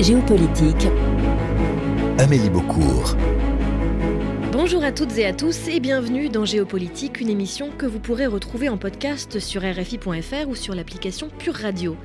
Géopolitique. 0.00 0.88
Amélie 2.18 2.50
Beaucourt. 2.50 3.14
Bonjour 4.50 4.82
à 4.82 4.90
toutes 4.90 5.16
et 5.18 5.26
à 5.26 5.32
tous 5.32 5.68
et 5.68 5.80
bienvenue 5.80 6.28
dans 6.28 6.44
Géopolitique, 6.44 7.20
une 7.20 7.28
émission 7.28 7.70
que 7.70 7.86
vous 7.86 8.00
pourrez 8.00 8.26
retrouver 8.26 8.68
en 8.68 8.78
podcast 8.78 9.38
sur 9.38 9.62
RFI.fr 9.62 10.48
ou 10.48 10.54
sur 10.54 10.74
l'application 10.74 11.28
Pure 11.38 11.54
Radio. 11.54 11.96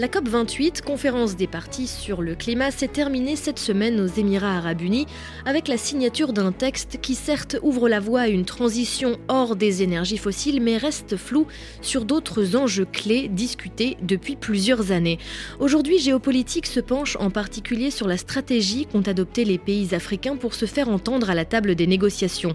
La 0.00 0.08
COP28, 0.08 0.80
conférence 0.80 1.36
des 1.36 1.46
partis 1.46 1.86
sur 1.86 2.22
le 2.22 2.34
climat, 2.34 2.70
s'est 2.70 2.88
terminée 2.88 3.36
cette 3.36 3.58
semaine 3.58 4.00
aux 4.00 4.06
Émirats 4.06 4.56
arabes 4.56 4.80
unis 4.80 5.04
avec 5.44 5.68
la 5.68 5.76
signature 5.76 6.32
d'un 6.32 6.52
texte 6.52 7.00
qui 7.02 7.14
certes 7.14 7.58
ouvre 7.60 7.86
la 7.86 8.00
voie 8.00 8.22
à 8.22 8.28
une 8.28 8.46
transition 8.46 9.18
hors 9.28 9.56
des 9.56 9.82
énergies 9.82 10.16
fossiles 10.16 10.62
mais 10.62 10.78
reste 10.78 11.18
flou 11.18 11.46
sur 11.82 12.06
d'autres 12.06 12.56
enjeux 12.56 12.86
clés 12.90 13.28
discutés 13.28 13.98
depuis 14.00 14.36
plusieurs 14.36 14.90
années. 14.90 15.18
Aujourd'hui, 15.58 15.98
Géopolitique 15.98 16.66
se 16.66 16.80
penche 16.80 17.18
en 17.20 17.28
particulier 17.28 17.90
sur 17.90 18.08
la 18.08 18.16
stratégie 18.16 18.86
qu'ont 18.86 19.02
adopté 19.02 19.44
les 19.44 19.58
pays 19.58 19.94
africains 19.94 20.36
pour 20.36 20.54
se 20.54 20.64
faire 20.64 20.88
entendre 20.88 21.28
à 21.28 21.34
la 21.34 21.44
table 21.44 21.74
des 21.74 21.86
négociations. 21.86 22.54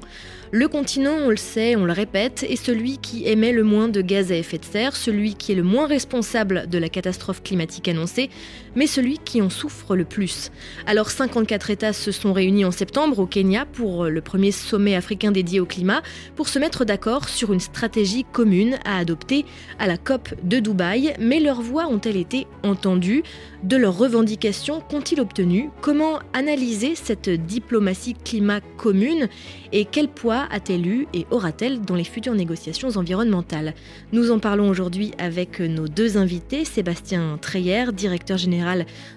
Le 0.52 0.68
continent, 0.68 1.16
on 1.22 1.30
le 1.30 1.38
sait, 1.38 1.76
on 1.76 1.86
le 1.86 1.92
répète, 1.92 2.44
est 2.48 2.56
celui 2.56 2.98
qui 2.98 3.28
émet 3.28 3.52
le 3.52 3.64
moins 3.64 3.88
de 3.88 4.02
gaz 4.02 4.32
à 4.32 4.36
effet 4.36 4.58
de 4.58 4.66
serre, 4.66 4.96
celui 4.96 5.36
qui 5.36 5.52
est 5.52 5.56
le 5.56 5.64
moins 5.64 5.86
responsable 5.86 6.68
de 6.70 6.78
la 6.78 6.88
catastrophe 6.88 7.35
climatique 7.44 7.88
annoncée, 7.88 8.30
mais 8.76 8.88
celui 8.88 9.18
qui 9.18 9.42
en 9.42 9.50
souffre 9.50 9.96
le 9.96 10.06
plus. 10.06 10.52
Alors 10.86 11.10
54 11.10 11.70
États 11.70 11.94
se 11.94 12.12
sont 12.12 12.34
réunis 12.34 12.66
en 12.66 12.72
septembre 12.72 13.20
au 13.20 13.26
Kenya 13.26 13.66
pour 13.66 14.06
le 14.06 14.22
premier 14.22 14.52
sommet 14.52 14.96
africain 14.96 15.32
dédié 15.32 15.60
au 15.60 15.66
climat 15.66 16.02
pour 16.36 16.50
se 16.50 16.60
mettre 16.60 16.86
d'accord 16.86 17.30
sur 17.30 17.54
une 17.54 17.60
stratégie 17.60 18.26
commune 18.32 18.78
à 18.86 18.98
adopter 18.98 19.46
à 19.80 19.88
la 19.88 19.98
COP 19.98 20.34
de 20.44 20.60
Dubaï, 20.60 21.14
mais 21.20 21.40
leurs 21.40 21.62
voix 21.62 21.88
ont-elles 21.88 22.18
été 22.18 22.48
entendues? 22.64 23.24
De 23.64 23.78
leurs 23.78 23.98
revendications 23.98 24.82
qu'ont-ils 24.82 25.20
obtenu 25.20 25.70
Comment 25.82 26.20
analyser 26.34 26.94
cette 26.96 27.30
diplomatie 27.30 28.14
climat 28.14 28.62
commune? 28.78 29.28
Et 29.72 29.86
quel 29.86 30.08
poids 30.08 30.46
a-t-elle 30.52 30.86
eu 30.86 31.08
et 31.14 31.26
aura-t-elle 31.32 31.82
dans 31.82 31.96
les 31.96 32.04
futures 32.04 32.36
négociations 32.36 32.90
environnementales? 32.96 33.74
Nous 34.12 34.32
en 34.32 34.40
parlons 34.40 34.70
aujourd'hui 34.70 35.12
avec 35.18 35.60
nos 35.60 35.88
deux 35.88 36.18
invités, 36.18 36.66
Sébastien 36.66 37.40
Treyer, 37.42 37.86
directeur 37.92 38.38
général 38.38 38.65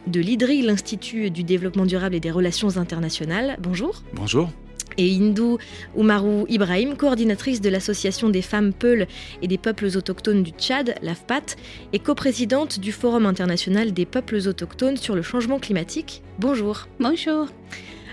de 0.07 0.21
l'IDRI, 0.21 0.63
l'Institut 0.63 1.31
du 1.31 1.45
développement 1.45 1.87
durable 1.87 2.15
et 2.15 2.21
des 2.21 2.31
relations 2.31 2.77
internationales. 2.77 3.57
Bonjour. 3.61 4.03
Bonjour 4.13 4.51
et 4.99 5.17
Hindou 5.17 5.59
Oumarou 5.97 6.45
Ibrahim, 6.49 6.97
coordinatrice 6.97 7.61
de 7.61 7.69
l'Association 7.71 8.29
des 8.29 8.43
femmes 8.43 8.73
Peuls 8.73 9.07
et 9.43 9.47
des 9.49 9.59
peuples 9.59 9.87
autochtones 9.97 10.43
du 10.43 10.51
Tchad, 10.51 10.97
l'AFPAT, 11.03 11.57
et 11.93 11.99
coprésidente 11.99 12.81
du 12.81 12.93
Forum 12.93 13.25
international 13.25 13.93
des 13.93 14.07
peuples 14.07 14.37
autochtones 14.49 14.97
sur 14.97 15.15
le 15.15 15.23
changement 15.23 15.59
climatique. 15.59 16.23
Bonjour. 16.39 16.89
Bonjour. 16.99 17.47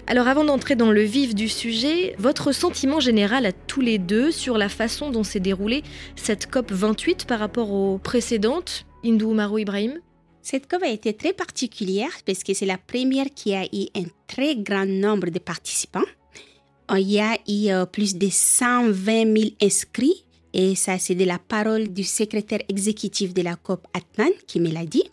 Alors 0.08 0.28
avant 0.28 0.44
d'entrer 0.44 0.76
dans 0.76 0.92
le 0.92 1.02
vif 1.02 1.34
du 1.34 1.50
sujet, 1.50 2.16
votre 2.20 2.52
sentiment 2.52 3.00
général 3.00 3.48
à 3.48 3.52
tous 3.52 3.82
les 3.82 3.98
deux 3.98 4.32
sur 4.32 4.58
la 4.60 4.70
façon 4.70 5.10
dont 5.10 5.24
s'est 5.24 5.40
déroulée 5.40 5.84
cette 6.16 6.50
COP 6.50 6.72
28 6.72 7.26
par 7.26 7.40
rapport 7.40 7.72
aux 7.72 7.98
précédentes 7.98 8.86
Hindou 9.04 9.34
Marou 9.34 9.58
Ibrahim? 9.58 10.00
Cette 10.46 10.68
COP 10.68 10.84
a 10.84 10.90
été 10.90 11.12
très 11.14 11.34
particulière 11.34 12.12
parce 12.24 12.44
que 12.44 12.54
c'est 12.54 12.68
la 12.68 12.78
première 12.78 13.34
qui 13.34 13.56
a 13.56 13.66
eu 13.66 13.88
un 13.96 14.06
très 14.28 14.56
grand 14.56 14.86
nombre 14.86 15.32
de 15.32 15.40
participants. 15.40 16.06
Il 16.96 17.10
y 17.10 17.20
a 17.20 17.36
eu 17.48 17.72
euh, 17.72 17.88
plus 17.88 18.16
de 18.16 18.30
120 18.30 19.36
000 19.36 19.50
inscrits 19.60 20.24
et 20.54 20.76
ça 20.76 21.00
c'est 21.00 21.16
de 21.16 21.26
la 21.26 21.40
parole 21.40 21.88
du 21.88 22.04
secrétaire 22.04 22.60
exécutif 22.70 23.34
de 23.34 23.42
la 23.42 23.56
COP 23.56 23.88
Atnan 23.96 24.30
qui 24.46 24.60
me 24.60 24.72
l'a 24.72 24.86
dit. 24.86 25.10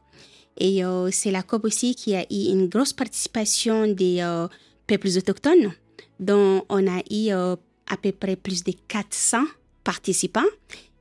Et 0.59 0.85
euh, 0.85 1.09
c'est 1.11 1.31
la 1.31 1.43
COP 1.43 1.65
aussi 1.65 1.95
qui 1.95 2.15
a 2.15 2.25
eu 2.25 2.51
une 2.53 2.69
grosse 2.69 2.93
participation 2.93 3.87
des 3.87 4.19
euh, 4.21 4.49
peuples 4.87 5.17
autochtones, 5.17 5.73
dont 6.21 6.67
on 6.69 6.87
a 6.87 7.01
eu 7.11 7.31
à 7.31 7.97
peu 7.97 8.13
près 8.13 8.37
plus 8.37 8.63
de 8.65 8.75
400 8.87 9.45
participants. 9.83 10.53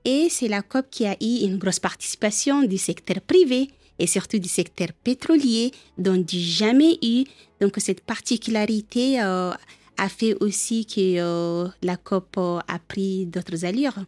Et 0.05 0.29
c'est 0.29 0.47
la 0.47 0.61
COP 0.61 0.85
qui 0.89 1.05
a 1.05 1.17
eu 1.19 1.43
une 1.43 1.57
grosse 1.57 1.79
participation 1.79 2.63
du 2.63 2.77
secteur 2.77 3.19
privé 3.19 3.67
et 4.01 4.07
surtout 4.07 4.39
du 4.39 4.49
secteur 4.49 4.87
pétrolier, 5.03 5.71
dont 5.97 6.17
du 6.17 6.39
jamais 6.39 6.97
eu. 7.03 7.23
Donc 7.61 7.75
cette 7.77 8.01
particularité 8.01 9.21
euh, 9.21 9.51
a 9.97 10.09
fait 10.09 10.35
aussi 10.41 10.87
que 10.87 11.19
euh, 11.19 11.67
la 11.83 11.97
COP 11.97 12.35
euh, 12.37 12.59
a 12.67 12.79
pris 12.79 13.27
d'autres 13.27 13.63
allures. 13.63 13.99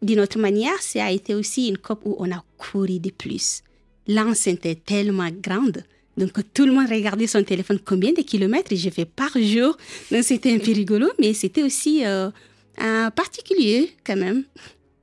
D'une 0.00 0.20
autre 0.20 0.38
manière, 0.38 0.80
ça 0.80 1.04
a 1.04 1.10
été 1.10 1.34
aussi 1.34 1.68
une 1.68 1.76
COP 1.76 2.00
où 2.06 2.16
on 2.18 2.32
a 2.32 2.42
couru 2.56 2.98
de 3.00 3.10
plus. 3.10 3.62
L'enceinte 4.06 4.64
est 4.64 4.82
tellement 4.82 5.30
grande. 5.30 5.84
Donc 6.16 6.32
tout 6.54 6.64
le 6.64 6.72
monde 6.72 6.88
regardait 6.88 7.26
son 7.26 7.42
téléphone 7.44 7.78
combien 7.84 8.12
de 8.12 8.22
kilomètres 8.22 8.74
j'ai 8.74 8.90
fait 8.90 9.04
par 9.04 9.30
jour? 9.34 9.76
Donc 10.10 10.24
c'était 10.24 10.54
un 10.54 10.58
peu 10.58 10.72
rigolo, 10.72 11.08
mais 11.20 11.34
c'était 11.34 11.62
aussi 11.62 12.02
un 12.04 13.10
particulier 13.10 13.90
quand 14.04 14.16
même. 14.16 14.44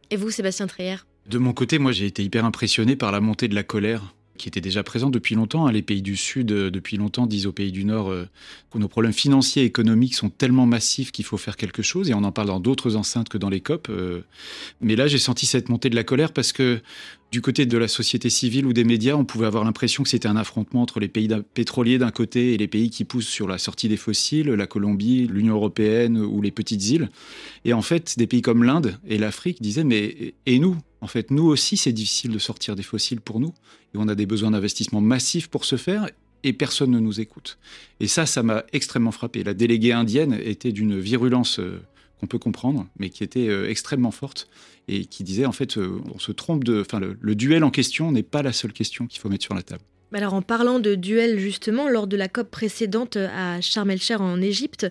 Et 0.10 0.18
vous, 0.18 0.32
Sébastien 0.32 0.68
Treyer? 0.68 0.98
De 1.28 1.38
mon 1.38 1.54
côté, 1.54 1.80
moi, 1.80 1.92
j'ai 1.92 2.06
été 2.06 2.24
hyper 2.24 2.44
impressionné 2.46 2.96
par 2.96 3.12
la 3.12 3.22
montée 3.22 3.48
de 3.48 3.56
la 3.56 3.64
colère 3.64 4.15
qui 4.38 4.48
était 4.48 4.62
déjà 4.62 4.84
présente 4.84 5.12
depuis 5.12 5.36
longtemps. 5.36 5.68
Hein. 5.68 5.72
Les 5.72 5.82
pays 5.82 6.02
du 6.02 6.16
Sud, 6.16 6.52
euh, 6.52 6.70
depuis 6.70 6.98
longtemps, 6.98 7.28
disent 7.28 7.46
aux 7.46 7.52
pays 7.52 7.72
du 7.72 7.86
Nord 7.86 8.10
euh, 8.10 8.28
que 8.72 8.78
nos 8.78 8.88
problèmes 8.88 9.14
financiers 9.14 9.64
et 9.64 9.66
économiques 9.66 10.16
sont 10.16 10.30
tellement 10.30 10.66
massifs 10.66 11.12
qu'il 11.12 11.26
faut 11.26 11.38
faire 11.38 11.58
quelque 11.58 11.82
chose. 11.82 12.10
Et 12.10 12.14
on 12.14 12.24
en 12.24 12.32
parle 12.32 12.48
dans 12.48 12.60
d'autres 12.60 12.96
enceintes 12.96 13.30
que 13.30 13.38
dans 13.38 13.50
les 13.50 13.62
COP. 13.62 13.88
Euh. 13.90 14.22
Mais 14.82 14.96
là, 14.96 15.08
j'ai 15.08 15.18
senti 15.18 15.46
cette 15.46 15.70
montée 15.70 15.90
de 15.90 15.96
la 15.96 16.04
colère 16.04 16.34
parce 16.34 16.52
que 16.52 16.82
du 17.32 17.42
côté 17.42 17.66
de 17.66 17.78
la 17.78 17.88
société 17.88 18.30
civile 18.30 18.66
ou 18.66 18.72
des 18.72 18.84
médias, 18.84 19.16
on 19.16 19.26
pouvait 19.26 19.48
avoir 19.48 19.64
l'impression 19.64 20.04
que 20.04 20.10
c'était 20.10 20.28
un 20.28 20.38
affrontement 20.38 20.82
entre 20.82 21.00
les 21.00 21.08
pays 21.10 21.28
pétroliers 21.54 21.98
d'un 21.98 22.12
côté 22.12 22.54
et 22.54 22.58
les 22.58 22.68
pays 22.68 22.90
qui 22.90 23.04
poussent 23.04 23.28
sur 23.28 23.48
la 23.48 23.58
sortie 23.58 23.90
des 23.90 23.98
fossiles, 23.98 24.50
la 24.52 24.68
Colombie, 24.68 25.28
l'Union 25.28 25.56
européenne 25.56 26.18
ou 26.18 26.42
les 26.42 26.52
petites 26.52 26.88
îles. 26.90 27.10
Et 27.66 27.74
en 27.74 27.82
fait, 27.82 28.18
des 28.18 28.28
pays 28.28 28.42
comme 28.42 28.64
l'Inde 28.64 28.98
et 29.08 29.18
l'Afrique 29.18 29.62
disaient 29.62 29.84
mais 29.84 30.36
et 30.46 30.60
nous 30.60 30.78
En 31.06 31.08
fait, 31.08 31.30
nous 31.30 31.44
aussi, 31.44 31.78
c'est 31.78 31.92
difficile 31.92 32.32
de 32.32 32.40
sortir 32.40 32.76
des 32.76 32.82
fossiles 32.82 33.22
pour 33.22 33.40
nous. 33.40 33.54
Et 33.94 33.98
on 34.00 34.08
a 34.08 34.16
des 34.16 34.26
besoins 34.26 34.50
d'investissement 34.50 35.02
massifs 35.02 35.50
pour 35.50 35.64
ce 35.64 35.76
faire 35.76 36.10
et 36.42 36.52
personne 36.52 36.90
ne 36.90 36.98
nous 36.98 37.22
écoute. 37.22 37.60
Et 38.00 38.08
ça, 38.08 38.26
ça 38.26 38.42
m'a 38.42 38.64
extrêmement 38.74 39.12
frappé. 39.12 39.44
La 39.44 39.54
déléguée 39.54 39.92
indienne 39.92 40.34
était 40.34 40.72
d'une 40.72 41.00
virulence 41.00 41.60
euh, 41.60 41.80
qu'on 42.20 42.26
peut 42.26 42.40
comprendre, 42.40 42.88
mais 42.98 43.12
qui 43.12 43.24
était 43.24 43.50
euh, 43.50 43.70
extrêmement 43.70 44.10
forte 44.10 44.50
et 44.88 45.06
qui 45.06 45.24
disait 45.24 45.46
en 45.46 45.52
fait, 45.52 45.78
euh, 45.78 46.02
on 46.12 46.18
se 46.18 46.32
trompe 46.32 46.64
de, 46.64 46.82
enfin, 46.82 47.00
le, 47.00 47.36
duel 47.36 47.64
en 47.64 47.70
question 47.70 48.12
n'est 48.12 48.24
pas 48.24 48.42
la 48.42 48.52
seule 48.52 48.74
question 48.74 49.06
qu'il 49.06 49.22
faut 49.22 49.30
mettre 49.30 49.44
sur 49.44 49.54
la 49.54 49.62
table. 49.62 49.84
Alors 50.14 50.34
en 50.34 50.42
parlant 50.42 50.80
de 50.80 50.96
duel 50.96 51.40
justement, 51.40 51.90
lors 51.90 52.08
de 52.08 52.16
la 52.16 52.30
COP 52.30 52.50
précédente 52.50 53.18
à 53.18 53.60
Sharm 53.60 53.92
el-Sheikh 53.92 54.22
en 54.22 54.42
Égypte, 54.42 54.88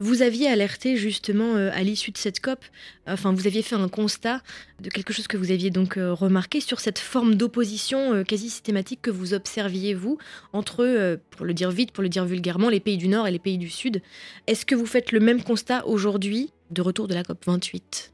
vous 0.00 0.22
aviez 0.22 0.48
alerté 0.48 0.96
justement 0.96 1.56
euh, 1.56 1.70
à 1.74 1.82
l'issue 1.82 2.10
de 2.10 2.16
cette 2.16 2.40
COP, 2.40 2.64
enfin 3.06 3.34
vous 3.34 3.46
aviez 3.46 3.60
fait 3.60 3.74
un 3.74 3.88
constat 3.88 4.40
de 4.80 4.88
quelque 4.88 5.12
chose 5.12 5.26
que 5.26 5.36
vous 5.36 5.50
aviez 5.50 5.68
donc 5.68 5.96
remarqué 5.96 6.60
sur 6.60 6.80
cette 6.80 6.98
forme 6.98 7.34
d'opposition 7.34 8.24
quasi 8.24 8.48
systématique 8.48 9.00
que 9.02 9.10
vous 9.10 9.34
observiez 9.34 9.92
vous 9.92 10.16
entre, 10.54 11.18
pour 11.30 11.44
le 11.44 11.52
dire 11.52 11.70
vite, 11.70 11.92
pour 11.92 12.02
le 12.02 12.08
dire 12.08 12.24
vulgairement, 12.24 12.70
les 12.70 12.80
pays 12.80 12.96
du 12.96 13.08
Nord 13.08 13.28
et 13.28 13.30
les 13.30 13.38
pays 13.38 13.58
du 13.58 13.68
Sud. 13.68 14.00
Est-ce 14.46 14.64
que 14.64 14.74
vous 14.74 14.86
faites 14.86 15.12
le 15.12 15.20
même 15.20 15.42
constat 15.42 15.86
aujourd'hui 15.86 16.50
de 16.70 16.80
retour 16.80 17.08
de 17.08 17.14
la 17.14 17.24
COP 17.24 17.44
28 17.44 18.12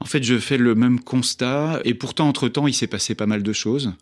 en 0.00 0.06
fait, 0.06 0.22
je 0.22 0.38
fais 0.38 0.58
le 0.58 0.74
même 0.74 1.00
constat, 1.00 1.80
et 1.84 1.94
pourtant, 1.94 2.28
entre-temps, 2.28 2.66
il 2.66 2.74
s'est 2.74 2.86
passé 2.86 3.14
pas 3.14 3.24
mal 3.24 3.42
de 3.42 3.52
choses. 3.54 3.94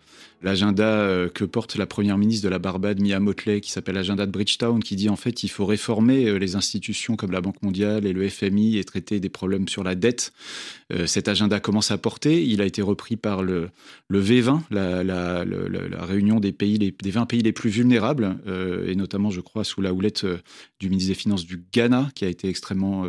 L'agenda 0.43 0.85
euh, 0.85 1.29
que 1.29 1.45
porte 1.45 1.77
la 1.77 1.87
première 1.87 2.19
ministre 2.19 2.45
de 2.45 2.49
la 2.49 2.59
Barbade, 2.59 3.01
Mia 3.01 3.21
Motley, 3.21 3.61
qui 3.61 3.71
s'appelle 3.71 3.95
l'agenda 3.95 4.27
de 4.27 4.33
Bridgetown, 4.33 4.83
qui 4.83 4.97
dit 4.97 5.09
en 5.09 5.15
fait 5.15 5.45
il 5.45 5.49
faut 5.49 5.65
réformer 5.65 6.27
euh, 6.27 6.37
les 6.37 6.57
institutions 6.57 7.15
comme 7.15 7.31
la 7.31 7.41
Banque 7.41 7.63
mondiale 7.63 8.07
et 8.07 8.13
le 8.13 8.29
FMI 8.29 8.77
et 8.77 8.85
traiter 8.85 9.21
des 9.21 9.29
problèmes 9.29 9.69
sur 9.69 9.85
la 9.85 9.95
dette. 9.95 10.33
Euh, 10.93 11.07
cet 11.07 11.29
agenda 11.29 11.61
commence 11.61 11.93
à 11.93 11.99
porter. 11.99 12.45
Il 12.45 12.61
a 12.61 12.65
été 12.65 12.83
repris 12.83 13.17
par 13.17 13.45
le, 13.45 13.71
le 14.09 14.21
V20, 14.21 14.63
la, 14.71 15.45
réunion 16.05 16.41
des, 16.41 16.53
pays, 16.53 16.77
les, 16.77 16.91
des 16.91 17.11
20 17.13 17.27
pays 17.27 17.43
les 17.43 17.53
plus 17.53 17.71
vulnérables, 17.71 18.37
et 18.87 18.95
notamment, 18.97 19.31
je 19.31 19.41
crois, 19.41 19.65
sous 19.65 19.81
la 19.81 19.93
houlette 19.93 20.27
du 20.81 20.91
ministre 20.91 21.09
des 21.11 21.15
Finances 21.15 21.47
du 21.47 21.63
Ghana, 21.73 22.11
qui 22.15 22.25
a 22.25 22.29
été 22.29 22.49
extrêmement 22.49 23.07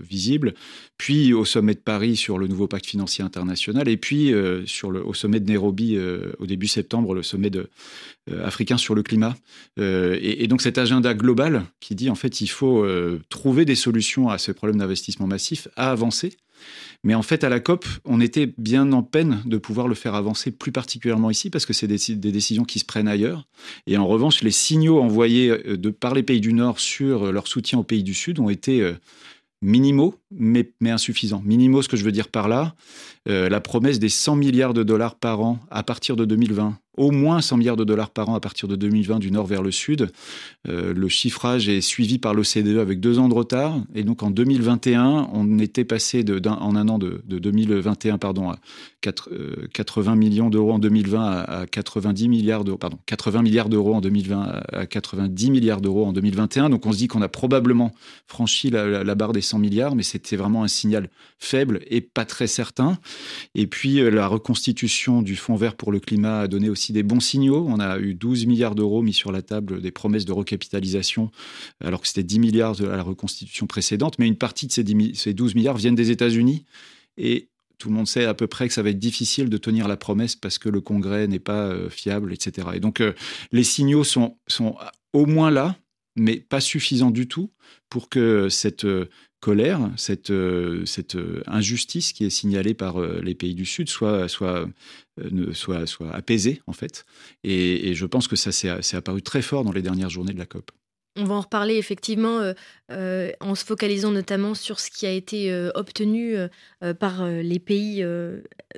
visible. 0.00 0.54
Puis 0.98 1.32
au 1.32 1.44
sommet 1.44 1.74
de 1.74 1.80
Paris 1.80 2.16
sur 2.16 2.38
le 2.38 2.48
nouveau 2.48 2.66
pacte 2.66 2.86
financier 2.86 3.24
international, 3.24 3.88
et 3.88 3.96
puis 3.96 4.34
au 4.34 5.14
sommet 5.14 5.40
de 5.40 5.48
Nairobi 5.48 5.98
au 6.38 6.46
début 6.46 6.68
septembre 6.72 7.14
le 7.14 7.22
sommet 7.22 7.50
euh, 7.54 8.44
africain 8.44 8.76
sur 8.76 8.94
le 8.94 9.02
climat. 9.02 9.36
Euh, 9.78 10.18
et, 10.20 10.46
donc 10.46 10.62
cet 10.62 10.78
agenda 10.78 11.14
global 11.14 11.64
qui 11.80 11.94
dit 11.94 12.10
en 12.10 12.14
fait 12.14 12.40
il 12.40 12.48
faut 12.48 12.84
euh, 12.84 13.20
trouver 13.28 13.64
des 13.64 13.74
solutions 13.74 14.28
à 14.28 14.38
ces 14.38 14.52
problèmes 14.54 14.78
d'investissement 14.78 15.26
massif, 15.26 15.68
à 15.76 15.90
avancer. 15.90 16.36
Mais 17.02 17.16
en 17.16 17.22
fait, 17.22 17.42
à 17.42 17.48
la 17.48 17.58
COP, 17.58 17.84
on 18.04 18.20
était 18.20 18.54
bien 18.56 18.92
en 18.92 19.02
peine 19.02 19.42
de 19.44 19.58
pouvoir 19.58 19.88
le 19.88 19.96
faire 19.96 20.14
avancer, 20.14 20.52
plus 20.52 20.70
particulièrement 20.70 21.28
ici, 21.28 21.50
parce 21.50 21.66
que 21.66 21.72
c'est 21.72 21.88
des, 21.88 21.98
des, 22.14 22.30
décisions 22.30 22.62
qui 22.62 22.78
se 22.78 22.84
prennent 22.84 23.08
ailleurs. 23.08 23.48
Et 23.88 23.96
en 23.96 24.06
revanche, 24.06 24.42
les 24.42 24.52
signaux 24.52 25.00
envoyés 25.00 25.48
de, 25.48 25.90
par 25.90 26.14
les 26.14 26.22
pays 26.22 26.40
du 26.40 26.52
Nord 26.52 26.78
sur 26.78 27.32
leur 27.32 27.48
soutien 27.48 27.80
aux 27.80 27.82
pays 27.82 28.04
du 28.04 28.14
Sud 28.14 28.38
ont 28.38 28.48
été 28.48 28.94
minimaux, 29.62 30.16
mais, 30.30 30.68
insuffisants. 30.84 31.42
Minimaux, 31.44 31.82
ce 31.82 31.88
que 31.88 31.96
je 31.96 32.04
veux 32.04 32.12
dire 32.12 32.28
par 32.28 32.48
là, 32.48 32.74
euh, 33.28 33.48
la 33.48 33.60
promesse 33.60 33.98
des 33.98 34.08
100 34.08 34.36
milliards 34.36 34.74
de 34.74 34.82
dollars 34.82 35.14
par 35.14 35.40
an 35.40 35.58
à 35.70 35.82
partir 35.82 36.16
de 36.16 36.24
2020 36.24 36.78
au 36.96 37.10
moins 37.10 37.40
100 37.40 37.56
milliards 37.56 37.76
de 37.76 37.84
dollars 37.84 38.10
par 38.10 38.28
an 38.28 38.34
à 38.34 38.40
partir 38.40 38.68
de 38.68 38.76
2020 38.76 39.18
du 39.18 39.30
nord 39.30 39.46
vers 39.46 39.62
le 39.62 39.70
sud. 39.70 40.10
Euh, 40.68 40.92
le 40.92 41.08
chiffrage 41.08 41.68
est 41.68 41.80
suivi 41.80 42.18
par 42.18 42.34
l'OCDE 42.34 42.78
avec 42.78 43.00
deux 43.00 43.18
ans 43.18 43.28
de 43.28 43.34
retard. 43.34 43.76
Et 43.94 44.04
donc 44.04 44.22
en 44.22 44.30
2021, 44.30 45.30
on 45.32 45.58
était 45.58 45.84
passé 45.84 46.22
de, 46.22 46.40
en 46.48 46.76
un 46.76 46.88
an 46.88 46.98
de, 46.98 47.22
2021 47.26 48.18
pardon, 48.18 48.50
à 48.50 48.58
80 49.00 50.12
euh, 50.12 50.16
millions 50.16 50.50
d'euros 50.50 50.72
en 50.72 50.78
2020 50.78 51.44
à, 51.48 51.66
90 51.66 52.28
milliards 52.28 52.64
d'euros, 52.64 52.78
pardon, 52.78 52.98
80 53.06 53.42
milliards 53.42 53.68
d'euros 53.70 53.94
en 53.94 54.00
2020 54.00 54.62
à 54.72 54.86
90 54.86 55.50
milliards 55.50 55.80
d'euros 55.80 56.06
en 56.06 56.12
2021. 56.12 56.68
Donc 56.68 56.84
on 56.84 56.92
se 56.92 56.98
dit 56.98 57.08
qu'on 57.08 57.22
a 57.22 57.28
probablement 57.28 57.92
franchi 58.26 58.68
la, 58.68 59.02
la, 59.02 59.14
barre 59.14 59.32
des 59.32 59.40
100 59.40 59.58
milliards, 59.58 59.94
mais 59.94 60.02
c'était 60.02 60.36
vraiment 60.36 60.62
un 60.62 60.68
signal 60.68 61.08
faible 61.38 61.80
et 61.86 62.02
pas 62.02 62.26
très 62.26 62.46
certain. 62.46 62.98
Et 63.54 63.66
puis 63.66 64.00
euh, 64.00 64.10
la 64.10 64.26
reconstitution 64.26 65.22
du 65.22 65.36
Fonds 65.36 65.56
vert 65.56 65.74
pour 65.74 65.90
le 65.90 66.00
climat 66.00 66.40
a 66.40 66.48
donné 66.48 66.68
aussi 66.68 66.81
des 66.90 67.04
bons 67.04 67.20
signaux. 67.20 67.64
On 67.68 67.78
a 67.78 68.00
eu 68.00 68.14
12 68.14 68.46
milliards 68.46 68.74
d'euros 68.74 69.02
mis 69.02 69.12
sur 69.12 69.30
la 69.30 69.42
table 69.42 69.80
des 69.80 69.92
promesses 69.92 70.24
de 70.24 70.32
recapitalisation, 70.32 71.30
alors 71.80 72.00
que 72.00 72.08
c'était 72.08 72.24
10 72.24 72.40
milliards 72.40 72.74
de 72.74 72.86
la 72.86 73.02
reconstitution 73.02 73.68
précédente. 73.68 74.18
Mais 74.18 74.26
une 74.26 74.36
partie 74.36 74.66
de 74.66 74.72
ces, 74.72 74.84
ces 75.14 75.34
12 75.34 75.54
milliards 75.54 75.76
viennent 75.76 75.94
des 75.94 76.10
États-Unis. 76.10 76.64
Et 77.16 77.48
tout 77.78 77.88
le 77.88 77.94
monde 77.94 78.06
sait 78.06 78.24
à 78.24 78.34
peu 78.34 78.46
près 78.46 78.68
que 78.68 78.74
ça 78.74 78.82
va 78.82 78.90
être 78.90 78.98
difficile 78.98 79.48
de 79.48 79.56
tenir 79.58 79.88
la 79.88 79.96
promesse 79.96 80.36
parce 80.36 80.58
que 80.58 80.68
le 80.68 80.80
Congrès 80.80 81.26
n'est 81.26 81.38
pas 81.38 81.66
euh, 81.66 81.90
fiable, 81.90 82.32
etc. 82.32 82.68
Et 82.74 82.80
donc, 82.80 83.00
euh, 83.00 83.12
les 83.50 83.64
signaux 83.64 84.04
sont, 84.04 84.36
sont 84.46 84.76
au 85.12 85.26
moins 85.26 85.50
là, 85.50 85.76
mais 86.16 86.36
pas 86.36 86.60
suffisants 86.60 87.10
du 87.10 87.26
tout 87.26 87.50
pour 87.88 88.08
que 88.08 88.48
cette 88.48 88.84
euh, 88.84 89.08
colère, 89.42 89.90
cette, 89.96 90.30
euh, 90.30 90.84
euh, 91.16 91.42
injustice 91.48 92.12
qui 92.12 92.24
est 92.24 92.30
signalée 92.30 92.74
par 92.74 93.00
euh, 93.00 93.20
les 93.22 93.34
pays 93.34 93.54
du 93.54 93.66
Sud 93.66 93.88
soit, 93.88 94.28
apaisée, 96.12 96.62
en 96.66 96.72
fait. 96.72 97.04
Et, 97.42 97.94
je 97.94 98.06
pense 98.06 98.28
que 98.28 98.36
ça 98.36 98.52
s'est 98.52 98.96
apparu 98.96 99.20
très 99.20 99.42
fort 99.42 99.64
dans 99.64 99.72
les 99.72 99.82
dernières 99.82 100.10
journées 100.10 100.32
de 100.32 100.38
la 100.38 100.46
COP. 100.46 100.70
On 101.18 101.24
va 101.24 101.34
en 101.34 101.40
reparler 101.42 101.76
effectivement 101.76 102.40
en 102.88 103.54
se 103.54 103.64
focalisant 103.66 104.12
notamment 104.12 104.54
sur 104.54 104.80
ce 104.80 104.90
qui 104.90 105.04
a 105.04 105.10
été 105.10 105.52
obtenu 105.74 106.36
par 106.98 107.26
les 107.28 107.58
pays 107.58 108.02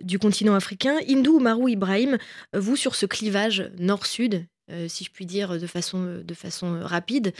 du 0.03 0.19
continent 0.19 0.55
africain. 0.55 0.97
Indou 1.09 1.39
Marou 1.39 1.69
Ibrahim, 1.69 2.19
vous 2.53 2.75
sur 2.75 2.97
ce 2.97 3.07
clivage 3.07 3.71
nord-sud, 3.79 4.47
si 4.89 5.05
je 5.05 5.11
puis 5.11 5.27
dire 5.27 5.61
de 5.61 5.67
façon 6.35 6.81
rapide, 6.83 7.33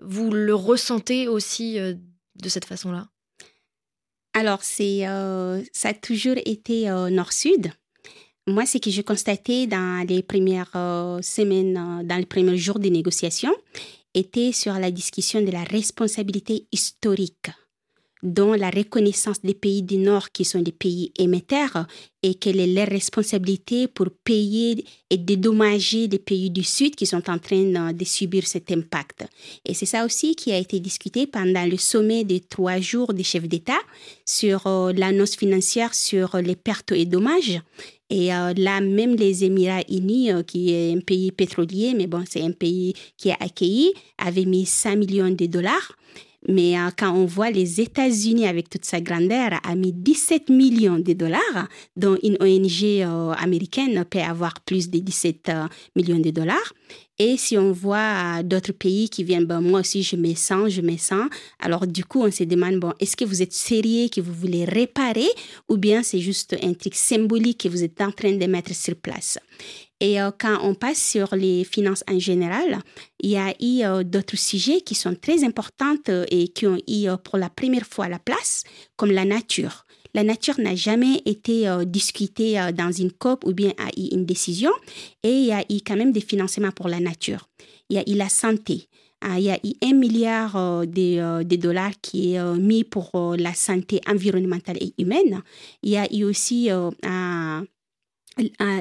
vous 0.00 0.30
le 0.30 0.54
ressentez 0.54 1.28
aussi 1.28 1.78
de 2.40 2.48
cette 2.48 2.64
façon-là? 2.64 3.08
Alors, 4.34 4.62
c'est, 4.62 5.06
euh, 5.06 5.62
ça 5.72 5.88
a 5.88 5.94
toujours 5.94 6.36
été 6.44 6.88
euh, 6.88 7.10
nord-sud. 7.10 7.72
Moi, 8.46 8.66
ce 8.66 8.78
que 8.78 8.90
j'ai 8.90 9.02
constaté 9.02 9.66
dans 9.66 10.06
les 10.06 10.22
premières 10.22 10.70
euh, 10.74 11.20
semaines, 11.22 12.02
dans 12.04 12.16
les 12.16 12.26
premiers 12.26 12.56
jours 12.56 12.78
des 12.78 12.90
négociations, 12.90 13.54
était 14.14 14.52
sur 14.52 14.74
la 14.74 14.90
discussion 14.90 15.42
de 15.42 15.50
la 15.50 15.64
responsabilité 15.64 16.66
historique 16.72 17.50
dont 18.22 18.54
la 18.54 18.70
reconnaissance 18.70 19.40
des 19.42 19.54
pays 19.54 19.82
du 19.82 19.96
Nord 19.96 20.30
qui 20.30 20.44
sont 20.44 20.60
des 20.60 20.72
pays 20.72 21.12
émetteurs 21.18 21.86
et 22.22 22.34
quelle 22.34 22.58
est 22.58 22.66
leur 22.66 22.88
responsabilité 22.88 23.86
pour 23.86 24.08
payer 24.24 24.84
et 25.08 25.16
dédommager 25.16 26.08
les 26.08 26.18
pays 26.18 26.50
du 26.50 26.64
Sud 26.64 26.96
qui 26.96 27.06
sont 27.06 27.30
en 27.30 27.38
train 27.38 27.92
de 27.92 28.04
subir 28.04 28.46
cet 28.46 28.72
impact. 28.72 29.24
Et 29.64 29.74
c'est 29.74 29.86
ça 29.86 30.04
aussi 30.04 30.34
qui 30.34 30.52
a 30.52 30.58
été 30.58 30.80
discuté 30.80 31.26
pendant 31.26 31.64
le 31.64 31.76
sommet 31.76 32.24
des 32.24 32.40
trois 32.40 32.80
jours 32.80 33.14
des 33.14 33.22
chefs 33.22 33.48
d'État 33.48 33.78
sur 34.24 34.66
euh, 34.66 34.92
l'annonce 34.92 35.36
financière 35.36 35.94
sur 35.94 36.36
les 36.38 36.56
pertes 36.56 36.92
et 36.92 37.04
dommages. 37.04 37.60
Et 38.10 38.34
euh, 38.34 38.54
là, 38.56 38.80
même 38.80 39.14
les 39.16 39.44
Émirats 39.44 39.82
unis, 39.88 40.32
euh, 40.32 40.42
qui 40.42 40.72
est 40.72 40.92
un 40.92 41.00
pays 41.00 41.30
pétrolier, 41.30 41.92
mais 41.94 42.06
bon, 42.06 42.24
c'est 42.28 42.42
un 42.42 42.52
pays 42.52 42.94
qui 43.16 43.30
a 43.30 43.36
accueilli, 43.38 43.92
avaient 44.16 44.46
mis 44.46 44.64
5 44.64 44.96
millions 44.96 45.30
de 45.30 45.46
dollars 45.46 45.92
mais 46.48 46.78
euh, 46.78 46.88
quand 46.96 47.12
on 47.12 47.26
voit 47.26 47.50
les 47.50 47.80
États-Unis 47.80 48.48
avec 48.48 48.70
toute 48.70 48.86
sa 48.86 49.00
grandeur 49.00 49.60
a 49.62 49.74
mis 49.74 49.92
17 49.92 50.48
millions 50.48 50.98
de 50.98 51.12
dollars, 51.12 51.68
dont 51.96 52.16
une 52.22 52.38
ONG 52.40 52.82
euh, 52.84 53.32
américaine 53.32 54.04
peut 54.08 54.18
avoir 54.18 54.54
plus 54.60 54.90
de 54.90 54.98
17 54.98 55.48
euh, 55.50 55.66
millions 55.94 56.18
de 56.18 56.30
dollars. 56.30 56.72
Et 57.18 57.36
si 57.36 57.58
on 57.58 57.72
voit 57.72 58.42
d'autres 58.44 58.72
pays 58.72 59.10
qui 59.10 59.24
viennent, 59.24 59.44
ben 59.44 59.60
moi 59.60 59.80
aussi 59.80 60.02
je 60.02 60.16
mets 60.16 60.36
100, 60.36 60.68
je 60.68 60.80
mets 60.80 60.96
100. 60.96 61.26
Alors 61.60 61.86
du 61.86 62.04
coup, 62.04 62.22
on 62.22 62.30
se 62.30 62.44
demande, 62.44 62.76
bon, 62.76 62.94
est-ce 62.98 63.16
que 63.16 63.24
vous 63.24 63.42
êtes 63.42 63.52
sérieux, 63.52 64.08
que 64.08 64.20
vous 64.20 64.32
voulez 64.32 64.64
réparer, 64.64 65.28
ou 65.68 65.76
bien 65.76 66.02
c'est 66.02 66.20
juste 66.20 66.56
un 66.62 66.72
truc 66.74 66.94
symbolique 66.94 67.62
que 67.62 67.68
vous 67.68 67.82
êtes 67.82 68.00
en 68.00 68.12
train 68.12 68.32
de 68.32 68.46
mettre 68.46 68.74
sur 68.74 68.94
place? 68.94 69.38
Et 70.00 70.20
euh, 70.20 70.30
quand 70.36 70.58
on 70.62 70.74
passe 70.74 71.02
sur 71.02 71.34
les 71.34 71.64
finances 71.64 72.04
en 72.08 72.18
général, 72.18 72.78
il 73.20 73.30
y 73.30 73.36
a 73.36 73.50
eu 73.60 73.84
euh, 73.84 74.04
d'autres 74.04 74.36
sujets 74.36 74.80
qui 74.80 74.94
sont 74.94 75.14
très 75.14 75.44
importants 75.44 75.96
euh, 76.08 76.24
et 76.30 76.48
qui 76.48 76.66
ont 76.66 76.78
eu 76.88 77.08
pour 77.24 77.38
la 77.38 77.50
première 77.50 77.86
fois 77.86 78.08
la 78.08 78.18
place, 78.18 78.62
comme 78.96 79.10
la 79.10 79.24
nature. 79.24 79.84
La 80.14 80.22
nature 80.22 80.58
n'a 80.58 80.74
jamais 80.74 81.20
été 81.26 81.68
discutée 81.84 82.58
dans 82.74 82.90
une 82.90 83.12
COP 83.12 83.44
ou 83.44 83.52
bien 83.52 83.72
a 83.76 83.88
eu 84.00 84.08
une 84.12 84.24
décision 84.24 84.70
et 85.22 85.30
il 85.30 85.44
y 85.44 85.52
a 85.52 85.60
eu 85.70 85.80
quand 85.86 85.96
même 85.96 86.12
des 86.12 86.22
financements 86.22 86.72
pour 86.72 86.88
la 86.88 86.98
nature. 86.98 87.46
Il 87.90 87.96
y 87.96 88.00
a 88.00 88.10
eu 88.10 88.16
la 88.16 88.30
santé. 88.30 88.88
Il 89.22 89.40
y 89.40 89.50
a 89.50 89.58
eu 89.62 89.72
un 89.84 89.92
milliard 89.92 90.86
de, 90.86 91.42
de 91.42 91.56
dollars 91.56 91.92
qui 92.00 92.34
est 92.34 92.58
mis 92.58 92.84
pour 92.84 93.36
la 93.38 93.52
santé 93.52 94.00
environnementale 94.08 94.78
et 94.80 94.94
humaine. 94.98 95.42
Il 95.82 95.90
y 95.90 95.98
a 95.98 96.12
eu 96.12 96.24
aussi 96.24 96.70
un 96.70 97.64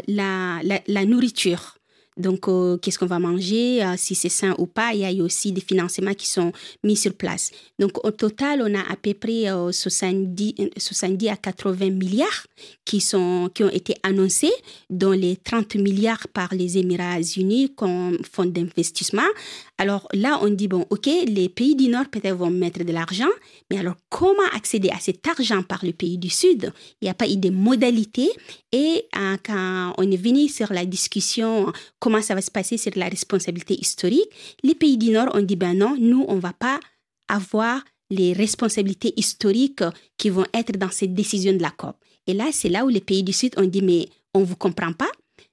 la, 0.08 0.62
la, 0.88 1.06
nourriture. 1.06 1.78
Donc, 2.18 2.48
euh, 2.48 2.78
qu'est-ce 2.78 2.98
qu'on 2.98 3.06
va 3.06 3.20
manger, 3.20 3.84
euh, 3.84 3.94
si 3.96 4.16
c'est 4.16 4.30
sain 4.30 4.56
ou 4.58 4.66
pas. 4.66 4.94
Il 4.94 5.02
y 5.02 5.06
a 5.06 5.24
aussi 5.24 5.52
des 5.52 5.62
financements 5.62 6.16
qui 6.16 6.28
sont 6.28 6.52
mis 6.84 6.96
sur 6.96 7.14
place. 7.14 7.52
Donc, 7.78 8.04
au 8.04 8.10
total, 8.10 8.64
on 8.64 8.74
a 8.74 8.82
à 8.92 8.96
peu 8.96 9.14
près 9.14 9.46
70, 9.72 10.56
euh, 10.60 10.68
70 10.78 11.30
à 11.30 11.36
80 11.36 11.92
milliards 11.92 12.48
qui, 12.86 13.02
sont, 13.02 13.52
qui 13.54 13.64
ont 13.64 13.70
été 13.70 13.96
annoncés, 14.02 14.54
dont 14.90 15.12
les 15.12 15.36
30 15.36 15.76
milliards 15.76 16.28
par 16.34 16.56
les 16.56 16.80
Émirats 16.80 17.22
unis 17.38 17.72
comme 17.76 18.18
fonds 18.32 18.46
d'investissement. 18.46 19.22
Alors 19.80 20.08
là, 20.12 20.40
on 20.42 20.50
dit, 20.50 20.68
bon, 20.68 20.88
OK, 20.90 21.06
les 21.06 21.50
pays 21.50 21.76
du 21.76 21.88
Nord 21.88 22.08
peut-être 22.10 22.36
vont 22.36 22.50
mettre 22.50 22.84
de 22.84 22.92
l'argent, 22.92 23.30
mais 23.70 23.78
alors 23.78 23.96
comment 24.10 24.48
accéder 24.56 24.90
à 24.90 25.00
cet 25.00 25.28
argent 25.28 25.62
par 25.62 25.86
le 25.86 25.94
pays 25.94 26.18
du 26.18 26.30
Sud? 26.30 26.74
Il 27.02 27.06
n'y 27.06 27.10
a 27.10 27.14
pas 27.14 27.30
eu 27.30 27.38
de 27.38 27.52
modalités. 27.52 28.32
Et 28.72 29.06
quand 29.14 29.94
on 29.98 30.12
est 30.12 30.18
venu 30.18 30.48
sur 30.48 30.74
la 30.74 30.86
discussion 30.86 31.72
comment 32.00 32.22
ça 32.24 32.34
va 32.34 32.42
se 32.42 32.50
passer 32.50 32.78
sur 32.78 32.92
la 32.96 33.08
responsabilité 33.08 33.80
historique, 33.80 34.30
les 34.64 34.74
pays 34.74 34.98
du 34.98 35.12
Nord 35.12 35.30
ont 35.36 35.42
dit, 35.42 35.56
ben 35.56 35.78
non, 35.78 35.96
nous, 36.00 36.26
on 36.28 36.38
ne 36.38 36.42
va 36.42 36.54
pas 36.54 36.80
avoir 37.28 37.84
les 38.10 38.34
responsabilités 38.34 39.14
historiques 39.16 39.84
qui 40.18 40.30
vont 40.30 40.46
être 40.54 40.72
dans 40.78 40.90
cette 40.90 41.14
décision 41.14 41.54
de 41.54 41.62
la 41.62 41.72
COP. 41.72 41.98
Et 42.26 42.34
là, 42.34 42.46
c'est 42.52 42.70
là 42.70 42.84
où 42.84 42.90
les 42.90 43.02
pays 43.02 43.22
du 43.22 43.34
Sud 43.34 43.54
ont 43.58 43.66
dit, 43.66 43.82
mais 43.82 44.08
on 44.34 44.40
ne 44.40 44.46
vous 44.46 44.56
comprend 44.56 44.94
pas. 44.94 45.10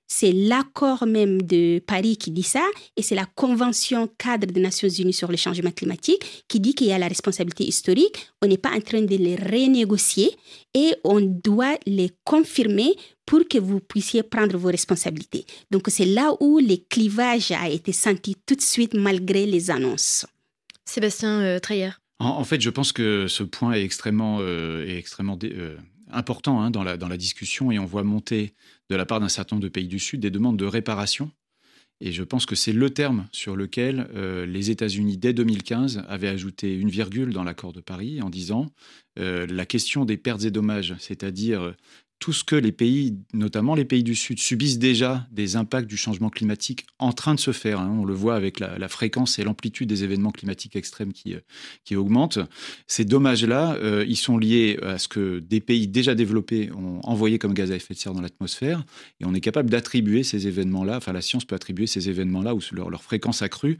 C'est 0.06 0.32
l'accord 0.32 1.06
même 1.06 1.42
de 1.42 1.78
Paris 1.78 2.16
qui 2.16 2.30
dit 2.30 2.42
ça, 2.42 2.64
et 2.96 3.02
c'est 3.02 3.14
la 3.14 3.24
Convention 3.24 4.08
cadre 4.18 4.46
des 4.46 4.60
Nations 4.60 4.88
Unies 4.88 5.12
sur 5.12 5.30
le 5.30 5.36
changement 5.36 5.70
climatique 5.70 6.44
qui 6.48 6.60
dit 6.60 6.74
qu'il 6.74 6.88
y 6.88 6.92
a 6.92 6.98
la 6.98 7.08
responsabilité 7.08 7.64
historique. 7.64 8.28
On 8.42 8.46
n'est 8.46 8.58
pas 8.58 8.72
en 8.72 8.80
train 8.80 9.02
de 9.02 9.16
les 9.16 9.36
renégocier 9.36 10.30
et 10.74 10.94
on 11.04 11.20
doit 11.20 11.78
les 11.86 12.10
confirmer 12.24 12.94
pour 13.26 13.48
que 13.48 13.58
vous 13.58 13.80
puissiez 13.80 14.22
prendre 14.22 14.56
vos 14.58 14.68
responsabilités. 14.68 15.46
Donc 15.70 15.86
c'est 15.88 16.04
là 16.04 16.34
où 16.40 16.58
le 16.58 16.76
clivage 16.88 17.50
a 17.52 17.68
été 17.68 17.92
senti 17.92 18.36
tout 18.46 18.54
de 18.54 18.60
suite 18.60 18.94
malgré 18.94 19.46
les 19.46 19.70
annonces. 19.70 20.26
Sébastien 20.84 21.40
euh, 21.40 21.58
En, 22.18 22.44
fait, 22.44 22.60
je 22.60 22.70
pense 22.70 22.92
que 22.92 23.26
ce 23.26 23.42
point 23.42 23.72
est 23.72 23.82
extrêmement, 23.82 24.38
euh, 24.40 24.86
extrêmement 24.86 25.38
euh, 25.42 25.76
important 26.12 26.60
hein, 26.60 26.70
dans, 26.70 26.84
la, 26.84 26.96
dans 26.96 27.08
la 27.08 27.16
discussion 27.16 27.72
et 27.72 27.78
on 27.78 27.86
voit 27.86 28.04
monter 28.04 28.54
de 28.90 28.96
la 28.96 29.06
part 29.06 29.20
d'un 29.20 29.28
certain 29.28 29.56
nombre 29.56 29.64
de 29.64 29.72
pays 29.72 29.88
du 29.88 29.98
Sud 29.98 30.20
des 30.20 30.30
demandes 30.30 30.58
de 30.58 30.64
réparation. 30.64 31.30
Et 32.00 32.12
je 32.12 32.22
pense 32.22 32.44
que 32.44 32.56
c'est 32.56 32.72
le 32.72 32.90
terme 32.90 33.28
sur 33.30 33.56
lequel 33.56 34.08
euh, 34.14 34.46
les 34.46 34.70
États-Unis, 34.70 35.16
dès 35.16 35.32
2015, 35.32 36.04
avaient 36.08 36.28
ajouté 36.28 36.74
une 36.74 36.90
virgule 36.90 37.32
dans 37.32 37.44
l'accord 37.44 37.72
de 37.72 37.80
Paris 37.80 38.20
en 38.20 38.30
disant 38.30 38.66
la 39.16 39.64
question 39.64 40.04
des 40.04 40.16
pertes 40.16 40.42
et 40.42 40.50
dommages, 40.50 40.96
c'est-à-dire 40.98 41.76
tout 42.24 42.32
ce 42.32 42.42
que 42.42 42.56
les 42.56 42.72
pays, 42.72 43.18
notamment 43.34 43.74
les 43.74 43.84
pays 43.84 44.02
du 44.02 44.14
Sud, 44.14 44.38
subissent 44.38 44.78
déjà 44.78 45.28
des 45.30 45.56
impacts 45.56 45.86
du 45.86 45.98
changement 45.98 46.30
climatique 46.30 46.86
en 46.98 47.12
train 47.12 47.34
de 47.34 47.38
se 47.38 47.52
faire. 47.52 47.80
Hein. 47.80 47.98
On 48.00 48.06
le 48.06 48.14
voit 48.14 48.34
avec 48.34 48.60
la, 48.60 48.88
fréquence 48.88 49.38
et 49.38 49.44
l'amplitude 49.44 49.90
des 49.90 50.04
événements 50.04 50.30
climatiques 50.30 50.74
extrêmes 50.74 51.12
qui, 51.12 51.34
euh, 51.34 51.40
qui 51.84 51.96
augmentent. 51.96 52.38
Ces 52.86 53.04
dommages-là, 53.04 53.74
euh, 53.74 54.06
ils 54.08 54.16
sont 54.16 54.38
liés 54.38 54.78
à 54.82 54.96
ce 54.96 55.06
que 55.06 55.40
des 55.40 55.60
pays 55.60 55.86
déjà 55.86 56.14
développés 56.14 56.70
ont 56.72 57.00
envoyé 57.02 57.38
comme 57.38 57.52
gaz 57.52 57.70
à 57.70 57.76
effet 57.76 57.92
de 57.92 57.98
serre 57.98 58.14
dans 58.14 58.22
l'atmosphère. 58.22 58.86
Et 59.20 59.26
on 59.26 59.34
est 59.34 59.42
capable 59.42 59.68
d'attribuer 59.68 60.22
ces 60.22 60.46
événements-là, 60.46 60.96
enfin 60.96 61.12
la 61.12 61.20
science 61.20 61.44
peut 61.44 61.54
attribuer 61.54 61.86
ces 61.86 62.08
événements-là 62.08 62.54
ou 62.54 62.60
leur, 62.72 62.88
leur 62.88 63.02
fréquence 63.02 63.42
accrue 63.42 63.76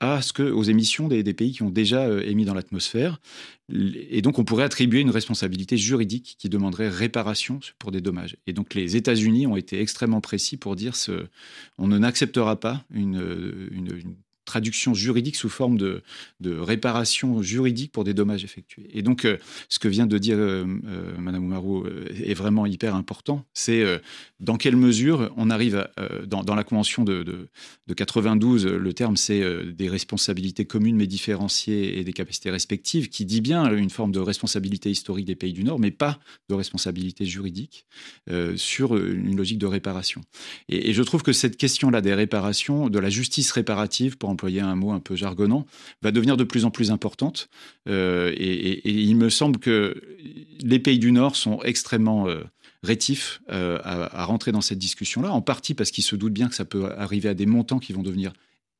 à 0.00 0.22
ce 0.22 0.32
que, 0.32 0.42
aux 0.42 0.62
émissions 0.62 1.08
des, 1.08 1.22
pays 1.34 1.52
qui 1.52 1.62
ont 1.62 1.70
déjà 1.70 2.08
émis 2.22 2.44
dans 2.44 2.54
l'atmosphère. 2.54 3.20
Et 3.72 4.22
donc, 4.22 4.38
on 4.38 4.44
pourrait 4.44 4.64
attribuer 4.64 5.00
une 5.00 5.10
responsabilité 5.10 5.76
juridique 5.76 6.36
qui 6.38 6.48
demanderait 6.48 6.88
réparation 6.88 7.60
pour 7.78 7.90
des 7.90 8.00
dommages. 8.00 8.36
Et 8.46 8.52
donc, 8.52 8.74
les 8.74 8.96
États-Unis 8.96 9.46
ont 9.46 9.56
été 9.56 9.80
extrêmement 9.80 10.20
précis 10.20 10.56
pour 10.56 10.76
dire 10.76 10.96
ce, 10.96 11.26
on 11.78 11.86
ne 11.86 11.98
n'acceptera 11.98 12.60
pas 12.60 12.84
une 12.90 13.28
traduction 14.44 14.94
juridique 14.94 15.36
sous 15.36 15.48
forme 15.48 15.78
de, 15.78 16.02
de, 16.40 16.56
réparation 16.56 17.42
juridique 17.42 17.92
pour 17.92 18.04
des 18.04 18.14
dommages 18.14 18.44
effectués. 18.44 18.88
Et 18.92 19.02
donc, 19.02 19.24
euh, 19.24 19.38
ce 19.68 19.78
que 19.78 19.88
vient 19.88 20.06
de 20.06 20.18
dire 20.18 20.36
euh, 20.38 20.64
euh, 20.86 21.16
Madame 21.18 21.44
Oumarou 21.44 21.86
est 21.86 22.34
vraiment 22.34 22.66
hyper 22.66 22.94
important. 22.94 23.44
C'est 23.54 23.84
dans 24.40 24.56
quelle 24.56 24.76
mesure 24.76 25.32
on 25.36 25.50
arrive 25.50 25.88
dans, 26.26 26.54
la 26.54 26.64
convention 26.64 27.04
de, 27.04 27.22
de, 27.22 27.48
de 27.86 27.94
92, 27.94 28.66
le 28.66 28.92
terme 28.92 29.16
c'est 29.16 29.42
des 29.72 29.88
responsabilités 29.88 30.64
communes 30.64 30.96
mais 30.96 31.06
différenciées 31.06 31.98
et 31.98 32.04
des 32.04 32.12
capacités 32.12 32.50
respectives, 32.50 33.08
qui 33.08 33.24
dit 33.24 33.40
bien 33.40 33.74
une 33.74 33.90
forme 33.90 34.12
de 34.12 34.20
responsabilité 34.20 34.90
historique 34.90 35.26
des 35.26 35.34
pays 35.34 35.52
du 35.52 35.64
Nord, 35.64 35.78
mais 35.78 35.90
pas 35.90 36.18
de 36.48 36.54
responsabilité 36.54 37.24
juridique 37.24 37.86
sur 38.56 38.96
une 38.96 39.36
logique 39.36 39.58
de 39.58 39.66
réparation. 39.66 40.22
Et, 40.68 40.90
et 40.90 40.92
je 40.92 41.02
trouve 41.02 41.22
que 41.22 41.32
cette 41.32 41.56
question-là 41.56 42.00
des 42.00 42.14
réparations, 42.14 42.88
de 42.88 42.98
la 42.98 43.10
justice 43.10 43.50
réparative, 43.52 44.16
pour 44.16 44.30
employer 44.34 44.60
un 44.60 44.74
mot 44.74 44.92
un 44.92 45.00
peu 45.00 45.16
jargonnant, 45.16 45.66
va 46.02 46.10
devenir 46.10 46.36
de 46.36 46.44
plus 46.44 46.64
en 46.64 46.70
plus 46.70 46.90
importante. 46.90 47.48
Euh, 47.88 48.32
et, 48.36 48.88
il 48.90 49.16
me 49.16 49.30
semble 49.30 49.58
que 49.58 50.00
les 50.60 50.78
pays 50.78 50.98
du 50.98 51.12
Nord 51.12 51.36
sont 51.36 51.60
extrêmement 51.62 52.28
euh, 52.28 52.42
rétifs 52.82 53.40
euh, 53.50 53.78
à, 53.82 54.24
rentrer 54.24 54.52
dans 54.52 54.60
cette 54.60 54.78
discussion-là, 54.78 55.32
en 55.32 55.40
partie 55.40 55.74
parce 55.74 55.90
qu'ils 55.90 56.04
se 56.04 56.16
doutent 56.16 56.34
bien 56.34 56.48
que 56.48 56.54
ça 56.54 56.64
peut 56.64 56.92
arriver 56.96 57.28
à 57.28 57.34
des 57.34 57.46
montants 57.46 57.78
qui 57.78 57.92
vont 57.92 58.02
devenir 58.02 58.32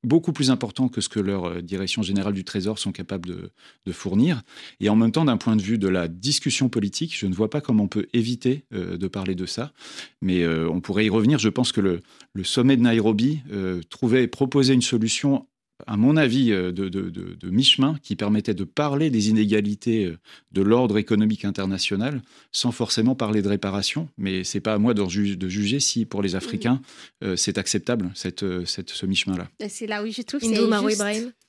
beaucoup 0.05 0.33
plus 0.33 0.51
importants 0.51 0.89
que 0.89 1.01
ce 1.01 1.09
que 1.09 1.21
leur 1.21 1.63
direction 1.63 2.03
générale 2.03 2.35
du 2.35 2.45
Trésor 2.45 2.79
sont 2.79 2.93
capables 2.93 3.51
de, 3.87 3.93
fournir. 3.93 4.43
Et 4.81 4.89
en 4.89 4.97
même 4.97 5.13
temps, 5.13 5.25
d'un 5.25 5.37
point 5.37 5.57
de 5.57 5.63
vue 5.63 5.79
de 5.79 5.89
la 5.89 6.09
discussion 6.09 6.69
politique, 6.69 7.17
je 7.17 7.27
ne 7.27 7.35
vois 7.35 7.51
pas 7.51 7.61
comment 7.61 7.85
on 7.85 7.89
peut 7.89 8.07
éviter 8.13 8.65
de 8.73 9.07
parler 9.07 9.35
de 9.35 9.47
ça. 9.47 9.73
Mais 10.21 10.47
on 10.47 10.81
pourrait 10.81 11.07
y 11.07 11.11
revenir. 11.11 11.39
Je 11.39 11.49
pense 11.49 11.71
que 11.71 11.81
le, 11.81 12.03
sommet 12.43 12.77
de 12.77 12.83
Nairobi 12.83 13.43
trouvait, 13.91 14.27
proposait 14.27 14.75
une 14.75 14.83
solution 14.83 15.47
à 15.87 15.97
mon 15.97 16.17
avis, 16.17 16.53
euh, 16.53 16.73
de, 16.73 17.51
mi-chemin 17.51 17.97
qui 18.03 18.17
permettait 18.17 18.55
de 18.55 18.65
parler 18.65 19.11
des 19.11 19.29
inégalités 19.29 20.07
euh, 20.07 20.19
de 20.53 20.63
l'ordre 20.63 20.99
économique 20.99 21.45
international 21.45 22.23
sans 22.53 22.73
forcément 22.73 23.15
parler 23.15 23.43
de 23.43 23.49
réparation. 23.49 24.09
Mais 24.17 24.45
c'est 24.45 24.61
pas 24.61 24.75
à 24.75 24.79
moi 24.79 24.95
de, 24.95 25.05
juger 25.49 25.81
si 25.81 26.05
pour 26.05 26.23
les 26.23 26.37
Africains 26.37 26.81
euh, 27.23 27.37
c'est 27.37 27.59
acceptable 27.59 28.11
cette, 28.15 28.45
cette 28.67 28.91
ce 28.91 29.07
mi-chemin-là. 29.07 29.49
C'est 29.69 29.87
là 29.87 30.03
où 30.03 30.07
je 30.11 30.23
trouve 30.23 30.41
c'est 30.41 30.59
injuste. 30.59 31.03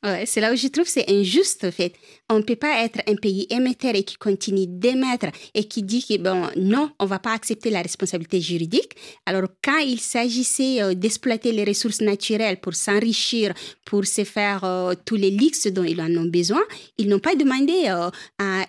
Ouais, 0.04 0.26
c'est 0.28 0.42
là 0.42 0.54
où 0.54 0.56
je 0.56 0.68
trouve 0.68 0.88
c'est 0.88 1.10
injuste 1.10 1.64
en 1.64 1.72
fait. 1.72 1.94
On 2.30 2.38
ne 2.38 2.44
peut 2.44 2.56
pas 2.56 2.84
être 2.84 3.00
un 3.08 3.16
pays 3.16 3.48
émetteur 3.50 3.96
et 3.96 4.04
qui 4.04 4.18
continue 4.18 4.68
d'émettre 4.68 5.28
et 5.54 5.64
qui 5.64 5.82
dit 5.82 6.06
que 6.06 6.18
bon 6.18 6.48
non, 6.58 6.92
on 7.00 7.06
va 7.06 7.20
pas 7.20 7.34
accepter 7.34 7.70
la 7.70 7.82
responsabilité 7.82 8.42
juridique. 8.42 8.96
Alors 9.26 9.48
quand 9.64 9.80
il 9.80 10.00
s'agissait 10.00 10.94
d'exploiter 10.96 11.52
les 11.52 11.64
ressources 11.64 12.02
naturelles 12.02 12.60
pour 12.60 12.76
s'enrichir, 12.76 13.54
pour 13.86 14.06
se 14.06 14.25
faire 14.26 14.64
euh, 14.64 14.94
tous 15.06 15.16
les 15.16 15.30
leaks 15.30 15.68
dont 15.70 15.84
ils 15.84 16.02
en 16.02 16.14
ont 16.18 16.26
besoin. 16.26 16.62
Ils 16.98 17.08
n'ont 17.08 17.20
pas 17.20 17.36
demandé 17.36 17.74
euh, 17.88 18.10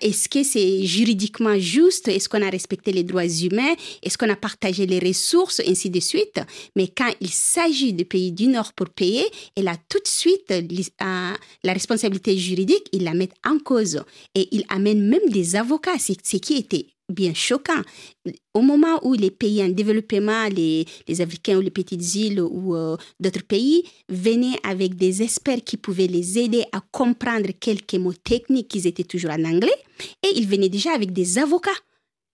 est-ce 0.00 0.28
que 0.28 0.42
c'est 0.42 0.84
juridiquement 0.84 1.58
juste, 1.58 2.08
est-ce 2.08 2.28
qu'on 2.28 2.42
a 2.42 2.50
respecté 2.50 2.92
les 2.92 3.02
droits 3.02 3.26
humains, 3.26 3.74
est-ce 4.02 4.16
qu'on 4.16 4.30
a 4.30 4.36
partagé 4.36 4.86
les 4.86 4.98
ressources, 4.98 5.60
ainsi 5.66 5.90
de 5.90 6.00
suite. 6.00 6.40
Mais 6.76 6.88
quand 6.88 7.10
il 7.20 7.30
s'agit 7.30 7.92
de 7.92 8.04
pays 8.04 8.32
du 8.32 8.46
Nord 8.46 8.72
pour 8.72 8.88
payer, 8.90 9.24
elle 9.56 9.68
a 9.68 9.76
tout 9.88 9.98
de 9.98 10.08
suite 10.08 10.52
la 11.00 11.72
responsabilité 11.72 12.36
juridique, 12.36 12.86
ils 12.92 13.04
la 13.04 13.14
mettent 13.14 13.36
en 13.44 13.58
cause. 13.58 14.02
Et 14.34 14.48
il 14.52 14.64
amène 14.68 15.08
même 15.08 15.28
des 15.28 15.56
avocats, 15.56 15.98
ce 15.98 16.36
qui 16.36 16.54
était 16.54 16.86
bien 17.08 17.34
choquant. 17.34 17.82
Au 18.54 18.60
moment 18.60 18.98
où 19.02 19.14
les 19.14 19.30
pays 19.30 19.62
en 19.62 19.68
développement, 19.68 20.48
les, 20.48 20.86
les 21.06 21.20
Africains 21.20 21.56
ou 21.56 21.60
les 21.60 21.70
petites 21.70 22.14
îles 22.14 22.40
ou 22.40 22.74
euh, 22.74 22.96
d'autres 23.20 23.44
pays 23.44 23.84
venaient 24.08 24.58
avec 24.62 24.96
des 24.96 25.22
experts 25.22 25.62
qui 25.64 25.76
pouvaient 25.76 26.06
les 26.06 26.38
aider 26.38 26.64
à 26.72 26.80
comprendre 26.90 27.50
quelques 27.58 27.94
mots 27.94 28.12
techniques 28.12 28.68
qui 28.68 28.86
étaient 28.86 29.04
toujours 29.04 29.30
en 29.30 29.44
anglais, 29.44 29.76
et 30.22 30.32
ils 30.36 30.48
venaient 30.48 30.68
déjà 30.68 30.92
avec 30.92 31.12
des 31.12 31.38
avocats 31.38 31.70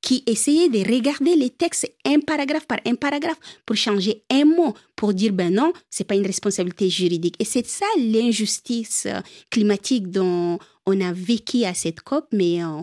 qui 0.00 0.24
essayaient 0.26 0.68
de 0.68 0.80
regarder 0.80 1.36
les 1.36 1.50
textes 1.50 1.88
un 2.04 2.18
paragraphe 2.18 2.66
par 2.66 2.78
un 2.84 2.96
paragraphe 2.96 3.38
pour 3.64 3.76
changer 3.76 4.24
un 4.30 4.44
mot, 4.44 4.74
pour 4.96 5.14
dire 5.14 5.32
ben 5.32 5.54
non, 5.54 5.72
c'est 5.88 6.04
pas 6.04 6.16
une 6.16 6.26
responsabilité 6.26 6.90
juridique. 6.90 7.36
Et 7.38 7.44
c'est 7.44 7.66
ça 7.66 7.86
l'injustice 7.96 9.06
climatique 9.48 10.10
dont 10.10 10.58
on 10.86 11.00
a 11.00 11.12
vécu 11.12 11.64
à 11.64 11.74
cette 11.74 12.00
COP, 12.00 12.26
mais 12.32 12.64
euh, 12.64 12.82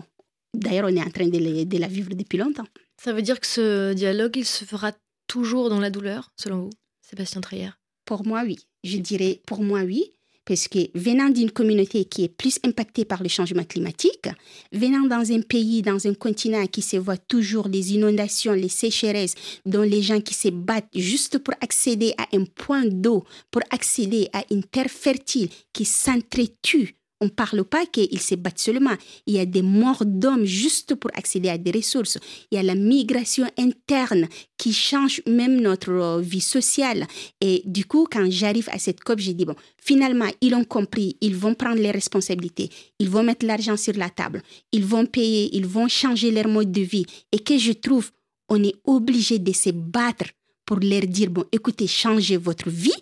D'ailleurs, 0.54 0.86
on 0.90 0.96
est 0.96 1.02
en 1.02 1.10
train 1.10 1.28
de, 1.28 1.78
la 1.78 1.86
vivre 1.86 2.14
depuis 2.14 2.38
longtemps. 2.38 2.66
Ça 3.02 3.12
veut 3.12 3.22
dire 3.22 3.40
que 3.40 3.46
ce 3.46 3.92
dialogue, 3.92 4.36
il 4.36 4.44
se 4.44 4.64
fera 4.64 4.92
toujours 5.26 5.70
dans 5.70 5.80
la 5.80 5.90
douleur, 5.90 6.32
selon 6.36 6.62
vous, 6.62 6.70
Sébastien 7.08 7.40
Treyer 7.40 7.70
Pour 8.04 8.26
moi, 8.26 8.42
oui. 8.44 8.58
Je 8.84 8.98
dirais 8.98 9.40
pour 9.46 9.62
moi, 9.62 9.82
oui. 9.82 10.12
Parce 10.44 10.66
que 10.66 10.78
venant 10.98 11.28
d'une 11.28 11.50
communauté 11.50 12.06
qui 12.06 12.24
est 12.24 12.28
plus 12.28 12.58
impactée 12.64 13.04
par 13.04 13.22
le 13.22 13.28
changement 13.28 13.62
climatique, 13.62 14.28
venant 14.72 15.06
dans 15.06 15.30
un 15.30 15.42
pays, 15.42 15.82
dans 15.82 16.08
un 16.08 16.14
continent 16.14 16.66
qui 16.66 16.82
se 16.82 16.96
voit 16.96 17.18
toujours 17.18 17.68
les 17.68 17.94
inondations, 17.94 18.52
les 18.52 18.68
sécheresses, 18.68 19.34
dont 19.64 19.82
les 19.82 20.02
gens 20.02 20.20
qui 20.20 20.34
se 20.34 20.48
battent 20.48 20.88
juste 20.94 21.38
pour 21.38 21.54
accéder 21.60 22.14
à 22.18 22.26
un 22.34 22.44
point 22.44 22.84
d'eau, 22.86 23.24
pour 23.50 23.62
accéder 23.70 24.28
à 24.32 24.42
une 24.50 24.64
terre 24.64 24.90
fertile, 24.90 25.50
qui 25.72 25.84
s'entretuent 25.84 26.96
on 27.20 27.26
ne 27.26 27.30
parle 27.30 27.64
pas 27.64 27.84
qu'ils 27.86 28.20
se 28.20 28.34
battent 28.34 28.58
seulement. 28.58 28.96
Il 29.26 29.34
y 29.34 29.38
a 29.38 29.46
des 29.46 29.62
morts 29.62 30.04
d'hommes 30.06 30.44
juste 30.44 30.94
pour 30.94 31.10
accéder 31.14 31.50
à 31.50 31.58
des 31.58 31.70
ressources. 31.70 32.18
Il 32.50 32.56
y 32.56 32.58
a 32.58 32.62
la 32.62 32.74
migration 32.74 33.46
interne 33.58 34.26
qui 34.56 34.72
change 34.72 35.22
même 35.26 35.60
notre 35.60 35.90
euh, 35.90 36.20
vie 36.20 36.40
sociale. 36.40 37.06
Et 37.40 37.62
du 37.66 37.84
coup, 37.84 38.06
quand 38.10 38.26
j'arrive 38.30 38.68
à 38.72 38.78
cette 38.78 39.04
COP, 39.04 39.18
j'ai 39.18 39.34
dit, 39.34 39.44
bon, 39.44 39.54
finalement, 39.76 40.30
ils 40.40 40.54
ont 40.54 40.64
compris, 40.64 41.16
ils 41.20 41.36
vont 41.36 41.54
prendre 41.54 41.80
les 41.80 41.90
responsabilités, 41.90 42.70
ils 42.98 43.10
vont 43.10 43.22
mettre 43.22 43.44
l'argent 43.44 43.76
sur 43.76 43.94
la 43.96 44.08
table, 44.08 44.42
ils 44.72 44.84
vont 44.84 45.06
payer, 45.06 45.54
ils 45.54 45.66
vont 45.66 45.88
changer 45.88 46.30
leur 46.30 46.48
mode 46.48 46.72
de 46.72 46.82
vie. 46.82 47.06
Et 47.32 47.40
que 47.40 47.58
je 47.58 47.72
trouve, 47.72 48.10
on 48.48 48.62
est 48.64 48.76
obligé 48.84 49.38
de 49.38 49.52
se 49.52 49.70
battre 49.70 50.24
pour 50.64 50.78
leur 50.80 51.02
dire, 51.02 51.30
bon, 51.30 51.44
écoutez, 51.52 51.86
changez 51.86 52.36
votre 52.36 52.70
vie 52.70 52.92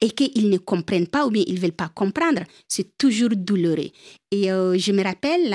et 0.00 0.10
qu'ils 0.10 0.50
ne 0.50 0.58
comprennent 0.58 1.06
pas 1.06 1.26
ou 1.26 1.30
bien 1.30 1.44
ils 1.46 1.54
ne 1.54 1.60
veulent 1.60 1.72
pas 1.72 1.88
comprendre, 1.88 2.42
c'est 2.68 2.96
toujours 2.98 3.30
douloureux. 3.30 3.90
Et 4.30 4.50
euh, 4.52 4.76
je 4.76 4.92
me 4.92 5.02
rappelle, 5.02 5.54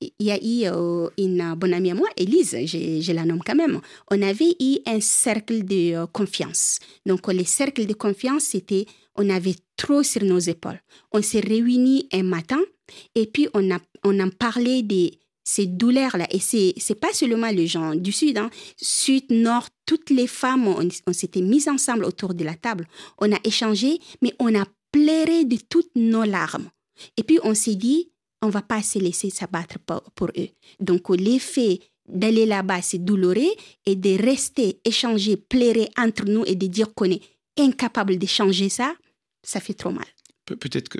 il 0.00 0.26
y 0.26 0.30
a 0.30 0.36
eu 0.36 0.72
euh, 0.72 1.08
une 1.18 1.54
bonne 1.54 1.74
amie 1.74 1.90
à 1.90 1.94
moi, 1.94 2.08
Elise, 2.16 2.56
je, 2.64 3.12
la 3.12 3.24
nomme 3.24 3.42
quand 3.44 3.54
même, 3.54 3.80
on 4.10 4.22
avait 4.22 4.56
eu 4.60 4.78
un 4.86 5.00
cercle 5.00 5.64
de 5.64 5.94
euh, 5.94 6.06
confiance. 6.06 6.78
Donc, 7.04 7.26
le 7.32 7.44
cercle 7.44 7.86
de 7.86 7.92
confiance, 7.92 8.44
c'était, 8.44 8.86
on 9.16 9.28
avait 9.28 9.56
trop 9.76 10.02
sur 10.02 10.24
nos 10.24 10.38
épaules. 10.38 10.80
On 11.12 11.22
s'est 11.22 11.40
réunis 11.40 12.08
un 12.12 12.22
matin 12.22 12.60
et 13.14 13.26
puis 13.26 13.48
on, 13.54 13.70
a, 13.70 13.78
on 14.04 14.18
en 14.20 14.30
parlait 14.30 14.82
des 14.82 15.18
ces 15.44 15.66
douleurs-là. 15.66 16.26
Et 16.30 16.40
c'est, 16.40 16.72
c'est 16.78 16.98
pas 16.98 17.12
seulement 17.12 17.50
les 17.50 17.66
gens 17.66 17.94
du 17.94 18.10
Sud, 18.10 18.38
hein. 18.38 18.50
Sud, 18.76 19.30
Nord, 19.30 19.68
toutes 19.86 20.10
les 20.10 20.26
femmes, 20.26 20.66
on, 20.66 21.12
s'était 21.12 21.42
mises 21.42 21.68
ensemble 21.68 22.04
autour 22.04 22.34
de 22.34 22.42
la 22.42 22.54
table. 22.54 22.88
On 23.18 23.30
a 23.30 23.38
échangé, 23.44 24.00
mais 24.22 24.34
on 24.38 24.58
a 24.58 24.64
pleuré 24.90 25.44
de 25.44 25.58
toutes 25.68 25.94
nos 25.94 26.24
larmes. 26.24 26.70
Et 27.16 27.22
puis 27.22 27.38
on 27.44 27.54
s'est 27.54 27.74
dit, 27.74 28.10
on 28.40 28.48
va 28.48 28.62
pas 28.62 28.82
se 28.82 28.98
laisser 28.98 29.30
s'abattre 29.30 29.78
pour, 29.78 30.28
eux. 30.38 30.48
Donc 30.80 31.10
l'effet 31.10 31.80
d'aller 32.08 32.46
là-bas, 32.46 32.82
c'est 32.82 33.02
douloureux, 33.02 33.52
et 33.86 33.96
de 33.96 34.22
rester, 34.22 34.78
échanger, 34.84 35.36
pleurer 35.36 35.88
entre 35.96 36.26
nous 36.26 36.44
et 36.46 36.54
de 36.54 36.66
dire 36.66 36.92
qu'on 36.94 37.10
est 37.10 37.22
incapable 37.58 38.18
de 38.18 38.26
changer 38.26 38.68
ça, 38.68 38.94
ça 39.42 39.60
fait 39.60 39.74
trop 39.74 39.90
mal. 39.90 40.06
peut-être 40.46 40.88
que 40.88 40.98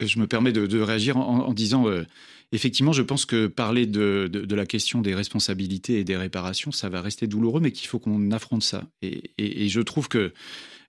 je 0.00 0.18
me 0.18 0.26
permets 0.26 0.52
de, 0.52 0.80
réagir 0.80 1.16
en, 1.16 1.52
disant, 1.52 1.86
euh, 1.88 2.04
effectivement, 2.52 2.92
je 2.92 3.02
pense 3.02 3.24
que 3.24 3.46
parler 3.46 3.86
de, 3.86 4.30
la 4.54 4.66
question 4.66 5.02
des 5.02 5.14
responsabilités 5.14 5.98
et 5.98 6.04
des 6.04 6.16
réparations, 6.16 6.72
ça 6.72 6.88
va 6.88 7.00
rester 7.00 7.26
douloureux, 7.26 7.60
mais 7.60 7.72
qu'il 7.72 7.88
faut 7.88 7.98
qu'on 7.98 8.30
affronte 8.30 8.62
ça. 8.62 8.84
Et, 9.02 9.68
je 9.68 9.80
trouve 9.80 10.08
que 10.08 10.32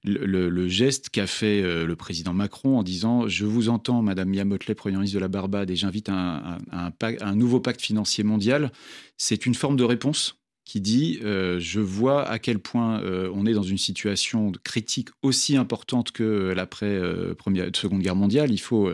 le, 0.04 0.68
geste 0.68 1.10
qu'a 1.10 1.28
fait 1.28 1.62
euh, 1.62 1.86
le 1.86 1.96
président 1.96 2.34
Macron 2.34 2.78
en 2.78 2.84
disant 2.84 3.28
Je 3.28 3.46
vous 3.46 3.70
entends, 3.70 4.02
Madame 4.02 4.30
Miamotley, 4.30 4.76
Première 4.76 5.00
ministre 5.00 5.16
de 5.18 5.22
la 5.22 5.28
Barbade, 5.28 5.70
et 5.72 5.76
j'invite 5.76 6.10
un, 6.10 6.58
un, 6.72 7.36
nouveau 7.36 7.60
pacte 7.60 7.82
financier 7.82 8.24
mondial, 8.24 8.72
c'est 9.18 9.46
une 9.46 9.56
forme 9.56 9.76
de 9.76 9.84
réponse 9.84 10.38
qui 10.68 10.82
dit 10.82 11.20
euh, 11.24 11.60
je 11.60 11.80
vois 11.80 12.28
à 12.28 12.40
quel 12.40 12.60
point 12.60 13.02
euh, 13.02 13.32
on 13.34 13.46
est 13.46 13.54
dans 13.54 13.64
une 13.64 13.78
situation 13.78 14.52
critique 14.66 15.08
aussi 15.22 15.56
importante 15.56 16.12
que 16.12 16.54
l'après 16.54 16.88
euh, 16.88 17.34
première 17.34 17.70
seconde 17.74 18.02
guerre 18.02 18.18
mondiale. 18.18 18.52
Il 18.52 18.60
faut 18.60 18.92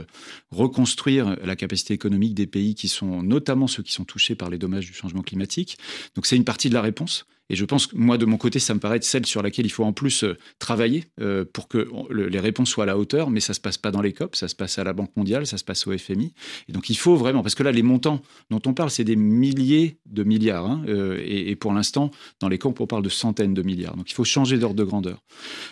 reconstruire 0.52 1.36
la 1.44 1.56
capacité 1.56 1.96
économique 1.96 2.36
des 2.36 2.46
pays 2.46 2.76
qui 2.76 2.88
sont 2.88 3.24
notamment 3.24 3.66
ceux 3.66 3.82
qui 3.82 3.92
sont 3.92 4.06
touchés 4.06 4.36
par 4.36 4.52
les 4.52 4.60
dommages 4.60 4.86
du 4.86 4.94
changement 4.94 5.24
climatique. 5.24 5.78
Donc 6.16 6.28
c'est 6.28 6.36
une 6.36 6.46
partie 6.46 6.70
de 6.70 6.76
la 6.76 6.82
réponse 6.82 7.26
Et 7.54 7.56
je 7.56 7.66
pense 7.66 7.86
que 7.86 7.96
moi, 7.96 8.18
de 8.18 8.26
mon 8.26 8.38
côté, 8.38 8.58
ça 8.58 8.74
me 8.74 8.80
paraît 8.80 8.96
être 8.96 9.04
celle 9.04 9.28
sur 9.28 9.44
laquelle 9.44 9.68
il 9.68 9.70
faut 9.70 9.84
en 9.84 9.94
plus 9.94 10.24
euh, 10.24 10.36
travailler 10.58 11.04
euh, 11.22 11.46
pour 11.46 11.68
que 11.68 11.88
les 12.12 12.40
réponses 12.40 12.72
soient 12.72 12.86
à 12.86 12.88
la 12.88 12.98
hauteur, 12.98 13.30
mais 13.30 13.42
ça 13.42 13.54
se 13.54 13.60
passe 13.60 13.78
pas 13.78 13.92
dans 13.92 14.02
les 14.02 14.12
COP, 14.12 14.36
ça 14.36 14.48
se 14.48 14.56
passe 14.56 14.80
à 14.80 14.84
la 14.84 14.92
Banque 14.94 15.16
mondiale, 15.16 15.46
ça 15.46 15.60
se 15.60 15.64
passe 15.64 15.86
au 15.86 15.96
FMI. 15.96 16.34
Et 16.68 16.72
donc 16.72 16.90
il 16.90 16.98
faut 16.98 17.16
vraiment, 17.16 17.44
parce 17.44 17.54
que 17.54 17.62
là, 17.62 17.72
les 17.72 17.84
montants 17.84 18.24
dont 18.50 18.62
on 18.66 18.74
parle, 18.74 18.90
c'est 18.90 19.04
des 19.04 19.16
milliers 19.16 20.00
de 20.08 20.24
milliards. 20.24 20.66
Hein, 20.66 20.84
euh, 20.88 21.22
et, 21.24 21.56
pour 21.56 21.74
l'instant, 21.74 22.10
dans 22.40 22.50
les 22.50 22.58
COP, 22.58 22.82
on 22.82 22.88
parle 22.88 23.04
de 23.04 23.10
centaines 23.10 23.54
de 23.54 23.62
milliards. 23.62 23.96
Donc 23.98 24.10
il 24.10 24.16
faut 24.16 24.24
changer 24.24 24.58
d'ordre 24.58 24.76
de 24.76 24.84
grandeur. 24.84 25.20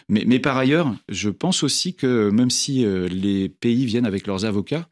Mais, 0.07 0.23
mais, 0.27 0.38
par 0.38 0.57
ailleurs, 0.57 0.93
je 1.09 1.31
pense 1.31 1.63
aussi 1.63 1.95
que 1.95 2.29
même 2.29 2.51
si 2.51 2.85
les 2.85 3.50
pays 3.50 3.85
viennent 3.85 4.05
avec 4.05 4.27
leurs 4.27 4.45
avocats, 4.45 4.88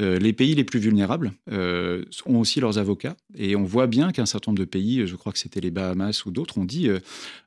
les 0.00 0.32
pays 0.32 0.56
les 0.56 0.64
plus 0.64 0.80
vulnérables 0.80 1.32
ont 1.48 2.40
aussi 2.40 2.58
leurs 2.58 2.78
avocats. 2.78 3.16
Et 3.36 3.54
on 3.54 3.62
voit 3.62 3.86
bien 3.86 4.10
qu'un 4.10 4.26
certain 4.26 4.50
nombre 4.50 4.60
de 4.60 4.64
pays, 4.64 5.06
je 5.06 5.14
crois 5.14 5.32
que 5.32 5.38
c'était 5.38 5.60
les 5.60 5.70
Bahamas 5.70 6.24
ou 6.26 6.31
d'autres, 6.32 6.58
ont 6.58 6.64
dit, 6.64 6.88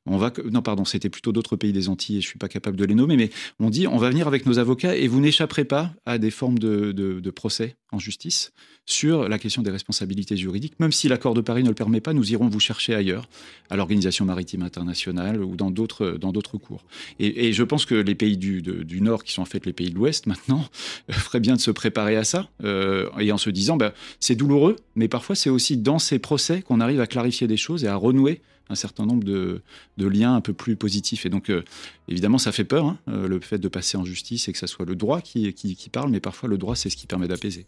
on 0.05 0.17
va, 0.17 0.31
non 0.51 0.61
pardon, 0.61 0.85
c'était 0.85 1.09
plutôt 1.09 1.31
d'autres 1.31 1.55
pays 1.55 1.73
des 1.73 1.89
Antilles, 1.89 2.17
et 2.17 2.21
je 2.21 2.27
suis 2.27 2.37
pas 2.37 2.47
capable 2.47 2.77
de 2.77 2.85
les 2.85 2.93
nommer, 2.93 3.17
mais 3.17 3.31
on 3.59 3.69
dit, 3.69 3.87
on 3.87 3.97
va 3.97 4.09
venir 4.09 4.27
avec 4.27 4.45
nos 4.45 4.59
avocats 4.59 4.95
et 4.95 5.07
vous 5.07 5.19
n'échapperez 5.19 5.65
pas 5.65 5.93
à 6.05 6.17
des 6.17 6.31
formes 6.31 6.59
de, 6.59 7.31
procès 7.31 7.75
en 7.91 7.99
justice 7.99 8.53
sur 8.85 9.27
la 9.27 9.39
question 9.39 9.63
des 9.63 9.71
responsabilités 9.71 10.37
juridiques. 10.37 10.79
Même 10.79 10.91
si 10.91 11.07
l'accord 11.07 11.33
de 11.33 11.41
Paris 11.41 11.63
ne 11.63 11.69
le 11.69 11.75
permet 11.75 12.01
pas, 12.01 12.13
nous 12.13 12.31
irons 12.31 12.47
vous 12.47 12.59
chercher 12.59 12.93
ailleurs, 12.93 13.27
à 13.69 13.75
l'Organisation 13.75 14.25
maritime 14.25 14.61
internationale 14.61 15.43
ou 15.43 15.55
dans 15.55 15.71
d'autres 15.71 16.11
dans 16.11 16.31
d'autres 16.31 16.57
cours. 16.57 16.85
Et, 17.19 17.51
je 17.51 17.63
pense 17.63 17.85
que 17.85 17.95
les 17.95 18.15
pays 18.15 18.37
du, 18.37 19.01
Nord, 19.01 19.23
qui 19.23 19.33
sont 19.33 19.41
en 19.41 19.45
fait 19.45 19.65
les 19.65 19.73
pays 19.73 19.89
de 19.89 19.95
l'Ouest 19.95 20.27
maintenant, 20.27 20.65
feraient 21.09 21.39
bien 21.39 21.55
de 21.55 21.61
se 21.61 21.71
préparer 21.71 22.15
à 22.15 22.23
ça, 22.23 22.47
euh, 22.63 23.09
et 23.19 23.31
en 23.31 23.37
se 23.37 23.49
disant, 23.49 23.75
ben, 23.75 23.91
c'est 24.19 24.35
douloureux, 24.35 24.75
mais 24.95 25.07
parfois 25.07 25.35
c'est 25.35 25.49
aussi 25.49 25.77
dans 25.77 25.99
ces 25.99 26.19
procès 26.19 26.61
qu'on 26.61 26.79
arrive 26.79 27.01
à 27.01 27.07
clarifier 27.07 27.47
des 27.47 27.57
choses 27.57 27.83
et 27.83 27.87
à 27.87 27.95
renouer 27.95 28.41
un 28.69 28.75
certain 28.75 29.05
nombre 29.05 29.23
de, 29.23 29.61
liens 29.97 30.35
un 30.35 30.41
peu 30.41 30.53
plus 30.53 30.75
positifs. 30.75 31.25
Et 31.25 31.29
donc, 31.29 31.49
euh, 31.49 31.63
évidemment, 32.07 32.37
ça 32.37 32.51
fait 32.51 32.63
peur, 32.63 32.85
hein, 32.85 32.97
euh, 33.09 33.27
le 33.27 33.39
fait 33.39 33.57
de 33.57 33.67
passer 33.67 33.97
en 33.97 34.05
justice 34.05 34.47
et 34.47 34.53
que 34.53 34.57
ça 34.57 34.67
soit 34.67 34.85
le 34.85 34.95
droit 34.95 35.21
qui, 35.21 35.53
qui, 35.53 35.75
qui 35.75 35.89
parle, 35.89 36.09
mais 36.09 36.19
parfois 36.19 36.49
le 36.49 36.57
droit, 36.57 36.75
c'est 36.75 36.89
ce 36.89 36.97
qui 36.97 37.07
permet 37.07 37.27
d'apaiser. 37.27 37.65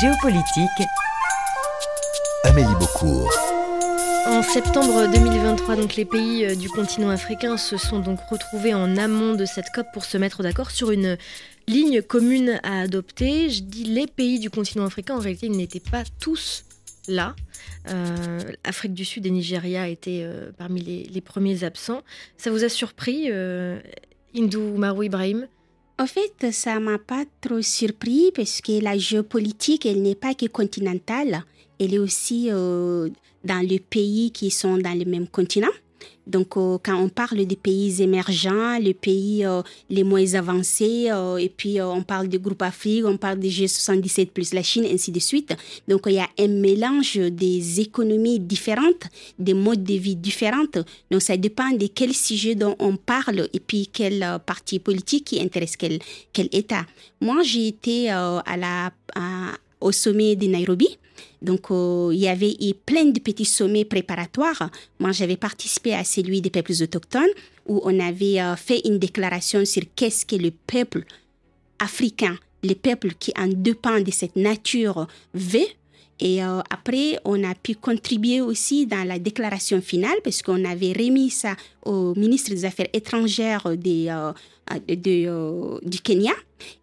Géopolitique. 0.00 0.88
Amélie 2.44 2.74
Beaucourt. 2.78 3.30
En 4.26 4.42
septembre 4.42 5.10
2023, 5.12 5.76
donc 5.76 5.96
les 5.96 6.04
pays 6.04 6.46
euh, 6.46 6.54
du 6.54 6.68
continent 6.68 7.10
africain 7.10 7.56
se 7.56 7.76
sont 7.76 7.98
donc 7.98 8.20
retrouvés 8.30 8.72
en 8.74 8.96
amont 8.96 9.34
de 9.34 9.44
cette 9.44 9.70
COP 9.74 9.86
pour 9.92 10.04
se 10.04 10.16
mettre 10.18 10.42
d'accord 10.42 10.70
sur 10.70 10.90
une 10.90 11.16
ligne 11.68 12.02
commune 12.02 12.60
à 12.62 12.80
adopter. 12.80 13.50
Je 13.50 13.62
dis 13.62 13.84
les 13.84 14.06
pays 14.06 14.38
du 14.38 14.50
continent 14.50 14.84
africain, 14.84 15.16
en 15.16 15.20
réalité, 15.20 15.46
ils 15.46 15.56
n'étaient 15.56 15.80
pas 15.80 16.04
tous 16.20 16.64
là. 17.08 17.34
Euh, 17.88 18.40
Afrique 18.64 18.94
du 18.94 19.04
Sud 19.04 19.26
et 19.26 19.30
Nigeria 19.30 19.88
étaient 19.88 20.22
euh, 20.22 20.50
parmi 20.56 20.80
les, 20.80 21.20
premiers 21.20 21.64
absents. 21.64 22.02
Ça 22.36 22.50
vous 22.50 22.64
a 22.64 22.68
surpris, 22.68 23.26
euh, 23.30 23.78
Hindou 24.36 24.76
Marou 24.76 25.04
Ibrahim? 25.04 25.46
En 25.98 26.06
fait, 26.06 26.52
ça 26.52 26.80
m'a 26.80 26.98
pas 26.98 27.24
trop 27.40 27.62
surpris 27.62 28.32
parce 28.34 28.60
que 28.60 28.82
la 28.82 28.96
géopolitique, 28.96 29.84
elle 29.84 30.02
n'est 30.02 30.14
pas 30.14 30.34
que 30.34 30.46
continentale, 30.46 31.44
elle 31.78 31.94
est 31.94 31.98
aussi 31.98 32.48
dans 32.48 33.66
les 33.66 33.80
pays 33.80 34.30
qui 34.30 34.50
sont 34.50 34.78
dans 34.78 34.98
le 34.98 35.04
même 35.04 35.28
continent. 35.28 35.68
Donc, 36.26 36.56
euh, 36.56 36.78
quand 36.82 36.96
on 36.96 37.08
parle 37.08 37.44
des 37.44 37.56
pays 37.56 38.02
émergents, 38.02 38.78
les 38.78 38.94
pays 38.94 39.44
euh, 39.44 39.62
les 39.88 40.04
moins 40.04 40.34
avancés, 40.34 41.08
euh, 41.10 41.36
et 41.38 41.48
puis 41.48 41.80
on 41.82 42.02
parle 42.02 42.28
du 42.28 42.38
groupe 42.38 42.62
Afrique, 42.62 43.04
on 43.04 43.16
parle 43.16 43.40
des 43.40 43.50
G77 43.50 44.26
plus 44.28 44.54
la 44.54 44.62
Chine, 44.62 44.86
ainsi 44.90 45.10
de 45.10 45.18
suite. 45.18 45.54
Donc, 45.88 46.02
il 46.06 46.12
y 46.12 46.18
a 46.18 46.28
un 46.38 46.48
mélange 46.48 47.16
des 47.16 47.80
économies 47.80 48.38
différentes, 48.38 49.04
des 49.38 49.54
modes 49.54 49.82
de 49.82 49.94
vie 49.94 50.16
différents. 50.16 50.66
Donc, 51.10 51.22
ça 51.22 51.36
dépend 51.36 51.70
de 51.72 51.86
quel 51.86 52.14
sujet 52.14 52.54
dont 52.54 52.76
on 52.78 52.96
parle 52.96 53.48
et 53.52 53.60
puis 53.60 53.88
quel 53.92 54.38
parti 54.46 54.78
politique 54.78 55.24
qui 55.24 55.40
intéresse 55.40 55.76
quel, 55.76 55.98
quel 56.32 56.48
État. 56.52 56.86
Moi, 57.20 57.42
j'ai 57.42 57.66
été 57.66 58.10
à 58.10 58.56
la, 58.56 58.92
au 59.80 59.92
sommet 59.92 60.36
de 60.36 60.46
Nairobi. 60.46 60.98
Donc, 61.42 61.70
euh, 61.70 62.10
il 62.12 62.20
y 62.20 62.28
avait 62.28 62.56
eu 62.60 62.74
plein 62.74 63.06
de 63.06 63.18
petits 63.20 63.44
sommets 63.44 63.84
préparatoires. 63.84 64.70
Moi, 64.98 65.12
j'avais 65.12 65.36
participé 65.36 65.94
à 65.94 66.04
celui 66.04 66.40
des 66.40 66.50
peuples 66.50 66.72
autochtones 66.82 67.30
où 67.66 67.80
on 67.84 67.98
avait 68.00 68.40
euh, 68.40 68.56
fait 68.56 68.80
une 68.84 68.98
déclaration 68.98 69.64
sur 69.64 69.82
qu'est-ce 69.96 70.26
que 70.26 70.36
le 70.36 70.50
peuple 70.50 71.04
africain, 71.78 72.36
le 72.62 72.74
peuple 72.74 73.14
qui 73.18 73.32
en 73.38 73.48
dépend 73.48 74.00
de 74.00 74.10
cette 74.10 74.36
nature 74.36 75.06
veut. 75.34 75.66
Et 76.20 76.42
euh, 76.42 76.60
après, 76.70 77.18
on 77.24 77.42
a 77.44 77.54
pu 77.54 77.74
contribuer 77.74 78.40
aussi 78.40 78.86
dans 78.86 79.06
la 79.06 79.18
déclaration 79.18 79.80
finale 79.80 80.16
parce 80.22 80.42
qu'on 80.42 80.64
avait 80.64 80.92
remis 80.92 81.30
ça 81.30 81.56
au 81.84 82.14
ministre 82.14 82.50
des 82.50 82.64
Affaires 82.64 82.88
étrangères 82.92 83.76
des, 83.76 84.12
de, 84.88 85.88
du 85.88 86.00
Kenya. 86.00 86.32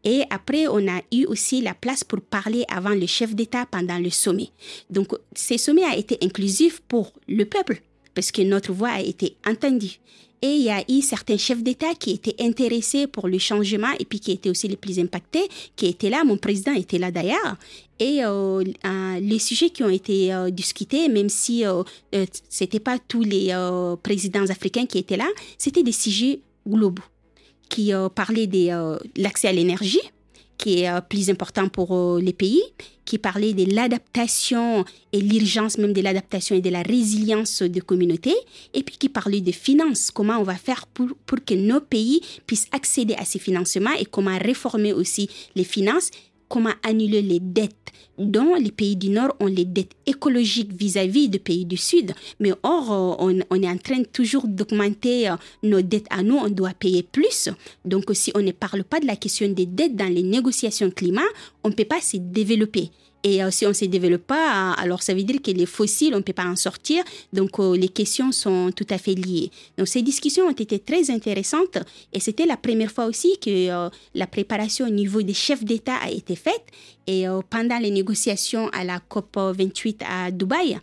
Et 0.04 0.24
après, 0.30 0.68
on 0.68 0.88
a 0.88 1.02
eu 1.14 1.26
aussi 1.26 1.62
la 1.62 1.74
place 1.76 2.04
pour 2.04 2.22
parler 2.22 2.66
avant 2.68 2.96
le 2.96 3.06
chef 3.06 3.36
d'État 3.36 3.66
pendant 3.70 4.00
le 4.00 4.10
sommet. 4.10 4.50
Donc, 4.90 5.14
ce 5.36 5.58
sommet 5.58 5.84
a 5.84 5.96
été 5.96 6.18
inclusif 6.24 6.82
pour 6.88 7.14
le 7.28 7.46
peuple, 7.46 7.82
parce 8.18 8.32
que 8.32 8.42
notre 8.42 8.74
voix 8.74 8.90
a 8.90 9.02
été 9.02 9.36
entendue. 9.46 10.00
Et 10.42 10.48
il 10.48 10.64
y 10.64 10.72
a 10.72 10.84
eu 10.90 11.02
certains 11.04 11.38
chefs 11.38 11.62
d'État 11.62 11.94
qui 11.94 12.10
étaient 12.10 12.36
intéressés 12.40 13.06
pour 13.06 13.28
le 13.28 13.38
changement 13.38 13.92
et 14.00 14.06
puis 14.06 14.20
qui 14.20 14.32
étaient 14.32 14.50
aussi 14.50 14.68
les 14.68 14.76
plus 14.76 14.98
impactés, 14.98 15.48
qui 15.76 15.86
étaient 15.86 16.10
là. 16.10 16.24
Mon 16.24 16.38
président 16.38 16.74
était 16.74 16.98
là 16.98 17.12
d'ailleurs. 17.12 17.58
Et 18.00 18.24
euh, 18.24 18.64
euh, 18.64 19.20
les 19.20 19.38
sujets 19.38 19.70
qui 19.70 19.84
ont 19.84 19.90
été 19.90 20.34
euh, 20.34 20.50
discutés, 20.50 21.10
même 21.10 21.30
si 21.30 21.64
ce 22.12 22.64
n'était 22.64 22.80
pas 22.80 22.98
tous 22.98 23.22
les 23.22 23.54
présidents 24.02 24.50
africains 24.50 24.88
qui 24.88 24.98
étaient 24.98 25.18
là, 25.18 25.30
c'était 25.60 25.84
des 25.84 25.92
sujets 25.92 26.40
globaux 26.68 27.04
qui 27.70 27.94
euh, 27.94 28.10
parlait 28.10 28.48
de 28.48 28.70
euh, 28.70 28.98
l'accès 29.16 29.48
à 29.48 29.52
l'énergie, 29.52 30.02
qui 30.58 30.82
est 30.82 30.90
euh, 30.90 31.02
plus 31.02 31.30
important 31.30 31.70
pour 31.70 32.18
les 32.18 32.34
pays, 32.34 32.64
qui 33.06 33.18
parlait 33.18 33.54
de 33.54 33.74
l'adaptation 33.74 34.84
et 35.14 35.22
l'urgence 35.22 35.78
même 35.78 35.94
de 35.94 36.02
l'adaptation 36.02 36.56
et 36.56 36.62
de 36.62 36.70
la 36.70 36.82
résilience 36.82 37.62
des 37.62 37.80
communautés, 37.80 38.36
et 38.74 38.84
puis 38.84 38.98
qui 38.98 39.08
parlait 39.08 39.42
de 39.42 39.52
finances, 39.52 40.12
comment 40.12 40.38
on 40.40 40.44
va 40.44 40.56
faire 40.56 40.86
pour, 40.88 41.10
pour 41.26 41.40
que 41.44 41.54
nos 41.54 41.80
pays 41.80 42.22
puissent 42.46 42.68
accéder 42.74 43.16
à 43.16 43.24
ces 43.24 43.40
financements 43.40 43.94
et 43.98 44.06
comment 44.06 44.38
réformer 44.38 44.92
aussi 44.92 45.30
les 45.56 45.64
finances 45.64 46.12
comment 46.48 46.74
annuler 46.84 47.22
les 47.22 47.40
dettes 47.40 47.74
dont 48.18 48.56
les 48.56 48.72
pays 48.72 48.96
du 48.96 49.10
Nord 49.10 49.36
ont 49.40 49.48
les 49.48 49.66
dettes 49.66 49.94
écologiques 50.06 50.74
vis-à-vis 50.74 51.30
des 51.30 51.40
pays 51.40 51.66
du 51.66 51.78
Sud. 51.78 52.14
Mais 52.40 52.52
or, 52.64 53.20
euh, 53.22 53.42
on, 53.50 53.62
est 53.62 53.70
en 53.70 53.78
train 53.78 54.04
toujours 54.04 54.48
d'augmenter 54.48 55.30
euh, 55.30 55.36
nos 55.64 55.82
dettes 55.82 56.08
à 56.10 56.24
nous, 56.24 56.36
on 56.36 56.50
doit 56.50 56.74
payer 56.74 57.04
plus. 57.04 57.50
Donc 57.86 58.06
si 58.14 58.32
on 58.36 58.42
ne 58.42 58.52
parle 58.52 58.84
pas 58.84 59.00
de 59.00 59.06
la 59.06 59.16
question 59.16 59.50
des 59.50 59.66
dettes 59.66 59.96
dans 59.96 60.12
les 60.12 60.24
négociations 60.24 60.90
climat, 60.90 61.22
on 61.64 61.70
ne 61.70 61.74
peut 61.74 61.86
pas 61.86 62.02
se 62.02 62.18
développer. 62.18 62.90
Et 63.24 63.44
euh, 63.44 63.52
si 63.52 63.66
on 63.66 63.70
ne 63.70 63.74
se 63.74 63.86
développe 63.86 64.28
pas, 64.28 64.72
alors 64.74 65.02
ça 65.02 65.14
veut 65.14 65.24
dire 65.24 65.42
que 65.42 65.52
les 65.52 65.66
fossiles, 65.66 66.14
on 66.14 66.18
ne 66.18 66.24
peut 66.24 66.34
pas 66.34 66.46
en 66.46 66.56
sortir. 66.56 67.04
Donc 67.34 67.60
euh, 67.60 67.76
les 67.76 67.90
questions 67.90 68.32
sont 68.32 68.72
tout 68.76 68.86
à 68.90 68.98
fait 68.98 69.16
liées. 69.16 69.52
Donc 69.78 69.88
ces 69.88 70.02
discussions 70.02 70.46
ont 70.46 70.52
été 70.52 70.80
très 70.80 71.10
intéressantes 71.10 71.78
et 72.14 72.20
c'était 72.20 72.46
la 72.46 72.58
première 72.58 72.92
fois 72.92 73.06
aussi 73.06 73.38
que 73.40 73.70
euh, 73.70 73.90
la 74.14 74.28
préparation 74.28 74.86
au 74.86 74.92
niveau 74.92 75.22
des 75.22 75.34
chefs 75.34 75.64
d'État 75.64 75.96
a 75.96 76.10
été 76.10 76.36
faite. 76.36 76.64
Et 77.10 77.26
pendant 77.50 77.80
les 77.80 77.90
négociations 77.90 78.68
à 78.74 78.84
la 78.84 79.00
COP 79.00 79.38
28 79.38 80.04
à 80.06 80.30
Dubaï, 80.30 80.78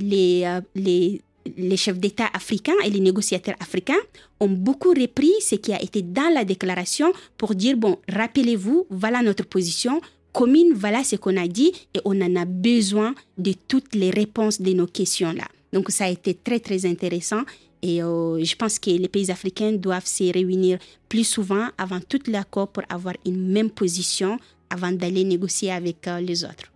les 0.00 1.20
les 1.56 1.76
chefs 1.76 1.98
d'État 1.98 2.28
africains 2.34 2.74
et 2.84 2.90
les 2.90 3.00
négociateurs 3.00 3.56
africains 3.60 3.98
ont 4.40 4.48
beaucoup 4.48 4.90
repris 4.90 5.32
ce 5.40 5.54
qui 5.54 5.72
a 5.72 5.82
été 5.82 6.02
dans 6.02 6.32
la 6.32 6.44
déclaration 6.44 7.12
pour 7.36 7.54
dire, 7.54 7.76
bon, 7.76 7.98
rappelez-vous, 8.08 8.86
voilà 8.90 9.22
notre 9.22 9.44
position, 9.46 10.00
commune, 10.38 10.72
voilà 10.72 11.02
ce 11.02 11.16
qu'on 11.16 11.36
a 11.36 11.48
dit 11.48 11.72
et 11.94 12.00
on 12.04 12.20
en 12.22 12.36
a 12.36 12.44
besoin 12.44 13.12
de 13.38 13.52
toutes 13.66 13.96
les 13.96 14.10
réponses 14.10 14.60
de 14.60 14.72
nos 14.72 14.86
questions-là. 14.86 15.48
Donc 15.72 15.90
ça 15.90 16.04
a 16.04 16.08
été 16.08 16.32
très 16.32 16.60
très 16.60 16.86
intéressant 16.86 17.42
et 17.82 18.04
euh, 18.04 18.44
je 18.44 18.54
pense 18.54 18.78
que 18.78 18.90
les 18.90 19.08
pays 19.08 19.32
africains 19.32 19.72
doivent 19.72 20.06
se 20.06 20.32
réunir 20.32 20.78
plus 21.08 21.24
souvent 21.24 21.66
avant 21.76 21.98
toute 21.98 22.28
l'accord 22.28 22.68
pour 22.68 22.84
avoir 22.88 23.14
une 23.26 23.48
même 23.50 23.68
position 23.68 24.38
avant 24.70 24.92
d'aller 24.92 25.24
négocier 25.24 25.72
avec 25.72 26.06
euh, 26.06 26.20
les 26.20 26.44
autres. 26.44 26.70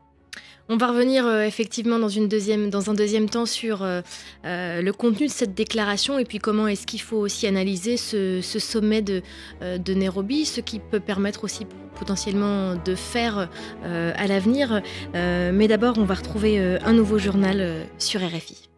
On 0.69 0.77
va 0.77 0.89
revenir 0.89 1.27
euh, 1.27 1.43
effectivement 1.43 1.99
dans, 1.99 2.09
une 2.09 2.29
deuxième, 2.29 2.71
dans 2.71 2.89
un 2.89 2.95
deuxième 2.95 3.29
temps 3.29 3.47
sur 3.47 3.83
euh, 3.83 4.01
euh, 4.45 4.81
le 4.81 4.93
contenu 4.93 5.27
de 5.27 5.33
cette 5.33 5.55
déclaration 5.55 6.19
et 6.19 6.25
puis 6.25 6.39
comment 6.39 6.69
est-ce 6.69 6.87
qu'il 6.87 7.01
faut 7.01 7.17
aussi 7.17 7.47
analyser 7.47 7.97
ce, 7.97 8.41
sommet 8.41 9.03
de, 9.03 9.23
de, 9.61 9.95
Nairobi, 9.95 10.45
ce 10.45 10.61
qui 10.61 10.79
peut 10.79 11.01
permettre 11.01 11.45
aussi 11.45 11.67
potentiellement 11.99 12.77
de 12.77 12.95
faire 12.95 13.49
à 13.85 14.27
l'avenir. 14.27 14.83
mais 15.15 15.69
d'abord, 15.69 15.99
on 15.99 16.05
va 16.05 16.15
retrouver 16.15 16.59
un 16.59 16.93
nouveau 16.93 17.19
journal 17.19 17.87
sur 17.99 18.21
RFI. 18.21 18.69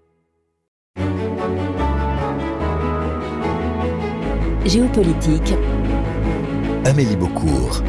Géopolitique. 4.65 5.55
Amélie 6.85 7.17
Beaucourt. 7.17 7.83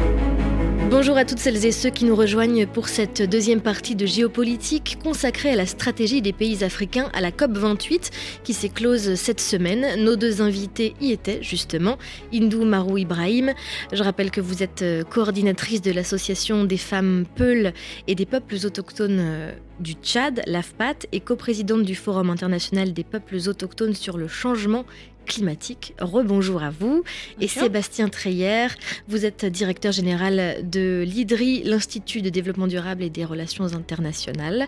Bonjour 0.88 1.16
à 1.16 1.24
toutes 1.24 1.40
celles 1.40 1.66
et 1.66 1.72
ceux 1.72 1.90
qui 1.90 2.04
nous 2.04 2.14
rejoignent 2.14 2.64
pour 2.64 2.88
cette 2.88 3.20
deuxième 3.20 3.60
partie 3.60 3.96
de 3.96 4.06
géopolitique 4.06 4.98
consacrée 5.02 5.50
à 5.50 5.56
la 5.56 5.66
stratégie 5.66 6.22
des 6.22 6.32
pays 6.32 6.62
africains 6.62 7.10
à 7.12 7.20
la 7.20 7.32
COP28 7.32 8.12
qui 8.44 8.54
s'éclose 8.54 9.16
cette 9.16 9.40
semaine. 9.40 10.00
Nos 10.04 10.14
deux 10.14 10.42
invités 10.42 10.94
y 11.00 11.10
étaient 11.10 11.42
justement, 11.42 11.98
Indou 12.32 12.64
Marou 12.64 12.98
Ibrahim. 12.98 13.52
Je 13.92 14.02
rappelle 14.04 14.30
que 14.30 14.40
vous 14.40 14.62
êtes 14.62 14.82
euh, 14.82 15.02
coordinatrice 15.02 15.82
de 15.82 15.90
l'association 15.90 16.62
des 16.62 16.76
femmes 16.76 17.24
Peuls 17.34 17.72
et 18.06 18.14
des 18.14 18.26
peuples 18.26 18.54
autochtones 18.64 19.18
euh, 19.18 19.52
du 19.80 19.94
Tchad, 19.94 20.42
l'AFPAT, 20.46 21.06
et 21.10 21.20
coprésidente 21.20 21.82
du 21.82 21.96
Forum 21.96 22.30
international 22.30 22.92
des 22.92 23.04
peuples 23.04 23.36
autochtones 23.48 23.94
sur 23.94 24.16
le 24.18 24.28
changement 24.28 24.84
climatique. 25.26 25.94
Rebonjour 26.00 26.62
à 26.62 26.70
vous. 26.70 27.04
Et 27.40 27.48
Sébastien 27.48 28.08
Treyer, 28.08 28.68
vous 29.08 29.26
êtes 29.26 29.44
directeur 29.44 29.92
général 29.92 30.68
de 30.68 31.04
l'IDRI, 31.06 31.62
l'Institut 31.64 32.22
de 32.22 32.30
développement 32.30 32.66
durable 32.66 33.02
et 33.02 33.10
des 33.10 33.24
relations 33.24 33.74
internationales. 33.74 34.66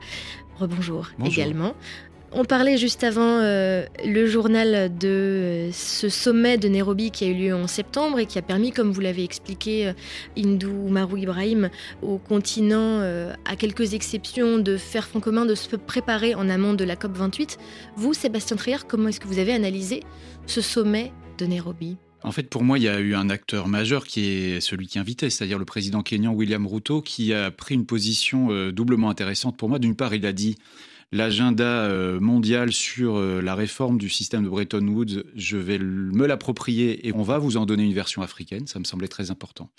Rebonjour 0.58 1.08
également. 1.24 1.74
On 2.30 2.44
parlait 2.44 2.76
juste 2.76 3.04
avant 3.04 3.40
euh, 3.40 3.86
le 4.04 4.26
journal 4.26 4.94
de 4.98 5.08
euh, 5.08 5.72
ce 5.72 6.10
sommet 6.10 6.58
de 6.58 6.68
Nairobi 6.68 7.10
qui 7.10 7.24
a 7.24 7.28
eu 7.28 7.34
lieu 7.34 7.54
en 7.54 7.66
septembre 7.66 8.18
et 8.18 8.26
qui 8.26 8.38
a 8.38 8.42
permis, 8.42 8.70
comme 8.70 8.92
vous 8.92 9.00
l'avez 9.00 9.24
expliqué, 9.24 9.88
euh, 9.88 9.92
Indou 10.36 10.88
Marou 10.88 11.16
Ibrahim, 11.16 11.70
au 12.02 12.18
continent, 12.18 13.00
à 13.44 13.56
quelques 13.56 13.94
exceptions, 13.94 14.58
de 14.58 14.76
faire 14.76 15.06
front 15.06 15.20
commun, 15.20 15.46
de 15.46 15.54
se 15.54 15.74
préparer 15.76 16.34
en 16.34 16.48
amont 16.48 16.74
de 16.74 16.84
la 16.84 16.96
COP28. 16.96 17.56
Vous, 17.96 18.12
Sébastien 18.12 18.56
Trier, 18.56 18.76
comment 18.86 19.08
est-ce 19.08 19.20
que 19.20 19.26
vous 19.26 19.38
avez 19.38 19.52
analysé 19.52 20.02
ce 20.46 20.60
sommet 20.60 21.12
de 21.38 21.46
Nairobi? 21.46 21.96
En 22.22 22.32
fait, 22.32 22.44
pour 22.44 22.62
moi, 22.62 22.78
il 22.78 22.84
y 22.84 22.88
a 22.88 22.98
eu 23.00 23.14
un 23.14 23.30
acteur 23.30 23.68
majeur 23.68 24.04
qui 24.04 24.26
est 24.26 24.60
celui 24.60 24.86
qui 24.86 24.98
invitait, 24.98 25.30
c'est-à-dire 25.30 25.58
le 25.58 25.64
président 25.64 26.02
kényan 26.02 26.34
William 26.34 26.66
Ruto, 26.66 27.00
qui 27.00 27.32
a 27.32 27.50
pris 27.50 27.74
une 27.74 27.86
position 27.86 28.70
doublement 28.70 29.08
intéressante 29.08 29.56
pour 29.56 29.68
moi. 29.68 29.78
D'une 29.78 29.96
part, 29.96 30.14
il 30.14 30.26
a 30.26 30.32
dit 30.32 30.56
l'agenda 31.12 31.84
euh, 31.84 32.20
mondial 32.20 32.72
sur 32.72 33.16
euh, 33.16 33.40
la 33.40 33.54
réforme 33.54 33.98
du 33.98 34.08
système 34.08 34.44
de 34.44 34.48
Bretton 34.48 34.86
Woods, 34.86 35.24
je 35.34 35.56
vais 35.56 35.78
me 35.78 36.26
l'approprier 36.26 37.06
et 37.06 37.14
on 37.14 37.22
va 37.22 37.38
vous 37.38 37.56
en 37.56 37.66
donner 37.66 37.84
une 37.84 37.94
version 37.94 38.22
africaine. 38.22 38.66
Ça 38.66 38.78
me 38.78 38.84
semblait 38.84 39.08
très 39.08 39.30
important. 39.30 39.70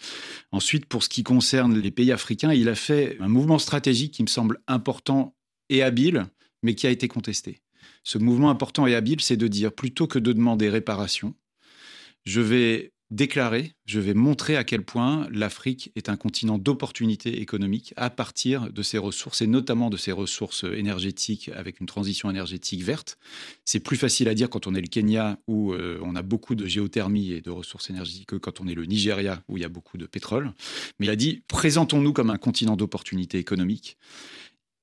Ensuite, 0.52 0.86
pour 0.86 1.04
ce 1.04 1.10
qui 1.10 1.24
concerne 1.24 1.78
les 1.78 1.92
pays 1.92 2.12
africains, 2.12 2.54
il 2.54 2.70
a 2.70 2.76
fait 2.76 3.18
un 3.20 3.28
mouvement 3.28 3.60
stratégique 3.60 4.14
qui 4.14 4.24
me 4.24 4.28
semble 4.28 4.60
important 4.68 5.36
et 5.70 5.84
habile, 5.84 6.26
mais 6.64 6.76
qui 6.76 6.88
a 6.88 6.90
été 6.90 7.08
contesté. 7.08 7.62
Ce 8.04 8.18
mouvement 8.18 8.50
important 8.50 8.88
et 8.88 8.96
habile, 8.96 9.22
c'est 9.22 9.38
de 9.38 9.48
dire, 9.48 9.72
plutôt 9.72 10.08
que 10.08 10.20
de 10.20 10.34
demander 10.34 10.70
réparation, 10.70 11.36
je 12.26 12.42
vais 12.42 12.94
déclarer, 13.12 13.74
je 13.86 14.00
vais 14.00 14.14
montrer 14.14 14.56
à 14.56 14.64
quel 14.64 14.84
point 14.84 15.28
l'Afrique 15.32 15.92
est 15.96 16.10
un 16.10 16.16
continent 16.16 16.58
d'opportunités 16.58 17.42
économiques 17.42 17.94
à 17.98 18.10
partir 18.10 18.72
de 18.72 18.82
ses 18.84 18.98
ressources, 18.98 19.42
et 19.42 19.48
notamment 19.48 19.90
de 19.90 19.98
ses 19.98 20.12
ressources 20.12 20.64
énergétiques 20.64 21.50
avec 21.56 21.80
une 21.80 21.88
transition 21.88 22.30
énergétique 22.30 22.84
verte. 22.84 23.18
C'est 23.66 23.80
plus 23.80 23.98
facile 23.98 24.30
à 24.30 24.36
dire 24.36 24.50
quand 24.50 24.68
on 24.68 24.76
est 24.76 24.82
le 24.82 24.88
Kenya, 24.88 25.40
où 25.48 25.74
euh, 25.74 26.00
on 26.04 26.16
a 26.16 26.22
beaucoup 26.22 26.56
de 26.56 26.68
géothermie 26.68 27.32
et 27.32 27.42
de 27.42 27.50
ressources 27.50 27.90
énergétiques, 27.90 28.28
que 28.28 28.36
quand 28.36 28.62
on 28.62 28.68
est 28.68 28.76
le 28.76 28.86
Nigeria, 28.86 29.44
où 29.48 29.58
il 29.58 29.62
y 29.62 29.66
a 29.66 29.70
beaucoup 29.70 29.98
de 29.98 30.06
pétrole. 30.06 30.54
Mais 31.00 31.08
il 31.08 31.10
a 31.10 31.16
dit, 31.16 31.44
présentons-nous 31.48 32.14
comme 32.14 32.30
un 32.30 32.38
continent 32.38 32.76
d'opportunités 32.76 33.40
économiques. 33.40 33.98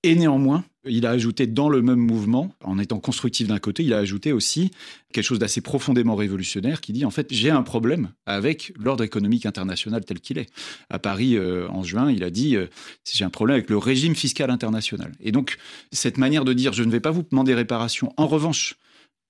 Et 0.07 0.14
néanmoins, 0.14 0.64
il 0.85 1.05
a 1.05 1.11
ajouté 1.11 1.49
dans 1.49 1.69
le 1.69 1.83
même 1.83 1.99
mouvement, 1.99 2.55
en 2.62 2.79
étant 2.79 3.01
constructif 3.01 3.49
d'un 3.49 3.59
côté, 3.59 3.83
il 3.83 3.92
a 3.92 3.99
ajouté 3.99 4.33
aussi 4.33 4.71
quelque 5.12 5.25
chose 5.25 5.40
d'assez 5.40 5.61
profondément 5.61 6.14
révolutionnaire 6.14 6.81
qui 6.81 6.92
dit 6.92 7.05
en 7.05 7.11
fait 7.11 7.27
j'ai 7.33 7.51
un 7.51 7.64
problème 7.64 8.12
avec 8.25 8.73
l'ordre 8.79 9.03
économique 9.03 9.47
international 9.47 10.05
tel 10.05 10.21
qu'il 10.21 10.38
est. 10.38 10.49
À 10.90 11.01
Paris 11.01 11.37
euh, 11.37 11.66
en 11.71 11.83
juin, 11.83 12.09
il 12.12 12.23
a 12.23 12.31
dit 12.31 12.55
euh, 12.55 12.69
j'ai 13.05 13.25
un 13.25 13.31
problème 13.31 13.57
avec 13.57 13.69
le 13.69 13.79
régime 13.79 14.14
fiscal 14.14 14.49
international. 14.49 15.11
Et 15.19 15.33
donc 15.33 15.57
cette 15.90 16.19
manière 16.19 16.45
de 16.45 16.53
dire 16.53 16.73
je 16.73 16.85
ne 16.85 16.90
vais 16.92 17.01
pas 17.01 17.11
vous 17.11 17.25
demander 17.29 17.53
réparation, 17.53 18.12
en 18.16 18.29
revanche 18.29 18.77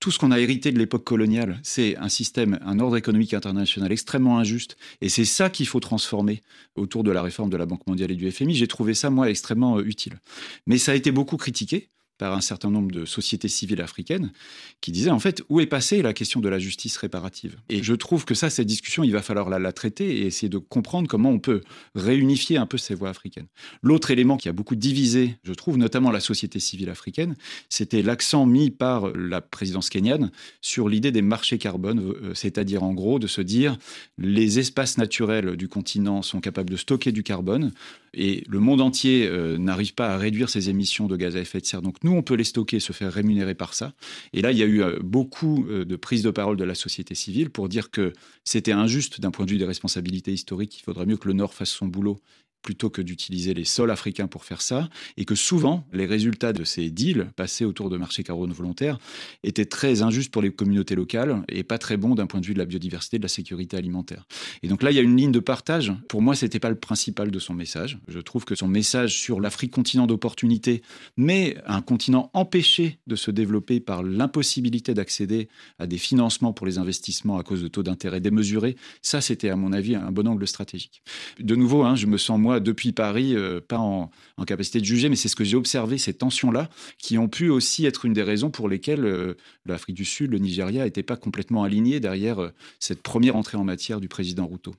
tout 0.01 0.11
ce 0.11 0.19
qu'on 0.19 0.31
a 0.31 0.39
hérité 0.39 0.73
de 0.73 0.79
l'époque 0.79 1.05
coloniale, 1.05 1.59
c'est 1.63 1.97
un 1.97 2.09
système, 2.09 2.59
un 2.65 2.79
ordre 2.79 2.97
économique 2.97 3.35
international 3.35 3.93
extrêmement 3.93 4.39
injuste. 4.39 4.77
Et 5.01 5.09
c'est 5.09 5.25
ça 5.25 5.51
qu'il 5.51 5.67
faut 5.67 5.81
transformer 5.81 6.43
autour 6.75 7.03
de 7.03 7.11
la 7.11 7.23
réforme 7.23 7.51
de 7.51 7.57
la 7.57 7.67
Banque 7.67 7.87
mondiale 7.87 8.11
et 8.11 8.17
du 8.17 8.31
FMI. 8.31 8.55
J'ai 8.55 8.69
trouvé 8.69 8.95
ça, 8.95 9.11
moi, 9.11 9.31
extrêmement 9.31 9.79
euh, 9.79 9.83
utile. 9.83 10.21
Mais 10.67 10.79
ça 10.79 10.93
a 10.93 10.95
été 10.95 11.11
beaucoup 11.11 11.37
critiqué 11.37 11.89
par 12.19 12.35
un 12.35 12.41
certain 12.41 12.71
nombre 12.71 12.91
de 12.91 13.05
sociétés 13.05 13.49
civiles 13.49 13.81
africaines 13.81 14.33
qui 14.81 14.93
disaient 14.93 15.11
en 15.11 15.19
fait 15.19 15.43
où 15.49 15.61
est 15.61 15.67
passée 15.67 16.03
la 16.03 16.13
question 16.13 16.41
de 16.41 16.49
la 16.49 16.59
justice 16.59 16.97
réparative? 16.97 17.57
Et 17.69 17.83
je 17.83 17.95
trouve 17.95 18.25
que 18.25 18.35
ça, 18.35 18.51
cette 18.51 18.67
discussion, 18.67 19.05
il 19.05 19.13
va 19.13 19.23
falloir 19.23 19.49
la, 19.49 19.73
traiter 19.73 20.19
et 20.19 20.27
essayer 20.27 20.49
de 20.49 20.59
comprendre 20.59 21.09
comment 21.09 21.31
on 21.31 21.39
peut 21.39 21.61
réunifier 21.95 22.57
un 22.57 22.67
peu 22.67 22.79
ces 22.79 22.95
voix 22.95 23.11
africaines. 23.11 23.47
L'autre 23.83 24.11
élément 24.11 24.37
qui 24.37 24.49
a 24.49 24.53
beaucoup 24.53 24.77
divisé, 24.77 25.37
je 25.43 25.53
trouve, 25.53 25.77
notamment 25.77 26.11
la 26.11 26.21
société 26.21 26.61
civile 26.61 26.89
africaine, 26.89 27.35
c'était 27.69 28.03
l'accent 28.03 28.47
mis 28.47 28.71
par 28.71 29.09
la 29.09 29.41
présidence 29.41 29.91
kenyane 29.91 30.31
sur 30.61 30.89
l'idée 30.89 31.13
des 31.13 31.23
marchés 31.23 31.59
carbone, 31.59 32.01
euh, 32.01 32.35
c'est-à-dire 32.35 32.83
en 32.83 32.95
gros 32.95 33.19
de 33.19 33.27
se 33.27 33.41
dire 33.41 33.77
les 34.19 34.59
espaces 34.59 34.99
naturels 34.99 35.57
du 35.57 35.69
continent 35.69 36.23
sont 36.23 36.41
capables 36.41 36.71
de 36.71 36.77
stocker 36.77 37.13
du 37.13 37.23
carbone 37.23 37.73
et 38.15 38.45
le 38.49 38.61
monde 38.61 38.81
entier 38.81 39.27
euh, 39.27 39.59
n'arrive 39.59 39.95
pas 39.95 40.09
à 40.09 40.17
réduire 40.17 40.49
ses 40.49 40.71
émissions 40.71 41.07
de 41.07 41.17
gaz 41.17 41.37
à 41.37 41.41
effet 41.41 41.61
de 41.61 41.67
serre. 41.67 41.83
Donc 41.83 42.03
nous, 42.07 42.13
on 42.13 42.23
peut 42.23 42.35
les 42.35 42.45
stocker, 42.45 42.79
se 42.79 42.93
faire 42.93 43.13
rémunérer 43.13 43.55
par 43.55 43.75
ça. 43.75 43.93
Et 44.33 44.41
là, 44.41 44.53
il 44.53 44.59
y 44.59 44.63
a 44.63 44.67
eu 44.67 44.83
euh, 44.83 44.99
beaucoup 45.03 45.67
euh, 45.69 45.85
de 45.85 45.97
prises 45.97 46.23
de 46.23 46.31
parole 46.31 46.57
de 46.57 46.65
la 46.65 46.77
société 46.77 47.15
civile 47.17 47.51
pour 47.51 47.69
dire 47.69 47.91
que 47.91 48.13
c'était 48.45 48.73
injuste 48.73 49.21
d'un 49.21 49.33
point 49.33 49.45
de 49.45 49.51
vue 49.51 49.59
des 49.59 49.65
responsabilités 49.65 50.33
historiques. 50.33 50.79
Il 50.79 50.83
faudrait 50.83 51.07
mieux 51.07 51.17
que 51.17 51.27
le 51.27 51.35
Nord 51.35 51.53
fasse 51.53 51.71
son 51.71 51.87
boulot 51.87 52.19
plutôt 52.67 52.91
que 52.91 53.01
d'utiliser 53.01 53.55
les 53.55 53.65
sols 53.65 53.93
africains 53.93 54.27
pour 54.27 54.45
faire 54.45 54.61
ça, 54.61 54.91
et 55.17 55.25
que 55.25 55.37
souvent 55.37 55.87
les 55.93 56.05
résultats 56.05 56.53
de 56.53 56.65
ces 56.65 56.91
deals 56.91 57.31
passés 57.37 57.65
autour 57.65 57.91
de 57.91 57.97
marchés 57.97 58.25
carbone 58.25 58.53
volontaires 58.53 58.99
étaient 59.45 59.67
très 59.67 60.03
injustes 60.03 60.33
pour 60.33 60.43
les 60.43 60.51
communautés 60.51 60.97
locales 60.97 61.45
et 61.49 61.63
pas 61.63 61.79
très 61.79 61.97
bons 61.97 62.17
d'un 62.17 62.27
point 62.27 62.41
de 62.41 62.47
vue 62.47 62.55
de 62.55 62.59
la 62.59 62.65
biodiversité, 62.65 63.19
de 63.19 63.23
la 63.23 63.29
sécurité 63.29 63.77
alimentaire. 63.77 64.27
Et 64.65 64.69
donc 64.69 64.83
là, 64.83 64.91
il 64.91 64.97
y 64.97 64.99
a 64.99 65.03
une 65.03 65.17
ligne 65.17 65.31
de 65.31 65.39
partage. 65.39 65.93
Pour 66.09 66.23
moi, 66.23 66.35
c'était 66.35 66.59
pas 66.59 66.69
le 66.69 66.75
principal 66.75 67.31
de 67.31 67.39
son 67.39 67.55
message. 67.55 67.99
Je 68.09 68.19
trouve 68.19 68.45
que 68.45 68.57
son 68.57 68.67
message 68.67 69.17
sur 69.17 69.41
l'Afrique 69.41 69.71
continent 69.71 70.09
d'opportunité, 70.09 70.83
mais 71.17 71.57
un 71.67 71.83
continent 71.83 72.31
empêché 72.35 72.99
de 73.07 73.15
se 73.15 73.31
développer 73.31 73.79
par 73.79 74.03
l'impossibilité 74.03 74.93
d'accéder 74.93 75.49
à 75.79 75.87
des 75.87 75.99
financements 75.99 76.53
pour 76.53 76.67
les 76.67 76.79
investissements 76.79 77.39
à 77.39 77.45
cause 77.45 77.63
de 77.63 77.69
taux 77.69 77.85
d'intérêt 77.85 78.21
démesurés, 78.21 78.77
ça, 79.03 79.21
c'était 79.21 79.51
à 79.51 79.57
mon 79.57 79.73
avis 79.73 79.95
un 79.95 80.11
bon 80.11 80.27
angle 80.27 80.49
stratégique. 80.49 81.03
De 81.39 81.55
nouveau, 81.55 81.85
hein, 81.85 81.95
je 81.95 82.07
me 82.07 82.19
sens 82.19 82.41
moi 82.41 82.56
depuis 82.61 82.93
Paris, 82.93 83.35
euh, 83.35 83.61
pas 83.61 83.79
en, 83.79 84.11
capacité 84.47 84.81
de 84.81 84.85
juger, 84.85 85.09
mais 85.09 85.17
c'est 85.17 85.29
ce 85.29 85.37
que 85.37 85.45
j'ai 85.45 85.57
observé, 85.57 85.99
ces 85.99 86.15
tensions-là, 86.15 86.69
qui 86.99 87.19
ont 87.19 87.29
pu 87.29 87.49
aussi 87.49 87.87
être 87.87 88.05
une 88.05 88.13
des 88.13 88.23
raisons 88.23 88.51
pour 88.51 88.69
lesquelles 88.69 89.05
euh, 89.05 89.35
l'Afrique 89.65 89.97
du 89.97 90.05
Sud, 90.05 90.31
le 90.31 90.39
Nigeria, 90.39 90.85
n'étaient 90.85 91.03
pas 91.03 91.17
complètement 91.17 91.65
alignés 91.65 92.01
derrière 92.01 92.39
euh, 92.39 92.51
cette 92.79 93.03
première 93.03 93.37
entrée 93.37 93.57
en 93.57 93.65
matière 93.65 94.01
du 94.01 94.09
président 94.09 94.47
Ruto. 94.47 94.75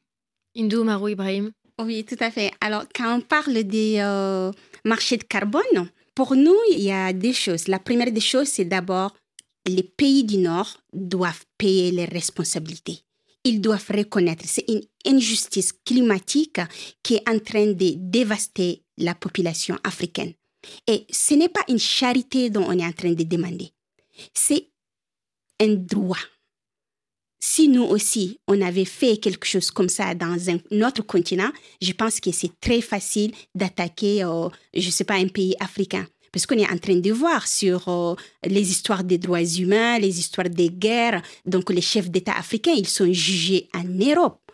Indou 0.55 0.83
Marou 0.83 1.09
Ibrahim. 1.09 1.51
Oui, 1.79 2.03
tout 2.05 2.17
à 2.19 2.31
fait. 2.31 2.51
Alors, 2.61 2.85
quand 2.95 3.17
on 3.17 3.21
parle 3.21 3.63
des 3.63 4.01
marchés 4.83 5.17
de 5.17 5.23
carbone, 5.23 5.91
pour 6.15 6.35
nous, 6.35 6.55
il 6.71 6.79
y 6.79 6.91
a 6.91 7.13
des 7.13 7.33
choses. 7.33 7.67
La 7.67 7.77
première 7.77 8.11
des 8.11 8.19
choses, 8.19 8.47
c'est 8.47 8.65
d'abord 8.65 9.15
les 9.67 9.83
pays 9.83 10.23
du 10.23 10.37
Nord 10.37 10.81
doivent 10.93 11.45
payer 11.59 11.91
les 11.91 12.05
responsabilités 12.05 13.03
ils 13.47 13.61
doivent 13.61 13.91
reconnaître. 13.93 14.43
C'est 14.45 14.65
une 14.67 14.81
injustice 15.05 15.73
climatique 15.85 16.59
qui 17.01 17.15
est 17.15 17.29
en 17.29 17.39
train 17.39 17.67
de 17.67 17.93
dévaster 17.95 18.83
la 18.97 19.15
population 19.15 19.77
africaine. 19.83 20.33
Et 20.85 21.05
ce 21.09 21.33
n'est 21.33 21.49
pas 21.49 21.63
une 21.69 21.79
charité 21.79 22.49
dont 22.49 22.65
on 22.67 22.77
est 22.77 22.85
en 22.85 22.91
train 22.91 23.13
de 23.13 23.23
demander. 23.23 23.71
C'est 24.33 24.67
un 25.61 25.73
droit. 25.75 26.17
Si 27.39 27.69
nous 27.69 27.83
aussi, 27.83 28.39
on 28.47 28.59
avait 28.61 28.85
fait 28.85 29.17
quelque 29.17 29.45
chose 29.45 29.71
comme 29.71 29.89
ça 29.89 30.15
dans 30.15 30.49
un 30.49 30.81
autre 30.81 31.03
continent, 31.03 31.51
je 31.81 31.93
pense 31.93 32.19
que 32.19 32.31
c'est 32.31 32.59
très 32.59 32.81
facile 32.81 33.31
d'attaquer, 33.53 34.23
euh, 34.23 34.49
je 34.73 34.87
ne 34.87 34.91
sais 34.91 35.03
pas, 35.03 35.15
un 35.15 35.27
pays 35.27 35.55
africain. 35.59 36.05
Parce 36.31 36.45
qu'on 36.45 36.57
est 36.57 36.69
en 36.69 36.77
train 36.77 36.95
de 36.95 37.11
voir 37.11 37.47
sur 37.47 37.87
euh, 37.87 38.15
les 38.45 38.69
histoires 38.69 39.03
des 39.03 39.17
droits 39.17 39.43
humains, 39.43 39.99
les 39.99 40.19
histoires 40.19 40.49
des 40.49 40.69
guerres. 40.69 41.21
Donc, 41.45 41.69
les 41.69 41.81
chefs 41.81 42.09
d'État 42.09 42.37
africains, 42.37 42.73
ils 42.75 42.87
sont 42.87 43.11
jugés 43.11 43.67
en 43.73 43.83
Europe. 43.83 44.51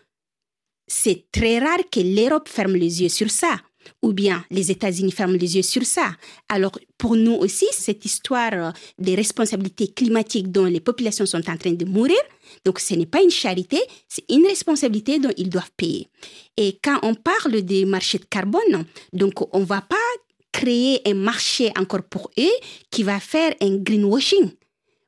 C'est 0.87 1.25
très 1.31 1.59
rare 1.59 1.89
que 1.91 2.01
l'Europe 2.01 2.49
ferme 2.49 2.75
les 2.75 3.01
yeux 3.01 3.09
sur 3.09 3.31
ça 3.31 3.57
ou 4.01 4.13
bien 4.13 4.43
les 4.49 4.71
États-Unis 4.71 5.11
ferment 5.11 5.37
les 5.37 5.55
yeux 5.55 5.61
sur 5.61 5.85
ça. 5.85 6.11
Alors, 6.49 6.77
pour 6.97 7.15
nous 7.15 7.33
aussi, 7.33 7.65
cette 7.71 8.05
histoire 8.05 8.53
euh, 8.53 8.71
des 8.97 9.15
responsabilités 9.15 9.87
climatiques 9.87 10.51
dont 10.51 10.65
les 10.65 10.79
populations 10.79 11.25
sont 11.25 11.49
en 11.49 11.57
train 11.57 11.71
de 11.71 11.85
mourir, 11.85 12.19
donc 12.65 12.79
ce 12.79 12.93
n'est 12.95 13.05
pas 13.05 13.21
une 13.21 13.29
charité, 13.29 13.79
c'est 14.07 14.25
une 14.29 14.45
responsabilité 14.45 15.19
dont 15.19 15.33
ils 15.37 15.49
doivent 15.49 15.71
payer. 15.77 16.07
Et 16.57 16.79
quand 16.83 16.99
on 17.03 17.15
parle 17.15 17.61
des 17.61 17.85
marchés 17.85 18.19
de 18.19 18.25
carbone, 18.25 18.85
donc 19.11 19.33
on 19.55 19.61
ne 19.61 19.65
va 19.65 19.81
pas 19.81 19.95
créer 20.53 21.01
un 21.05 21.15
marché 21.15 21.71
encore 21.77 22.03
pour 22.03 22.31
eux 22.39 22.57
qui 22.89 23.03
va 23.03 23.19
faire 23.19 23.53
un 23.59 23.75
greenwashing. 23.75 24.51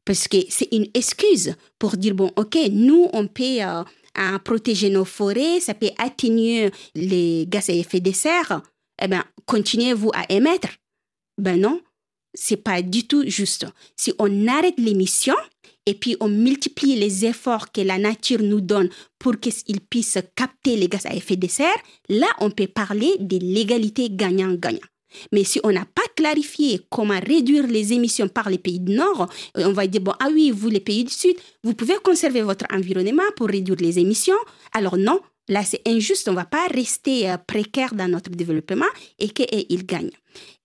Parce 0.03 0.27
que 0.27 0.38
c'est 0.49 0.67
une 0.73 0.88
excuse 0.93 1.55
pour 1.79 1.95
dire, 1.95 2.13
bon, 2.13 2.31
OK, 2.36 2.58
nous, 2.71 3.08
on 3.13 3.27
paie 3.27 3.63
euh, 3.63 4.39
protéger 4.43 4.89
nos 4.89 5.05
forêts, 5.05 5.60
ça 5.60 5.73
peut 5.73 5.91
atténuer 5.97 6.69
les 6.93 7.45
gaz 7.47 7.69
à 7.69 7.73
effet 7.73 8.01
de 8.01 8.12
serre. 8.12 8.62
Eh 9.01 9.08
bien, 9.08 9.23
continuez-vous 9.45 10.12
à 10.13 10.31
émettre 10.31 10.69
Ben 11.38 11.60
non, 11.60 11.81
c'est 12.34 12.58
pas 12.58 12.81
du 12.81 13.08
tout 13.08 13.23
juste. 13.27 13.65
Si 13.95 14.13
on 14.19 14.47
arrête 14.47 14.77
l'émission 14.77 15.36
et 15.88 15.95
puis 15.95 16.15
on 16.19 16.27
multiplie 16.27 16.95
les 16.95 17.25
efforts 17.25 17.71
que 17.71 17.81
la 17.81 17.97
nature 17.97 18.41
nous 18.41 18.62
donne 18.62 18.89
pour 19.19 19.39
qu'ils 19.39 19.81
puissent 19.81 20.19
capter 20.36 20.75
les 20.77 20.88
gaz 20.88 21.05
à 21.05 21.15
effet 21.15 21.36
de 21.36 21.47
serre, 21.47 21.81
là, 22.10 22.27
on 22.39 22.51
peut 22.51 22.67
parler 22.67 23.15
de 23.19 23.38
l'égalité 23.38 24.10
gagnant-gagnant. 24.12 24.88
Mais 25.32 25.43
si 25.43 25.60
on 25.63 25.71
n'a 25.71 25.86
pas 25.86 26.01
clarifié 26.15 26.82
comment 26.89 27.19
réduire 27.19 27.67
les 27.67 27.93
émissions 27.93 28.28
par 28.28 28.49
les 28.49 28.58
pays 28.58 28.80
du 28.80 28.93
Nord, 28.93 29.30
euh, 29.58 29.65
on 29.65 29.73
va 29.73 29.88
dire, 29.88 30.01
bon, 30.01 30.13
ah 30.19 30.30
oui, 30.32 30.51
vous, 30.51 30.69
les 30.69 30.80
pays 30.80 31.04
du 31.04 31.13
Sud, 31.13 31.36
vous 31.63 31.73
pouvez 31.73 31.95
conserver 32.04 32.41
votre 32.41 32.65
environnement 32.73 33.23
pour 33.36 33.47
réduire 33.47 33.78
les 33.80 33.99
émissions. 33.99 34.38
Alors 34.73 34.97
non, 34.97 35.19
là, 35.47 35.63
c'est 35.63 35.82
injuste. 35.88 36.28
On 36.28 36.32
ne 36.32 36.38
va 36.38 36.45
pas 36.45 36.67
rester 36.67 37.30
euh, 37.30 37.38
précaire 37.38 37.93
dans 37.93 38.08
notre 38.08 38.30
développement 38.30 38.86
et 39.19 39.30
qu'ils 39.30 39.86
gagnent. 39.86 40.12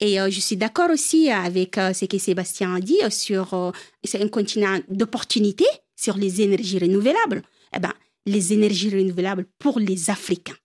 Et 0.00 0.20
euh, 0.20 0.30
je 0.30 0.40
suis 0.40 0.56
d'accord 0.56 0.90
aussi 0.90 1.30
avec 1.30 1.76
ce 1.76 2.04
que 2.04 2.18
Sébastien 2.18 2.74
a 2.74 2.80
dit 2.80 2.98
sur 3.10 3.72
c'est 4.02 4.20
un 4.20 4.28
continent 4.28 4.78
d'opportunités 4.88 5.68
sur 5.96 6.16
les 6.16 6.42
énergies 6.42 6.78
renouvelables. 6.78 7.42
Eh 7.76 7.78
ben, 7.78 7.92
les 8.26 8.52
énergies 8.52 8.90
renouvelables 8.90 9.46
pour 9.58 9.78
les 9.78 10.10
Africains 10.10 10.56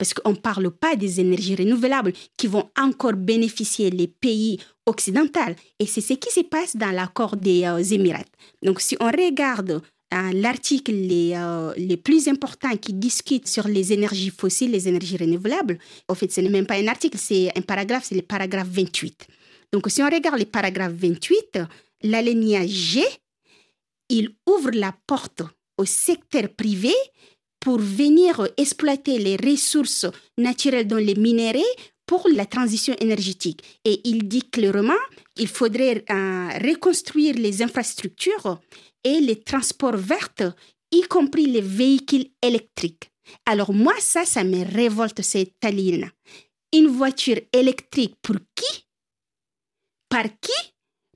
parce 0.00 0.14
qu'on 0.14 0.30
ne 0.30 0.36
parle 0.36 0.70
pas 0.70 0.96
des 0.96 1.20
énergies 1.20 1.54
renouvelables 1.54 2.14
qui 2.38 2.46
vont 2.46 2.70
encore 2.78 3.12
bénéficier 3.12 3.90
les 3.90 4.06
pays 4.06 4.58
occidentaux. 4.86 5.54
Et 5.78 5.84
c'est 5.84 6.00
ce 6.00 6.14
qui 6.14 6.32
se 6.32 6.40
passe 6.40 6.74
dans 6.74 6.90
l'accord 6.90 7.36
des 7.36 7.64
euh, 7.64 7.82
Émirats. 7.82 8.24
Donc 8.62 8.80
si 8.80 8.96
on 8.98 9.10
regarde 9.10 9.82
euh, 10.14 10.32
l'article 10.32 10.94
euh, 10.94 11.74
les 11.76 11.98
plus 11.98 12.28
importants 12.28 12.74
qui 12.78 12.94
discute 12.94 13.46
sur 13.46 13.68
les 13.68 13.92
énergies 13.92 14.30
fossiles, 14.30 14.70
les 14.70 14.88
énergies 14.88 15.18
renouvelables, 15.18 15.76
en 16.08 16.14
fait, 16.14 16.32
ce 16.32 16.40
n'est 16.40 16.48
même 16.48 16.66
pas 16.66 16.76
un 16.76 16.88
article, 16.88 17.18
c'est 17.18 17.52
un 17.54 17.60
paragraphe, 17.60 18.06
c'est 18.06 18.14
le 18.14 18.22
paragraphe 18.22 18.68
28. 18.68 19.26
Donc 19.70 19.84
si 19.90 20.02
on 20.02 20.06
regarde 20.06 20.38
le 20.38 20.46
paragraphe 20.46 20.94
28, 20.94 21.58
l'alinéa 22.04 22.66
G, 22.66 23.04
il 24.08 24.34
ouvre 24.48 24.70
la 24.72 24.94
porte 25.06 25.42
au 25.76 25.84
secteur 25.84 26.48
privé 26.56 26.94
pour 27.60 27.78
venir 27.78 28.48
exploiter 28.56 29.18
les 29.18 29.36
ressources 29.36 30.06
naturelles 30.38 30.86
dans 30.86 30.96
les 30.96 31.14
minéraux 31.14 31.62
pour 32.06 32.26
la 32.34 32.46
transition 32.46 32.96
énergétique. 32.98 33.62
Et 33.84 34.00
il 34.04 34.26
dit 34.26 34.42
clairement 34.50 35.02
qu'il 35.36 35.46
faudrait 35.46 36.04
euh, 36.10 36.48
reconstruire 36.58 37.36
les 37.36 37.62
infrastructures 37.62 38.58
et 39.04 39.20
les 39.20 39.40
transports 39.42 39.96
verts, 39.96 40.54
y 40.90 41.02
compris 41.02 41.46
les 41.46 41.60
véhicules 41.60 42.30
électriques. 42.42 43.10
Alors 43.46 43.72
moi, 43.72 43.94
ça, 44.00 44.24
ça 44.24 44.42
me 44.42 44.64
révolte 44.64 45.22
cette 45.22 45.54
ligne. 45.64 46.10
Une 46.72 46.88
voiture 46.88 47.40
électrique 47.52 48.16
pour 48.22 48.36
qui? 48.56 48.86
Par 50.08 50.24
qui? 50.24 50.69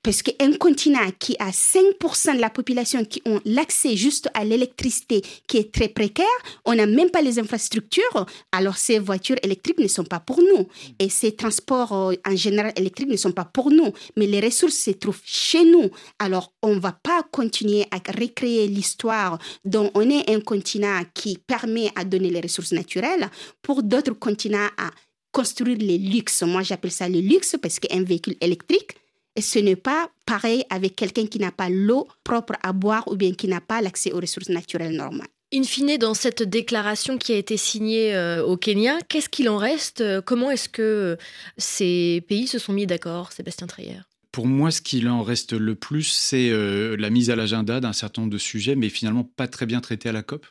Parce 0.05 0.23
qu'un 0.23 0.53
continent 0.53 1.11
qui 1.19 1.35
a 1.41 1.51
5% 1.51 2.37
de 2.37 2.41
la 2.41 2.51
population 2.51 3.05
qui 3.05 3.23
ont 3.25 3.41
l'accès 3.47 3.97
juste 3.97 4.29
à 4.35 4.45
l'électricité 4.45 5.23
qui 5.49 5.57
est 5.57 5.73
très 5.73 5.89
précaire, 5.89 6.27
on 6.67 6.75
n'a 6.75 6.87
même 6.87 7.11
pas 7.11 7.23
les 7.23 7.39
infrastructures, 7.39 8.27
alors 8.53 8.77
ces 8.77 8.99
voitures 8.99 9.39
électriques 9.43 9.79
ne 9.79 9.89
sont 9.89 10.05
pas 10.05 10.21
pour 10.21 10.41
nous. 10.41 10.69
Et 10.99 11.09
ces 11.09 11.35
transports 11.35 11.93
euh, 11.93 12.15
en 12.27 12.37
général 12.37 12.73
électriques 12.77 13.09
ne 13.09 13.17
sont 13.17 13.33
pas 13.33 13.47
pour 13.47 13.71
nous. 13.71 13.93
Mais 14.17 14.27
les 14.27 14.41
ressources 14.41 14.77
se 14.77 14.91
trouvent 14.91 15.23
chez 15.25 15.65
nous. 15.65 15.91
Alors 16.19 16.53
on 16.63 16.75
ne 16.75 16.81
va 16.81 16.93
pas 16.93 17.23
continuer 17.33 17.87
à 17.91 17.97
recréer 17.97 18.69
l'histoire 18.69 19.39
dont 19.65 19.91
on 19.95 20.11
est 20.11 20.31
un 20.31 20.41
continent 20.41 21.01
qui 21.15 21.39
permet 21.39 21.91
à 21.97 22.05
donner 22.05 22.29
les 22.29 22.43
ressources 22.43 22.73
naturelles 22.73 23.31
pour 23.63 23.83
d'autres 23.83 24.13
continents 24.13 24.69
à 24.77 24.91
construire 25.33 25.79
les 25.79 25.99
luxes. 25.99 26.43
Moi, 26.43 26.63
j'appelle 26.63 26.93
ça 26.93 27.09
le 27.09 27.21
luxe 27.21 27.57
parce 27.61 27.81
qu'un 27.81 28.05
véhicule 28.05 28.37
électrique, 28.41 28.97
et 29.37 29.41
ce 29.41 29.59
n'est 29.59 29.77
pas 29.77 30.11
pareil 30.27 30.65
avec 30.71 30.97
quelqu'un 30.97 31.27
qui 31.27 31.39
n'a 31.39 31.53
pas 31.53 31.69
l'eau 31.69 32.09
propre 32.23 32.55
à 32.63 32.73
boire 32.73 33.07
ou 33.09 33.17
bien 33.17 33.33
qui 33.33 33.49
n'a 33.49 33.61
pas 33.61 33.81
l'accès 33.81 34.13
aux 34.13 34.21
ressources 34.21 34.49
naturelles 34.49 34.97
normales. 34.97 35.29
In 35.53 35.63
fine, 35.63 35.99
dans 35.99 36.15
cette 36.15 36.43
déclaration 36.43 37.17
qui 37.17 37.33
a 37.33 37.37
été 37.37 37.57
signée 37.57 38.15
euh, 38.15 38.45
au 38.45 38.57
Kenya, 38.57 38.99
qu'est-ce 39.09 39.29
qu'il 39.29 39.49
en 39.49 39.57
reste? 39.57 40.03
Comment 40.23 40.51
est-ce 40.51 40.69
que 40.69 40.83
euh, 40.83 41.17
ces 41.59 42.25
pays 42.29 42.49
se 42.49 42.59
sont 42.59 42.73
mis 42.73 42.87
d'accord, 42.87 43.31
Sébastien 43.31 43.69
Treyer? 43.69 44.01
Pour 44.33 44.49
moi, 44.49 44.73
ce 44.73 44.83
qu'il 44.83 45.09
en 45.09 45.23
reste 45.23 45.53
le 45.53 45.77
plus, 45.77 46.09
c'est 46.09 46.51
euh, 46.51 46.97
la 46.99 47.09
mise 47.09 47.31
à 47.31 47.37
l'agenda 47.37 47.79
d'un 47.79 47.93
certain 47.93 48.23
nombre 48.23 48.33
de 48.33 48.39
sujets, 48.39 48.75
mais 48.75 48.89
finalement 48.89 49.23
pas 49.23 49.47
très 49.47 49.65
bien 49.65 49.81
traités 49.81 50.09
à 50.09 50.13
la 50.13 50.25
COP. 50.25 50.45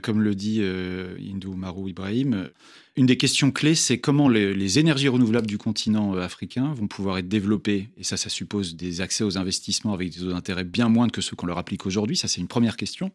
Comme 0.00 0.22
le 0.22 0.36
dit 0.36 0.58
euh, 0.60 1.16
Indou 1.18 1.54
Marou 1.54 1.88
Ibrahim, 1.88 2.50
une 2.96 3.06
des 3.06 3.16
questions 3.16 3.50
clés, 3.50 3.74
c'est 3.74 3.98
comment 3.98 4.28
les, 4.28 4.78
énergies 4.78 5.08
renouvelables 5.08 5.48
du 5.48 5.58
continent 5.58 6.14
euh, 6.14 6.20
africain 6.20 6.72
vont 6.72 6.86
pouvoir 6.86 7.18
être 7.18 7.26
développées. 7.26 7.88
Et 7.96 8.04
ça, 8.04 8.16
ça 8.16 8.28
suppose 8.28 8.76
des 8.76 9.00
accès 9.00 9.24
aux 9.24 9.38
investissements 9.38 9.92
avec 9.92 10.10
des 10.10 10.20
taux 10.20 10.30
d'intérêt 10.30 10.62
bien 10.62 10.88
moindres 10.88 11.10
que 11.10 11.20
ceux 11.20 11.34
qu'on 11.34 11.46
leur 11.46 11.58
applique 11.58 11.84
aujourd'hui. 11.84 12.16
Ça, 12.16 12.28
c'est 12.28 12.40
une 12.40 12.46
première 12.46 12.76
question. 12.76 13.10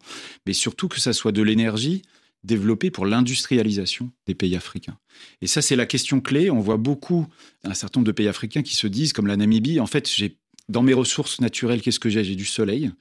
Mais 0.46 0.52
surtout 0.52 0.90
que 0.90 1.00
ça 1.00 1.14
soit 1.14 1.32
de 1.32 1.42
l'énergie 1.42 2.02
développée 2.44 2.92
pour 2.92 3.06
l'industrialisation 3.06 4.12
des 4.28 4.36
pays 4.36 4.58
africains. 4.58 4.98
Et 5.42 5.48
ça, 5.48 5.62
c'est 5.62 5.78
la 5.78 5.86
question 5.86 6.20
clé. 6.20 6.52
On 6.52 6.60
voit 6.60 6.76
beaucoup 6.76 7.28
un 7.64 7.74
certain 7.74 8.02
nombre 8.02 8.08
de 8.08 8.12
pays 8.12 8.28
africains 8.28 8.62
qui 8.62 8.76
se 8.76 8.88
disent, 8.88 9.14
comme 9.14 9.28
la 9.28 9.38
Namibie, 9.38 9.80
en 9.80 9.88
fait, 9.88 10.10
j'ai 10.10 10.38
dans 10.70 10.82
mes 10.82 10.94
ressources 10.94 11.42
naturelles, 11.42 11.82
qu'est-ce 11.82 12.00
que 12.00 12.10
j'ai? 12.10 12.24
J'ai 12.24 12.36
du 12.36 12.46
soleil. 12.46 12.92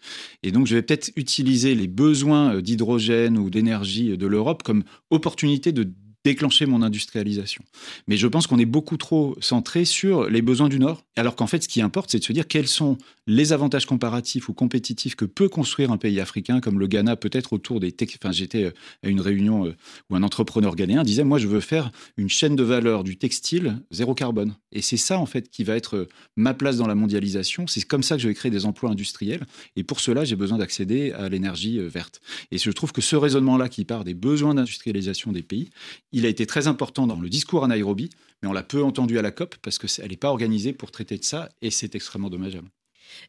Et 0.43 0.51
donc, 0.51 0.67
je 0.67 0.75
vais 0.75 0.83
peut-être 0.83 1.11
utiliser 1.17 1.75
les 1.75 1.87
besoins 1.87 2.57
euh, 2.57 2.61
d'hydrogène 2.61 3.39
ou 3.39 3.51
d'énergie 3.51 4.17
de 4.17 4.27
l'Europe 4.27 4.63
comme 4.63 4.85
opportunité 5.11 5.73
de 5.73 5.93
déclencher 6.25 6.67
mon 6.67 6.83
industrialisation. 6.83 7.65
Mais 8.07 8.17
je 8.17 8.27
pense 8.27 8.47
qu'on 8.47 8.59
est 8.59 8.65
beaucoup 8.65 8.97
trop 8.97 9.37
centré 9.41 9.85
sur 9.85 10.29
les 10.29 10.43
besoins 10.43 10.69
du 10.69 10.79
Nord, 10.79 11.05
alors 11.17 11.37
qu'en 11.37 11.47
fait, 11.47 11.63
ce 11.63 11.69
qui 11.69 11.83
importe, 11.83 12.11
c'est 12.11 12.19
de 12.19 12.25
se 12.25 12.33
dire 12.33 12.47
quels 12.47 12.69
sont 12.69 12.97
les 13.27 13.53
avantages 13.53 13.87
comparatifs 13.87 14.49
ou 14.49 14.53
compétitifs 14.53 15.15
que 15.15 15.25
peut 15.25 15.49
construire 15.49 15.93
un 15.93 15.97
pays 15.97 16.21
africain 16.21 16.61
comme 16.61 16.81
le 16.81 16.87
Ghana, 16.87 17.17
peut-être 17.17 17.53
autour 17.53 17.81
des... 17.81 17.95
Enfin, 18.21 18.33
j'étais 18.33 18.65
euh, 18.65 18.71
à 19.05 19.09
une 19.09 19.21
réunion 19.21 19.67
euh, 19.67 19.77
où 20.11 20.17
un 20.17 20.23
entrepreneur 20.23 20.75
ghanéen 20.75 21.05
disait, 21.05 21.25
moi, 21.25 21.39
je 21.39 21.47
veux 21.47 21.61
faire 21.61 21.93
une 22.17 22.29
chaîne 22.29 22.57
de 22.57 22.63
valeur 22.63 23.05
du 23.05 23.17
textile 23.17 23.79
zéro 23.91 24.15
carbone. 24.15 24.57
Et 24.73 24.83
c'est 24.83 24.97
ça, 24.97 25.19
en 25.19 25.27
fait, 25.27 25.49
qui 25.51 25.63
va 25.63 25.77
être 25.77 25.97
euh, 25.97 26.09
ma 26.37 26.55
place 26.55 26.77
dans 26.77 26.87
la 26.87 26.95
mondialisation. 26.95 27.67
C'est 27.67 27.83
comme 27.83 28.03
ça 28.03 28.17
que 28.17 28.23
je 28.23 28.29
vais 28.29 28.35
créer 28.35 28.51
des 28.51 28.67
emplois 28.67 28.91
industriels. 28.91 29.47
Et 29.77 29.85
pour 29.85 30.01
cela, 30.01 30.25
j'ai 30.25 30.37
besoin 30.37 30.59
d'accéder 30.59 31.13
à 31.13 31.29
l'énergie 31.29 31.79
verte. 31.79 32.21
Et 32.51 32.59
je 32.59 32.71
trouve 32.71 32.93
que 32.93 33.01
ce 33.01 33.15
raisonnement-là, 33.15 33.69
qui 33.69 33.85
part 33.85 34.05
des 34.05 34.15
besoins 34.15 34.55
d'industrialisation 34.55 35.33
des 35.33 35.43
pays, 35.43 35.71
il 36.13 36.27
a 36.27 36.29
été 36.29 36.47
très 36.47 36.67
important 36.67 37.07
dans 37.07 37.19
le 37.19 37.29
discours 37.29 37.65
à 37.65 37.69
Nairobi, 37.69 38.11
mais 38.43 38.49
on 38.49 38.53
l'a 38.53 38.63
peu 38.63 38.83
entendu 38.83 39.19
à 39.19 39.23
la 39.23 39.31
COP 39.31 39.57
parce 39.63 39.79
qu'elle 39.79 40.11
n'est 40.11 40.17
pas 40.17 40.31
organisée 40.31 40.73
pour 40.73 40.91
traiter 40.91 41.17
de 41.17 41.25
ça 41.25 41.49
et 41.63 41.71
c'est 41.71 41.95
extrêmement 41.95 42.31
dommageable. 42.31 42.69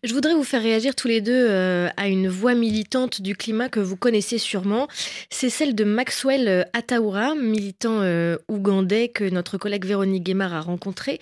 Je 0.03 0.13
voudrais 0.13 0.33
vous 0.33 0.43
faire 0.43 0.61
réagir 0.61 0.95
tous 0.95 1.07
les 1.07 1.21
deux 1.21 1.47
euh, 1.49 1.89
à 1.97 2.07
une 2.07 2.27
voix 2.27 2.55
militante 2.55 3.21
du 3.21 3.35
climat 3.35 3.69
que 3.69 3.79
vous 3.79 3.95
connaissez 3.95 4.37
sûrement. 4.37 4.87
C'est 5.29 5.49
celle 5.49 5.75
de 5.75 5.83
Maxwell 5.83 6.47
euh, 6.47 6.63
Ataoura, 6.73 7.35
militant 7.35 8.01
euh, 8.01 8.37
ougandais 8.47 9.09
que 9.09 9.29
notre 9.29 9.57
collègue 9.57 9.85
Véronique 9.85 10.23
Guémard 10.23 10.53
a 10.53 10.61
rencontré. 10.61 11.19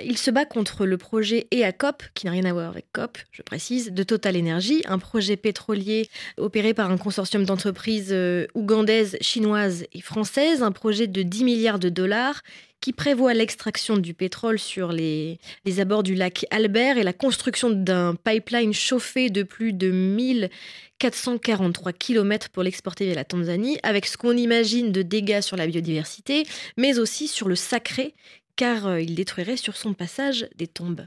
Il 0.00 0.16
se 0.16 0.30
bat 0.30 0.44
contre 0.44 0.86
le 0.86 0.96
projet 0.96 1.46
EACOP, 1.50 2.02
qui 2.14 2.26
n'a 2.26 2.32
rien 2.32 2.44
à 2.44 2.52
voir 2.52 2.70
avec 2.70 2.86
COP, 2.92 3.18
je 3.30 3.42
précise, 3.42 3.92
de 3.92 4.02
Total 4.02 4.36
Energy, 4.36 4.82
un 4.86 4.98
projet 4.98 5.36
pétrolier 5.36 6.08
opéré 6.38 6.72
par 6.72 6.90
un 6.90 6.96
consortium 6.96 7.44
d'entreprises 7.44 8.16
ougandaises, 8.54 9.18
chinoises 9.20 9.84
et 9.92 10.00
françaises, 10.00 10.62
un 10.62 10.72
projet 10.72 11.06
de 11.06 11.22
10 11.22 11.44
milliards 11.44 11.78
de 11.78 11.88
dollars 11.88 12.42
qui 12.82 12.92
prévoit 12.92 13.32
l'extraction 13.32 13.96
du 13.96 14.12
pétrole 14.12 14.58
sur 14.58 14.92
les, 14.92 15.38
abords 15.78 16.02
du 16.02 16.14
lac 16.14 16.44
Albert 16.50 16.98
et 16.98 17.04
la 17.04 17.14
construction 17.14 17.70
d'un 17.70 18.16
pipeline 18.16 18.74
chauffé 18.74 19.30
de 19.30 19.44
plus 19.44 19.72
de 19.72 19.90
1443 19.90 21.92
km 21.92 22.48
pour 22.50 22.64
l'exporter 22.64 23.06
vers 23.06 23.14
la 23.14 23.24
Tanzanie, 23.24 23.78
avec 23.84 24.06
ce 24.06 24.18
qu'on 24.18 24.36
imagine 24.36 24.90
de 24.90 25.02
dégâts 25.02 25.40
sur 25.40 25.56
la 25.56 25.68
biodiversité, 25.68 26.44
mais 26.76 26.98
aussi 26.98 27.28
sur 27.28 27.48
le 27.48 27.54
sacré 27.54 28.14
car 28.56 28.86
euh, 28.86 29.00
il 29.00 29.14
détruirait 29.14 29.56
sur 29.56 29.76
son 29.76 29.94
passage 29.94 30.48
des 30.56 30.66
tombes. 30.66 31.06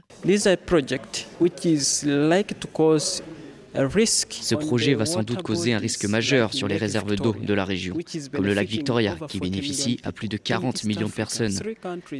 Ce 4.30 4.54
projet 4.54 4.94
va 4.94 5.06
sans 5.06 5.22
doute 5.22 5.42
causer 5.42 5.74
un 5.74 5.78
risque 5.78 6.04
majeur 6.06 6.54
sur 6.54 6.68
les 6.68 6.76
réserves 6.76 7.14
d'eau 7.16 7.34
de 7.34 7.54
la 7.54 7.64
région, 7.64 7.96
comme 8.32 8.46
le 8.46 8.54
lac 8.54 8.68
Victoria, 8.68 9.16
qui 9.28 9.38
bénéficie 9.38 10.00
à 10.02 10.12
plus 10.12 10.28
de 10.28 10.36
40 10.36 10.84
millions 10.84 11.08
de 11.08 11.12
personnes. 11.12 11.58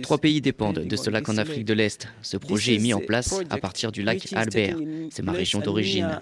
Trois 0.03 0.19
pays 0.19 0.41
dépendent 0.41 0.81
de 0.81 0.97
ce 0.97 1.11
lac 1.11 1.29
en 1.29 1.39
Afrique 1.39 1.65
de 1.65 1.73
l'Est. 1.73 2.09
Ce 2.23 2.37
projet 2.37 2.75
est 2.75 2.79
mis 2.79 2.95
en 2.95 3.01
place 3.01 3.35
à 3.51 3.59
partir 3.59 3.93
du 3.93 4.03
lac 4.03 4.29
Albert. 4.35 4.77
C'est 5.11 5.23
ma 5.23 5.33
région 5.33 5.61
d'origine. 5.61 6.21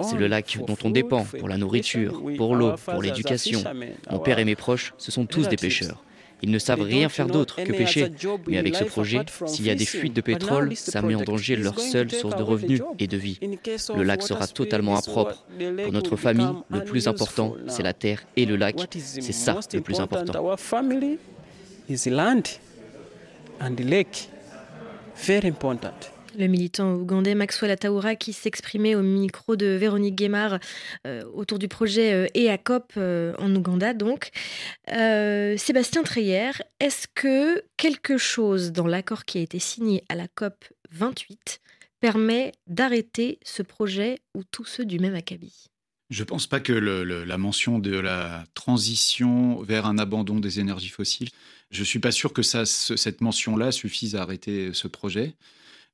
C'est 0.00 0.18
le 0.18 0.26
lac 0.26 0.58
dont 0.66 0.76
on 0.84 0.90
dépend 0.90 1.24
pour 1.24 1.48
la 1.48 1.56
nourriture, 1.56 2.22
pour 2.36 2.54
l'eau, 2.54 2.72
pour 2.84 3.02
l'éducation. 3.02 3.62
Mon 4.10 4.18
père 4.18 4.38
et 4.38 4.44
mes 4.44 4.56
proches, 4.56 4.94
ce 4.98 5.10
sont 5.10 5.26
tous 5.26 5.48
des 5.48 5.56
pêcheurs. 5.56 6.02
Ils 6.44 6.50
ne 6.50 6.58
savent 6.58 6.82
rien 6.82 7.08
faire 7.08 7.28
d'autre 7.28 7.62
que 7.62 7.72
pêcher. 7.72 8.10
Mais 8.48 8.58
avec 8.58 8.74
ce 8.74 8.84
projet, 8.84 9.20
s'il 9.46 9.64
y 9.64 9.70
a 9.70 9.76
des 9.76 9.84
fuites 9.84 10.14
de 10.14 10.20
pétrole, 10.20 10.74
ça 10.74 11.00
met 11.00 11.14
en 11.14 11.22
danger 11.22 11.54
leur 11.56 11.78
seule 11.78 12.10
source 12.10 12.36
de 12.36 12.42
revenus 12.42 12.80
et 12.98 13.06
de 13.06 13.16
vie. 13.16 13.38
Le 13.94 14.02
lac 14.02 14.22
sera 14.22 14.48
totalement 14.48 14.96
impropre. 14.98 15.46
Pour 15.84 15.92
notre 15.92 16.16
famille, 16.16 16.48
le 16.68 16.82
plus 16.82 17.06
important, 17.06 17.54
c'est 17.68 17.84
la 17.84 17.92
terre 17.92 18.24
et 18.36 18.44
le 18.44 18.56
lac. 18.56 18.76
C'est 18.90 19.32
ça 19.32 19.60
le 19.72 19.80
plus 19.80 20.00
important? 20.00 20.32
Le 26.36 26.48
militant 26.48 26.94
ougandais 26.94 27.36
Maxwell 27.36 27.70
Ataoura 27.70 28.16
qui 28.16 28.32
s'exprimait 28.32 28.96
au 28.96 29.02
micro 29.02 29.54
de 29.54 29.66
Véronique 29.66 30.16
Guémard 30.16 30.58
euh, 31.06 31.22
autour 31.32 31.60
du 31.60 31.68
projet 31.68 32.12
euh, 32.12 32.26
EACOP 32.34 32.94
euh, 32.96 33.32
en 33.38 33.54
Ouganda 33.54 33.94
donc. 33.94 34.30
Sébastien 34.88 36.02
Treyer, 36.02 36.50
est-ce 36.80 37.06
que 37.14 37.62
quelque 37.76 38.18
chose 38.18 38.72
dans 38.72 38.88
l'accord 38.88 39.24
qui 39.24 39.38
a 39.38 39.42
été 39.42 39.60
signé 39.60 40.02
à 40.08 40.16
la 40.16 40.26
COP 40.26 40.64
28 40.90 41.60
permet 42.00 42.50
d'arrêter 42.66 43.38
ce 43.44 43.62
projet 43.62 44.18
ou 44.34 44.42
tous 44.42 44.64
ceux 44.64 44.84
du 44.84 44.98
même 44.98 45.14
acabit? 45.14 45.71
Je 46.12 46.20
ne 46.20 46.26
pense 46.26 46.46
pas 46.46 46.60
que 46.60 46.72
la 46.74 47.38
mention 47.38 47.78
de 47.78 47.98
la 47.98 48.44
transition 48.54 49.62
vers 49.62 49.86
un 49.86 49.96
abandon 49.96 50.40
des 50.40 50.60
énergies 50.60 50.90
fossiles, 50.90 51.30
je 51.70 51.80
ne 51.80 51.84
suis 51.86 52.00
pas 52.00 52.12
sûr 52.12 52.34
que 52.34 52.42
ça, 52.42 52.66
cette 52.66 53.22
mention-là 53.22 53.72
suffise 53.72 54.14
à 54.14 54.22
arrêter 54.22 54.74
ce 54.74 54.88
projet. 54.88 55.34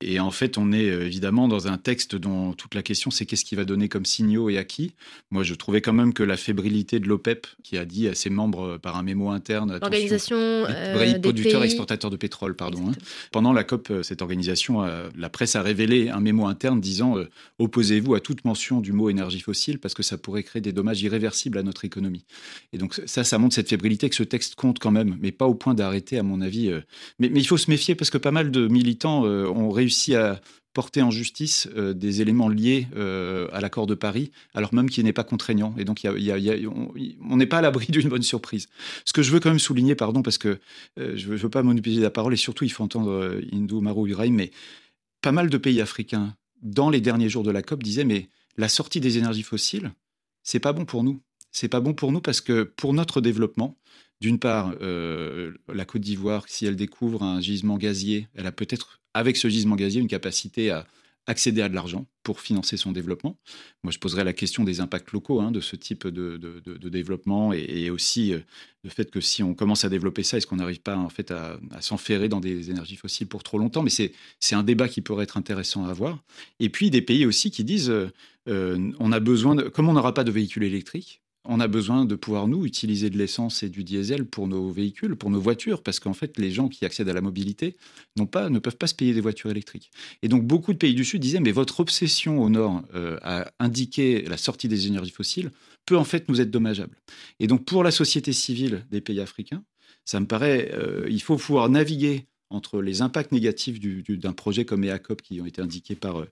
Et 0.01 0.21
en 0.21 0.31
fait, 0.31 0.57
on 0.57 0.71
est 0.71 0.89
euh, 0.89 1.05
évidemment 1.05 1.49
dans 1.49 1.67
un 1.67 1.77
texte 1.77 2.15
dont 2.15 2.53
toute 2.53 2.73
la 2.73 2.81
question, 2.81 3.11
c'est 3.11 3.25
qu'est-ce 3.25 3.43
qui 3.43 3.55
va 3.55 3.65
donner 3.65 3.89
comme 3.89 4.05
signaux 4.05 4.49
et 4.49 4.57
à 4.57 4.63
qui? 4.63 4.93
Moi, 5.29 5.43
je 5.43 5.53
trouvais 5.55 5.81
quand 5.81 5.91
même 5.91 6.13
que 6.13 6.23
la 6.23 6.37
fébrilité 6.37 7.01
de 7.01 7.07
l'OPEP, 7.07 7.47
qui 7.63 7.77
a 7.77 7.83
dit 7.83 8.07
à 8.07 8.15
ses 8.15 8.29
membres 8.29 8.75
euh, 8.75 8.77
par 8.77 8.95
un 8.95 9.03
mémo 9.03 9.29
interne, 9.29 9.77
l'organisation 9.81 10.37
euh, 10.37 11.19
producteurs 11.19 11.63
exportateurs 11.63 12.11
de 12.11 12.15
pétrole, 12.15 12.55
pardon. 12.55 12.87
Hein. 12.87 12.93
Pendant 13.33 13.51
la 13.51 13.65
COP, 13.65 13.91
cette 14.03 14.21
organisation, 14.21 14.81
la 15.17 15.29
presse 15.29 15.55
a 15.55 15.61
révélé 15.61 16.09
un 16.09 16.19
mémo 16.19 16.45
interne 16.45 16.79
disant 16.79 17.15
opposez-vous 17.59 18.15
à 18.15 18.19
toute 18.19 18.45
mention 18.45 18.79
du 18.79 18.93
mot 18.93 19.09
énergie 19.09 19.39
fossile 19.39 19.79
parce 19.79 19.93
que 19.93 20.03
ça 20.03 20.17
pourrait 20.17 20.43
créer 20.43 20.61
des 20.61 20.71
dommages 20.71 21.01
irréversibles 21.01 21.57
à 21.57 21.63
notre 21.63 21.85
économie. 21.85 22.23
Et 22.73 22.77
donc 22.77 22.99
ça, 23.05 23.23
ça 23.23 23.37
montre 23.37 23.55
cette 23.55 23.69
fébrilité 23.69 24.09
que 24.09 24.15
ce 24.15 24.23
texte 24.23 24.55
compte 24.55 24.79
quand 24.79 24.91
même, 24.91 25.17
mais 25.21 25.31
pas 25.31 25.45
au 25.45 25.55
point 25.55 25.73
d'arrêter, 25.73 26.17
à 26.17 26.23
mon 26.23 26.41
avis. 26.41 26.71
Mais, 27.19 27.29
mais, 27.29 27.39
il 27.39 27.45
faut 27.45 27.57
se 27.57 27.69
méfier 27.69 27.95
parce 27.95 28.09
que 28.09 28.17
pas 28.17 28.31
mal 28.31 28.51
de 28.51 28.67
militants 28.67 29.23
ont 29.23 29.69
réussi 29.69 29.88
réussi 29.89 30.13
à 30.15 30.39
porter 30.73 31.01
en 31.01 31.09
justice 31.09 31.67
euh, 31.75 31.93
des 31.95 32.21
éléments 32.21 32.47
liés 32.47 32.87
euh, 32.95 33.47
à 33.51 33.59
l'accord 33.59 33.87
de 33.87 33.95
Paris, 33.95 34.31
alors 34.53 34.71
même 34.71 34.87
qu'il 34.87 35.03
n'est 35.03 35.13
pas 35.13 35.23
contraignant. 35.23 35.73
Et 35.79 35.83
donc, 35.83 36.05
on 36.05 37.37
n'est 37.37 37.47
pas 37.47 37.57
à 37.57 37.61
l'abri 37.61 37.87
d'une 37.89 38.07
bonne 38.07 38.21
surprise. 38.21 38.67
Ce 39.03 39.11
que 39.11 39.23
je 39.23 39.31
veux 39.31 39.39
quand 39.39 39.49
même 39.49 39.57
souligner, 39.57 39.95
pardon, 39.95 40.21
parce 40.21 40.37
que 40.37 40.59
euh, 40.99 41.17
je 41.17 41.31
ne 41.31 41.35
veux, 41.35 41.49
pas 41.49 41.63
monopoliser 41.63 42.01
la 42.01 42.11
parole, 42.11 42.33
et 42.33 42.37
surtout, 42.37 42.65
il 42.65 42.71
faut 42.71 42.83
entendre 42.83 43.41
Hindou 43.51 43.81
Maru 43.81 44.11
Uraim, 44.11 44.33
mais 44.33 44.51
pas 45.21 45.31
mal 45.31 45.49
de 45.49 45.57
pays 45.57 45.81
africains, 45.81 46.35
dans 46.61 46.91
les 46.91 47.01
derniers 47.01 47.29
jours 47.29 47.43
de 47.43 47.51
la 47.51 47.63
COP, 47.63 47.81
disaient, 47.81 48.05
mais 48.05 48.29
la 48.57 48.69
sortie 48.69 48.99
des 48.99 49.17
énergies 49.17 49.43
fossiles, 49.43 49.91
c'est 50.43 50.59
pas 50.59 50.73
bon 50.73 50.85
pour 50.85 51.03
nous. 51.03 51.19
C'est 51.51 51.67
pas 51.67 51.79
bon 51.79 51.95
pour 51.95 52.11
nous 52.11 52.21
parce 52.21 52.41
que 52.41 52.61
pour 52.61 52.93
notre 52.93 53.21
développement, 53.21 53.75
d'une 54.21 54.37
part, 54.37 54.75
la 54.79 55.85
Côte 55.85 56.01
d'Ivoire, 56.01 56.43
si 56.47 56.65
elle 56.65 56.75
découvre 56.75 57.23
un 57.23 57.41
gisement 57.41 57.77
gazier, 57.77 58.27
elle 58.35 58.45
a 58.45 58.51
peut-être 58.51 58.98
avec 59.13 59.37
ce 59.37 59.47
gisement 59.49 59.75
gazier, 59.75 60.01
une 60.01 60.07
capacité 60.07 60.71
à 60.71 60.85
accéder 61.29 61.61
à 61.61 61.69
de 61.69 61.75
l'argent 61.75 62.07
pour 62.23 62.41
financer 62.41 62.75
son 62.75 62.91
développement. 62.91 63.37
Moi, 63.83 63.91
je 63.91 63.99
poserais 63.99 64.23
la 64.23 64.33
question 64.33 64.63
des 64.63 64.81
impacts 64.81 65.11
locaux 65.11 65.39
hein, 65.39 65.51
de 65.51 65.61
ce 65.61 65.75
type 65.75 66.07
de, 66.07 66.89
développement 66.89 67.53
et, 67.53 67.91
aussi 67.91 68.33
euh, 68.33 68.39
le 68.83 68.89
fait 68.89 69.11
que 69.11 69.21
si 69.21 69.43
on 69.43 69.53
commence 69.53 69.85
à 69.85 69.89
développer 69.89 70.23
ça, 70.23 70.37
est-ce 70.37 70.47
qu'on 70.47 70.55
n'arrive 70.55 70.81
pas 70.81 70.97
en 70.97 71.09
fait 71.09 71.29
à, 71.29 71.59
s'enferrer 71.81 72.29
dans 72.29 72.39
des 72.39 72.71
énergies 72.71 72.95
fossiles 72.95 73.27
pour 73.27 73.43
trop 73.43 73.59
longtemps? 73.59 73.83
Mais 73.83 73.91
c'est 73.91 74.55
un 74.55 74.63
débat 74.63 74.89
qui 74.89 75.01
pourrait 75.01 75.25
être 75.25 75.37
intéressant 75.37 75.85
à 75.85 75.89
avoir. 75.91 76.23
Et 76.59 76.69
puis 76.69 76.89
des 76.89 77.03
pays 77.03 77.27
aussi 77.27 77.51
qui 77.51 77.63
disent 77.63 77.91
euh, 77.91 78.09
euh, 78.47 78.91
on 78.99 79.11
a 79.11 79.19
besoin 79.19 79.55
comme 79.69 79.87
on 79.87 79.93
n'aura 79.93 80.15
pas 80.15 80.23
de 80.23 80.31
véhicules 80.31 80.63
électriques, 80.63 81.21
on 81.45 81.59
a 81.59 81.67
besoin 81.67 82.05
de 82.05 82.15
pouvoir, 82.15 82.47
nous, 82.47 82.65
utiliser 82.65 83.09
de 83.09 83.17
l'essence 83.17 83.63
et 83.63 83.69
du 83.69 83.83
diesel 83.83 84.25
pour 84.25 84.47
nos 84.47 84.71
véhicules, 84.71 85.15
pour 85.15 85.29
nos 85.29 85.39
voitures, 85.39 85.81
parce 85.81 85.99
qu'en 85.99 86.13
fait, 86.13 86.37
les 86.37 86.51
gens 86.51 86.67
qui 86.67 86.85
accèdent 86.85 87.09
à 87.09 87.13
la 87.13 87.21
mobilité 87.21 87.75
ne 88.17 88.59
peuvent 88.59 88.77
pas 88.77 88.87
se 88.87 88.95
payer 88.95 89.13
des 89.13 89.21
voitures 89.21 89.49
électriques. 89.49 89.91
Et 90.21 90.27
donc, 90.27 90.45
beaucoup 90.45 90.73
de 90.73 90.77
pays 90.77 90.93
du 90.93 91.05
Sud 91.05 91.21
disaient, 91.21 91.39
mais 91.39 91.51
votre 91.51 91.79
obsession 91.79 92.41
au 92.41 92.49
Nord 92.49 92.83
euh, 92.93 93.17
à 93.21 93.51
indiquer 93.59 94.23
la 94.23 94.37
sortie 94.37 94.67
des 94.67 94.87
énergies 94.87 95.11
fossiles 95.11 95.51
peut 95.85 95.97
en 95.97 96.03
fait 96.03 96.27
nous 96.29 96.41
être 96.41 96.51
dommageable. 96.51 96.97
Et 97.39 97.47
donc, 97.47 97.65
pour 97.65 97.83
la 97.83 97.91
société 97.91 98.33
civile 98.33 98.85
des 98.91 99.01
pays 99.01 99.21
africains, 99.21 99.63
ça 100.05 100.19
me 100.19 100.25
paraît, 100.25 100.71
euh, 100.73 101.07
il 101.09 101.21
faut 101.21 101.37
pouvoir 101.37 101.69
naviguer 101.69 102.25
entre 102.49 102.81
les 102.81 103.01
impacts 103.01 103.31
négatifs 103.31 103.79
d'un 103.79 104.33
projet 104.33 104.65
comme 104.65 104.83
EACOP 104.83 105.21
qui 105.21 105.39
ont 105.39 105.45
été 105.45 105.61
indiqués 105.61 105.95
par 105.95 106.19
euh, 106.19 106.25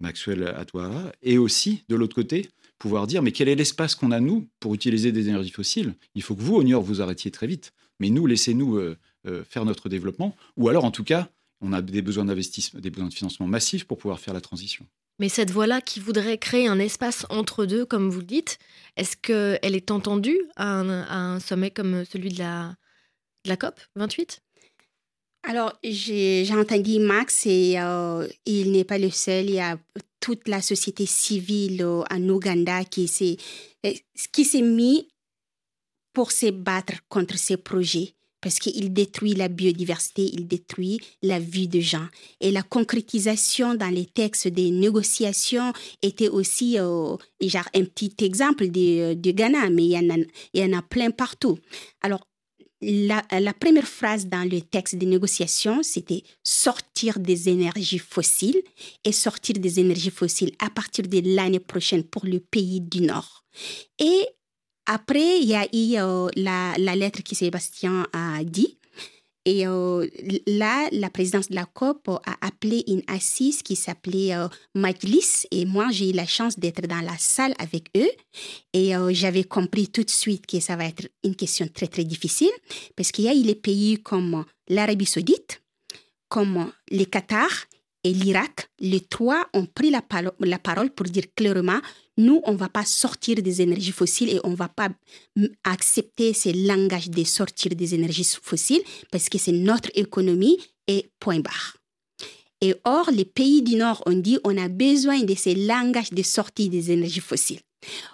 Maxwell 0.00 0.46
Atwara, 0.46 1.12
et 1.22 1.38
aussi, 1.38 1.84
de 1.88 1.96
l'autre 1.96 2.14
côté, 2.14 2.48
pouvoir 2.78 3.06
dire 3.06 3.22
mais 3.22 3.32
quel 3.32 3.48
est 3.48 3.54
l'espace 3.54 3.94
qu'on 3.94 4.10
a 4.10 4.20
nous 4.20 4.48
pour 4.60 4.74
utiliser 4.74 5.12
des 5.12 5.28
énergies 5.28 5.50
fossiles? 5.50 5.94
Il 6.14 6.22
faut 6.22 6.34
que 6.34 6.42
vous, 6.42 6.56
au 6.56 6.80
vous 6.80 7.00
arrêtiez 7.00 7.30
très 7.30 7.46
vite, 7.46 7.72
mais 8.00 8.10
nous, 8.10 8.26
laissez-nous 8.26 8.76
euh, 8.76 8.96
euh, 9.26 9.44
faire 9.44 9.64
notre 9.64 9.88
développement, 9.88 10.36
ou 10.56 10.68
alors 10.68 10.84
en 10.84 10.90
tout 10.90 11.04
cas, 11.04 11.28
on 11.60 11.72
a 11.72 11.80
des 11.80 12.02
besoins 12.02 12.24
d'investissement, 12.24 12.80
des 12.80 12.90
besoins 12.90 13.08
de 13.08 13.14
financement 13.14 13.46
massifs 13.46 13.84
pour 13.84 13.98
pouvoir 13.98 14.20
faire 14.20 14.34
la 14.34 14.40
transition. 14.40 14.86
Mais 15.20 15.28
cette 15.28 15.50
voie-là 15.50 15.80
qui 15.80 16.00
voudrait 16.00 16.38
créer 16.38 16.66
un 16.66 16.80
espace 16.80 17.24
entre 17.30 17.66
deux, 17.66 17.86
comme 17.86 18.10
vous 18.10 18.18
le 18.18 18.26
dites, 18.26 18.58
est-ce 18.96 19.16
qu'elle 19.16 19.74
est 19.76 19.90
entendue 19.90 20.40
à 20.56 20.80
un, 20.80 21.38
sommet 21.38 21.70
comme 21.70 22.04
celui 22.04 22.30
de 22.30 22.38
la, 22.38 22.74
de 23.44 23.50
la 23.50 23.56
COP 23.56 23.80
28 23.96 24.40
alors, 25.46 25.74
j'ai 25.84 26.48
entendu 26.54 26.98
Max 27.00 27.44
et 27.44 27.74
euh, 27.76 28.26
il 28.46 28.72
n'est 28.72 28.84
pas 28.84 28.96
le 28.96 29.10
seul. 29.10 29.44
Il 29.44 29.56
y 29.56 29.60
a 29.60 29.76
toute 30.24 30.48
la 30.48 30.62
société 30.62 31.04
civile 31.04 31.84
en 31.84 32.28
Ouganda 32.30 32.82
qui 32.86 33.08
s'est 33.08 33.36
eh, 33.82 34.00
qui 34.32 34.46
s'est 34.46 34.62
mis 34.62 35.06
pour 36.14 36.32
se 36.32 36.50
battre 36.50 36.94
contre 37.10 37.36
ces 37.36 37.58
projets 37.58 38.14
parce 38.40 38.58
qu'il 38.58 38.92
détruit 38.94 39.34
la 39.34 39.48
biodiversité, 39.48 40.30
il 40.32 40.46
détruit 40.46 40.98
la 41.22 41.38
vie 41.38 41.68
des 41.68 41.80
gens. 41.80 42.06
Et 42.40 42.50
la 42.50 42.62
concrétisation 42.62 43.74
dans 43.74 43.88
les 43.88 44.04
textes 44.04 44.48
des 44.48 44.70
négociations 44.70 45.72
était 46.02 46.28
aussi 46.28 46.78
euh, 46.78 47.16
genre 47.42 47.68
un 47.74 47.84
petit 47.84 48.14
exemple 48.20 48.68
du 48.68 49.16
de 49.16 49.30
Ghana, 49.30 49.70
mais 49.70 49.84
il 49.84 49.92
y, 49.92 49.98
en 49.98 50.10
a, 50.10 50.16
il 50.52 50.60
y 50.60 50.64
en 50.64 50.78
a 50.78 50.82
plein 50.82 51.10
partout. 51.10 51.58
Alors, 52.02 52.26
la, 52.84 53.52
première 53.54 53.86
phrase 53.86 54.26
dans 54.26 54.48
le 54.48 54.60
texte 54.60 54.96
des 54.96 55.06
négociations, 55.06 55.82
c'était 55.82 56.22
sortir 56.42 57.18
des 57.18 57.48
énergies 57.48 57.98
fossiles 57.98 58.62
et 59.04 59.12
sortir 59.12 59.56
des 59.58 59.80
énergies 59.80 60.10
fossiles 60.10 60.52
à 60.58 60.70
partir 60.70 61.06
de 61.06 61.22
l'année 61.34 61.60
prochaine 61.60 62.04
pour 62.04 62.26
le 62.26 62.40
pays 62.40 62.80
du 62.80 63.02
Nord. 63.02 63.44
Et 63.98 64.26
après, 64.86 65.40
il 65.40 65.46
y 65.46 65.54
a 65.54 65.64
eu 65.72 65.96
euh, 65.96 66.28
la, 66.36 66.74
la, 66.78 66.94
lettre 66.94 67.22
que 67.22 67.34
Sébastien 67.34 68.06
a 68.12 68.44
dit 68.44 68.78
et 69.44 69.66
euh, 69.66 70.06
là, 70.46 70.88
la 70.90 71.10
présidence 71.10 71.50
de 71.50 71.54
la 71.54 71.66
COP 71.66 72.08
a 72.08 72.36
appelé 72.40 72.82
une 72.86 73.02
assise 73.08 73.62
qui 73.62 73.76
s'appelait 73.76 74.34
euh, 74.34 74.48
Majlis. 74.74 75.46
Et 75.50 75.66
moi, 75.66 75.88
j'ai 75.90 76.10
eu 76.10 76.12
la 76.12 76.26
chance 76.26 76.58
d'être 76.58 76.86
dans 76.86 77.02
la 77.02 77.16
salle 77.18 77.54
avec 77.58 77.90
eux. 77.96 78.10
Et 78.72 78.96
euh, 78.96 79.10
j'avais 79.12 79.44
compris 79.44 79.88
tout 79.88 80.02
de 80.02 80.10
suite 80.10 80.46
que 80.46 80.60
ça 80.60 80.76
va 80.76 80.86
être 80.86 81.08
une 81.24 81.36
question 81.36 81.68
très, 81.72 81.88
très 81.88 82.04
difficile. 82.04 82.52
Parce 82.96 83.12
qu'il 83.12 83.26
y 83.26 83.28
a 83.28 83.34
les 83.34 83.54
pays 83.54 84.02
comme 84.02 84.46
l'Arabie 84.68 85.06
saoudite, 85.06 85.62
comme 86.28 86.72
le 86.90 87.04
Qatar 87.04 87.50
et 88.02 88.14
l'Irak. 88.14 88.70
Les 88.78 89.00
trois 89.00 89.46
ont 89.52 89.66
pris 89.66 89.90
la 89.90 90.00
parole 90.58 90.90
pour 90.90 91.06
dire 91.06 91.24
clairement 91.36 91.80
nous, 92.16 92.40
on 92.44 92.52
ne 92.52 92.56
va 92.56 92.68
pas 92.68 92.84
sortir 92.84 93.36
des 93.42 93.62
énergies 93.62 93.92
fossiles 93.92 94.30
et 94.30 94.40
on 94.44 94.50
ne 94.50 94.56
va 94.56 94.68
pas 94.68 94.88
accepter 95.64 96.32
ce 96.32 96.50
langage 96.68 97.10
de 97.10 97.24
sortir 97.24 97.74
des 97.74 97.94
énergies 97.94 98.28
fossiles 98.40 98.82
parce 99.10 99.28
que 99.28 99.38
c'est 99.38 99.52
notre 99.52 99.90
économie 99.94 100.58
et 100.86 101.10
point 101.18 101.40
barre. 101.40 101.76
Et 102.60 102.74
or, 102.84 103.10
les 103.10 103.24
pays 103.24 103.62
du 103.62 103.76
Nord 103.76 104.02
ont 104.06 104.16
dit 104.16 104.38
on 104.44 104.56
a 104.56 104.68
besoin 104.68 105.22
de 105.22 105.34
ces 105.34 105.54
langages 105.54 106.10
de 106.10 106.22
sortie 106.22 106.68
des 106.68 106.92
énergies 106.92 107.20
fossiles. 107.20 107.60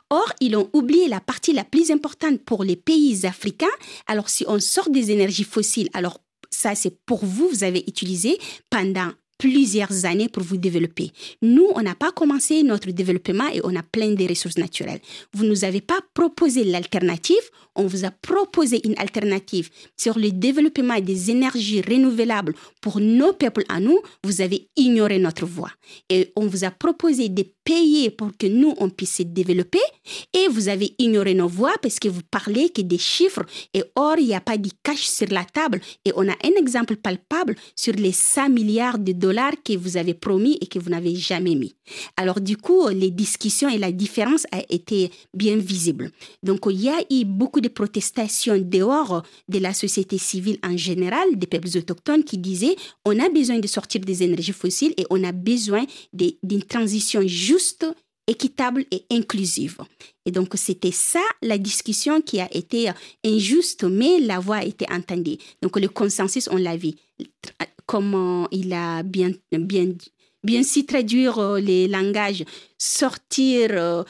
Or, 0.09 0.33
ils 0.41 0.57
ont 0.57 0.69
oublié 0.73 1.07
la 1.09 1.21
partie 1.21 1.53
la 1.53 1.65
plus 1.65 1.91
importante 1.91 2.43
pour 2.43 2.65
les 2.65 2.77
pays 2.77 3.25
africains. 3.27 3.67
Alors, 4.07 4.29
si 4.29 4.45
on 4.49 4.59
sort 4.59 4.91
des 4.91 5.13
énergies 5.13 5.45
fossiles, 5.45 5.89
alors 5.93 6.19
ça, 6.51 6.75
c'est 6.75 6.99
pour 7.07 7.25
vous, 7.25 7.49
vous 7.49 7.65
avez 7.65 7.85
utilisé 7.87 8.39
pendant 8.71 9.13
plusieurs 9.41 10.05
années 10.05 10.29
pour 10.29 10.43
vous 10.43 10.59
développer. 10.59 11.11
Nous, 11.41 11.67
on 11.75 11.81
n'a 11.81 11.95
pas 11.95 12.13
commencé 12.13 12.63
notre 12.63 12.91
développement 12.91 13.49
et 13.49 13.63
on 13.65 13.75
a 13.75 13.83
plein 13.83 14.13
de 14.13 14.29
ressources 14.29 14.59
naturelles. 14.59 15.01
Vous 15.33 15.47
nous 15.47 15.65
avez 15.65 15.81
pas 15.81 15.99
proposé 16.13 16.63
l'alternative, 16.63 17.47
on 17.75 17.87
vous 17.87 18.05
a 18.05 18.11
proposé 18.11 18.87
une 18.87 18.99
alternative 18.99 19.71
sur 19.97 20.19
le 20.19 20.31
développement 20.31 21.01
des 21.01 21.31
énergies 21.31 21.81
renouvelables 21.81 22.55
pour 22.83 23.01
nos 23.01 23.33
peuples 23.33 23.65
à 23.71 23.81
nous, 23.81 23.99
vous 24.23 24.43
avez 24.43 24.69
ignoré 24.77 25.19
notre 25.19 25.47
voix. 25.47 25.71
Et 26.11 26.33
on 26.37 26.47
vous 26.47 26.65
a 26.65 26.71
proposé 26.71 27.31
de 27.31 27.45
payer 27.65 28.11
pour 28.11 28.37
que 28.37 28.47
nous, 28.47 28.75
on 28.77 28.91
puisse 28.91 29.17
se 29.17 29.23
développer 29.23 29.81
et 30.35 30.49
vous 30.49 30.69
avez 30.69 30.95
ignoré 30.99 31.33
nos 31.33 31.49
voix 31.49 31.75
parce 31.81 31.99
que 31.99 32.09
vous 32.09 32.23
parlez 32.31 32.69
que 32.69 32.83
des 32.83 32.99
chiffres 32.99 33.45
et 33.73 33.85
or, 33.97 34.17
il 34.19 34.27
n'y 34.27 34.35
a 34.35 34.41
pas 34.41 34.59
de 34.59 34.69
cash 34.83 35.07
sur 35.07 35.29
la 35.31 35.45
table 35.45 35.81
et 36.05 36.13
on 36.15 36.29
a 36.29 36.33
un 36.45 36.59
exemple 36.59 36.97
palpable 36.97 37.55
sur 37.75 37.95
les 37.95 38.13
100 38.13 38.51
milliards 38.51 38.99
de 38.99 39.13
dollars 39.13 39.30
que 39.65 39.77
vous 39.77 39.97
avez 39.97 40.15
promis 40.15 40.59
et 40.61 40.67
que 40.67 40.79
vous 40.79 40.91
n'avez 40.91 41.15
jamais 41.15 41.55
mis. 41.55 41.75
Alors 42.17 42.41
du 42.41 42.57
coup, 42.57 42.89
les 42.89 43.11
discussions 43.11 43.69
et 43.69 43.79
la 43.79 43.93
différence 43.93 44.47
a 44.53 44.61
été 44.69 45.11
bien 45.35 45.57
visible. 45.57 46.11
Donc 46.43 46.61
il 46.71 46.81
y 46.81 46.89
a 46.89 47.01
eu 47.11 47.25
beaucoup 47.25 47.61
de 47.61 47.69
protestations 47.69 48.59
dehors 48.59 49.23
de 49.49 49.59
la 49.59 49.73
société 49.73 50.19
civile 50.19 50.59
en 50.65 50.77
général, 50.77 51.37
des 51.37 51.47
peuples 51.47 51.77
autochtones 51.77 52.25
qui 52.25 52.39
disaient 52.39 52.77
on 53.05 53.19
a 53.19 53.29
besoin 53.29 53.59
de 53.59 53.67
sortir 53.67 54.01
des 54.01 54.23
énergies 54.23 54.53
fossiles 54.53 54.95
et 54.97 55.07
on 55.11 55.23
a 55.25 55.33
besoin 55.33 55.85
d'une 56.13 56.63
transition 56.63 57.23
juste 57.27 57.87
équitable 58.31 58.85
et 58.91 59.05
inclusive. 59.11 59.79
Et 60.25 60.31
donc, 60.31 60.53
c'était 60.55 60.93
ça 60.93 61.23
la 61.43 61.59
discussion 61.59 62.21
qui 62.21 62.41
a 62.41 62.49
été 62.55 62.91
injuste, 63.25 63.85
mais 63.85 64.21
la 64.21 64.39
voix 64.39 64.59
a 64.59 64.65
été 64.65 64.87
entendue. 64.91 65.39
Donc, 65.63 65.79
le 65.79 65.89
consensus, 65.89 66.49
on 66.53 66.57
l'a 66.57 66.77
vu. 66.77 66.93
Comment 67.91 68.47
il 68.53 68.73
a 68.73 69.03
bien, 69.03 69.33
bien, 69.51 69.89
bien 70.45 70.63
si 70.63 70.87
traduire 70.87 71.39
euh, 71.39 71.59
les 71.59 71.89
langages, 71.89 72.45
sortir 72.79 73.71
euh, 73.73 74.05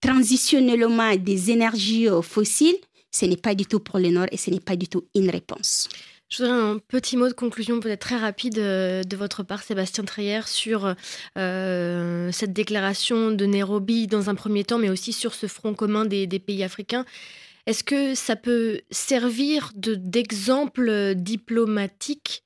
transitionnellement 0.00 1.14
des 1.16 1.50
énergies 1.50 2.08
euh, 2.08 2.22
fossiles, 2.22 2.78
ce 3.10 3.26
n'est 3.26 3.36
pas 3.36 3.54
du 3.54 3.66
tout 3.66 3.80
pour 3.80 3.98
le 3.98 4.08
Nord 4.08 4.28
et 4.32 4.38
ce 4.38 4.50
n'est 4.50 4.58
pas 4.58 4.74
du 4.74 4.88
tout 4.88 5.04
une 5.14 5.28
réponse. 5.28 5.90
Je 6.30 6.38
voudrais 6.38 6.58
un 6.58 6.78
petit 6.78 7.18
mot 7.18 7.28
de 7.28 7.34
conclusion 7.34 7.78
peut-être 7.78 8.00
très 8.00 8.16
rapide 8.16 8.54
de 8.54 9.16
votre 9.16 9.42
part, 9.42 9.62
Sébastien 9.62 10.04
Treyer, 10.04 10.40
sur 10.46 10.94
cette 11.36 12.52
déclaration 12.54 13.32
de 13.32 13.44
Nairobi 13.44 14.06
dans 14.06 14.30
un 14.30 14.34
premier 14.34 14.64
temps, 14.64 14.78
mais 14.78 14.88
aussi 14.88 15.12
sur 15.12 15.34
ce 15.34 15.46
front 15.46 15.74
commun 15.74 16.06
des, 16.06 16.26
pays 16.38 16.64
africains. 16.64 17.04
Est-ce 17.66 17.84
que 17.84 18.14
ça 18.14 18.34
peut 18.34 18.80
servir 18.90 19.72
d'exemple 19.74 21.14
diplomatique 21.16 22.44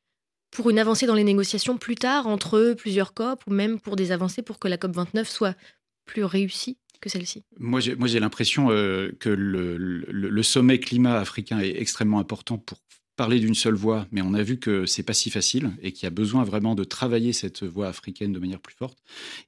pour 0.53 0.71
une 0.71 0.79
avancée 0.79 1.07
dans 1.07 1.15
les 1.15 1.25
négociations 1.25 1.79
plus 1.79 1.97
tard 1.97 2.29
entre 2.29 2.75
plusieurs 2.75 3.15
COP 3.15 3.43
ou 3.47 3.53
même 3.53 3.81
pour 3.81 3.97
des 3.97 4.13
avancées 4.13 4.43
pour 4.43 4.61
que 4.61 4.69
la 4.69 4.77
COP 4.77 4.95
29 4.95 5.29
soit 5.29 5.57
plus 6.05 6.25
réussie 6.25 6.77
que 7.01 7.09
celle-ci? 7.09 7.43
Moi, 7.59 7.81
j'ai 7.81 8.21
l'impression 8.21 8.71
euh, 8.71 9.11
que 9.19 9.29
le, 9.29 10.43
sommet 10.43 10.79
climat 10.79 11.19
africain 11.19 11.59
est 11.59 11.81
extrêmement 11.81 12.21
important 12.21 12.59
pour 12.59 12.79
parler 13.17 13.41
d'une 13.41 13.55
seule 13.55 13.75
voix, 13.75 14.07
mais 14.11 14.23
on 14.23 14.33
a 14.33 14.43
vu 14.43 14.59
que 14.59 14.87
c'est 14.87 15.03
pas 15.03 15.13
si 15.13 15.31
facile 15.31 15.71
et 15.83 15.93
qu'il 15.93 16.05
y 16.05 16.07
a 16.07 16.11
besoin 16.11 16.45
vraiment 16.45 16.75
de 16.75 16.83
travailler 16.83 17.33
cette 17.33 17.63
voix 17.63 17.89
africaine 17.89 18.33
de 18.33 18.39
manière 18.39 18.61
plus 18.61 18.75
forte. 18.75 18.99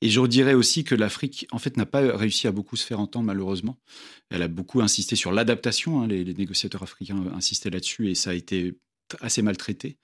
Et 0.02 0.10
je 0.10 0.20
dirais 0.26 0.52
aussi 0.52 0.84
que 0.84 0.94
l'Afrique, 0.94 1.46
en 1.50 1.58
fait, 1.58 1.76
n'a 1.76 1.86
pas 1.86 2.14
réussi 2.16 2.46
à 2.46 2.52
beaucoup 2.52 2.76
se 2.76 2.84
faire 2.84 3.00
entendre, 3.00 3.26
malheureusement. 3.26 3.78
Elle 4.30 4.42
a 4.42 4.48
beaucoup 4.48 4.82
insisté 4.82 5.16
sur 5.16 5.32
l'adaptation. 5.32 6.02
Hein, 6.02 6.08
les, 6.08 6.24
les, 6.24 6.34
négociateurs 6.34 6.82
africains 6.82 7.24
insistaient 7.34 7.70
là-dessus 7.70 8.10
et 8.10 8.14
ça 8.14 8.30
a 8.30 8.34
été 8.34 8.74
assez 9.20 9.42
maltraité. 9.42 9.96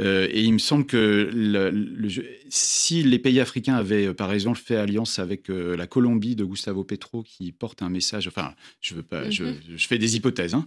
Euh, 0.00 0.28
et 0.30 0.42
il 0.42 0.52
me 0.52 0.58
semble 0.58 0.86
que 0.86 1.30
le, 1.32 2.10
si 2.48 3.02
les 3.02 3.18
pays 3.18 3.40
africains 3.40 3.74
avaient, 3.74 4.06
euh, 4.06 4.14
par 4.14 4.32
exemple, 4.32 4.58
fait 4.58 4.76
alliance 4.76 5.18
avec 5.18 5.50
euh, 5.50 5.76
la 5.76 5.86
Colombie 5.86 6.36
de 6.36 6.44
Gustavo 6.44 6.84
Petro, 6.84 7.22
qui 7.22 7.52
porte 7.52 7.82
un 7.82 7.88
message, 7.88 8.28
enfin, 8.28 8.54
je 8.80 8.94
veux 8.94 9.02
pas, 9.02 9.28
je, 9.30 9.44
mhm. 9.44 9.78
fais 9.78 9.98
des 9.98 10.16
hypothèses, 10.16 10.54
hein, 10.54 10.66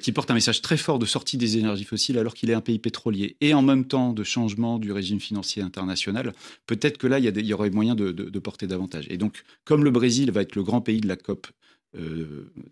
qui 0.00 0.12
porte 0.12 0.30
un 0.30 0.34
message 0.34 0.60
très 0.60 0.76
fort 0.76 0.98
de 0.98 1.06
sortie 1.06 1.36
des 1.36 1.58
énergies 1.58 1.84
fossiles, 1.84 2.18
alors 2.18 2.34
qu'il 2.34 2.50
est 2.50 2.54
un 2.54 2.60
pays 2.60 2.78
pétrolier, 2.78 3.36
et 3.40 3.54
en 3.54 3.62
même 3.62 3.86
temps 3.86 4.12
de 4.12 4.24
changement 4.24 4.78
du 4.78 4.92
régime 4.92 5.20
financier 5.20 5.62
international, 5.62 6.34
peut-être 6.66 6.98
que 6.98 7.06
là, 7.06 7.18
il 7.18 7.24
y, 7.24 7.46
y 7.46 7.52
aurait 7.52 7.70
moyen 7.70 7.94
de, 7.94 8.12
de 8.12 8.38
porter 8.38 8.66
davantage. 8.66 9.06
Et 9.08 9.16
donc, 9.16 9.42
comme 9.64 9.84
le 9.84 9.90
Brésil 9.90 10.30
va 10.30 10.42
être 10.42 10.56
le 10.56 10.62
grand 10.62 10.80
pays 10.80 11.00
de 11.00 11.08
la 11.08 11.16
COP 11.16 11.46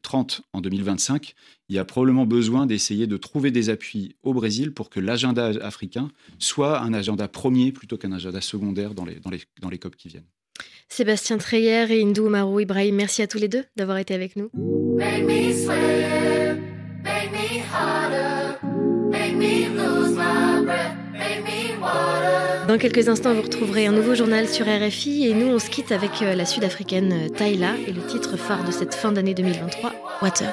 30 0.03 0.41
euh, 0.41 0.43
en 0.53 0.61
2025, 0.61 1.35
il 1.69 1.77
y 1.77 1.79
a 1.79 1.85
probablement 1.85 2.27
besoin 2.27 2.67
d'essayer 2.67 3.07
de 3.07 3.17
trouver 3.17 3.51
des 3.51 3.71
appuis 3.71 4.17
au 4.23 4.33
Brésil 4.33 4.73
pour 4.73 4.91
que 4.91 5.01
l'agenda 5.01 5.47
africain 5.63 6.11
soit 6.39 6.81
un 6.81 6.93
agenda 6.93 7.29
premier 7.29 7.73
plutôt 7.73 7.97
qu'un 7.97 8.13
agenda 8.13 8.41
secondaire 8.41 8.95
dans 8.95 9.05
les, 9.05 9.17
dans 9.17 9.31
les, 9.31 9.41
dans 9.61 9.71
les 9.71 9.79
COP 9.79 9.97
qui 9.97 10.09
viennent. 10.09 10.27
Sébastien 10.89 11.39
Treyer 11.39 11.87
et 11.91 12.03
Indou 12.03 12.29
Marou 12.29 12.61
Ibrahim, 12.61 12.95
merci 12.95 13.23
à 13.23 13.27
tous 13.27 13.39
les 13.39 13.49
deux 13.49 13.65
d'avoir 13.77 13.99
été 13.99 14.15
avec 14.15 14.37
nous. 14.37 14.51
Dans 22.69 22.77
quelques 22.77 23.09
instants, 23.09 23.33
vous 23.33 23.41
retrouverez 23.41 23.87
un 23.87 23.93
nouveau 23.93 24.15
journal 24.15 24.47
sur 24.47 24.67
RFI 24.67 25.27
et 25.27 25.33
nous, 25.33 25.47
on 25.47 25.59
se 25.59 25.71
quitte 25.71 25.91
avec 25.91 26.21
euh, 26.21 26.35
la 26.35 26.45
sud-africaine 26.45 27.15
euh, 27.15 27.29
Tyla 27.31 27.71
et 27.87 27.93
le 27.93 28.03
titre 28.03 28.37
phare 28.37 28.63
de 28.63 28.71
cette 28.71 28.95
fin 28.95 29.11
d'année 29.11 29.33
2023, 29.33 29.95
Water. 30.21 30.53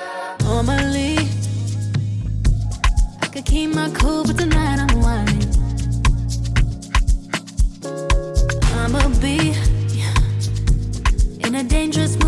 So 12.08 12.25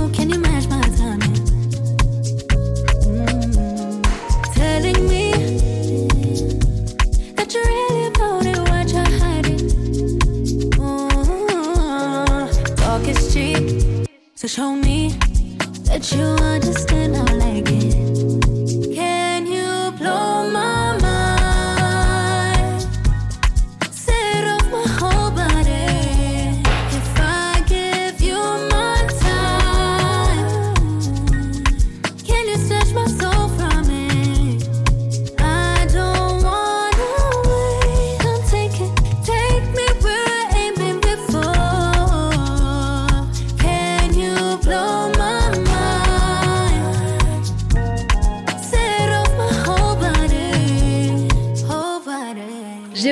show 14.58 14.76
me 14.76 15.10
that 15.86 16.12
you 16.14 16.24
understand 16.44 17.16
I 17.16 17.32
like 17.34 17.70
it. 17.70 18.27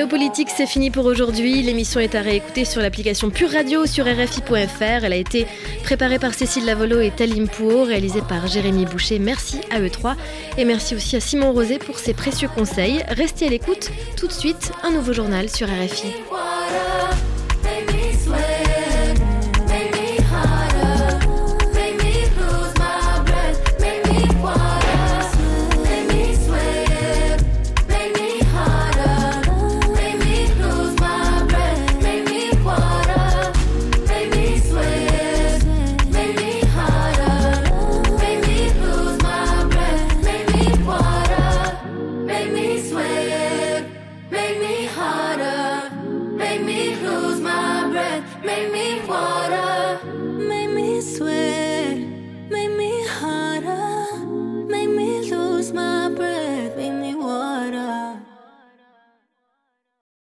Géopolitique, 0.06 0.50
c'est 0.50 0.68
fini 0.68 0.92
pour 0.92 1.04
aujourd'hui. 1.04 1.62
L'émission 1.62 1.98
est 1.98 2.14
à 2.14 2.20
réécouter 2.20 2.64
sur 2.64 2.80
l'application 2.80 3.28
Pure 3.28 3.50
Radio 3.50 3.86
sur 3.86 4.04
RFI.fr. 4.04 5.04
Elle 5.04 5.12
a 5.12 5.16
été 5.16 5.48
préparée 5.82 6.20
par 6.20 6.32
Cécile 6.32 6.64
Lavolo 6.64 7.00
et 7.00 7.10
Talim 7.10 7.48
Pouot, 7.48 7.82
réalisée 7.82 8.22
par 8.22 8.46
Jérémy 8.46 8.84
Boucher. 8.84 9.18
Merci 9.18 9.62
à 9.68 9.80
eux 9.80 9.90
trois. 9.90 10.14
Et 10.58 10.64
merci 10.64 10.94
aussi 10.94 11.16
à 11.16 11.20
Simon 11.20 11.50
Rosé 11.50 11.80
pour 11.80 11.98
ses 11.98 12.14
précieux 12.14 12.46
conseils. 12.46 13.02
Restez 13.08 13.48
à 13.48 13.50
l'écoute. 13.50 13.90
Tout 14.16 14.28
de 14.28 14.32
suite, 14.32 14.70
un 14.84 14.92
nouveau 14.92 15.12
journal 15.12 15.50
sur 15.50 15.66
RFI. 15.66 16.12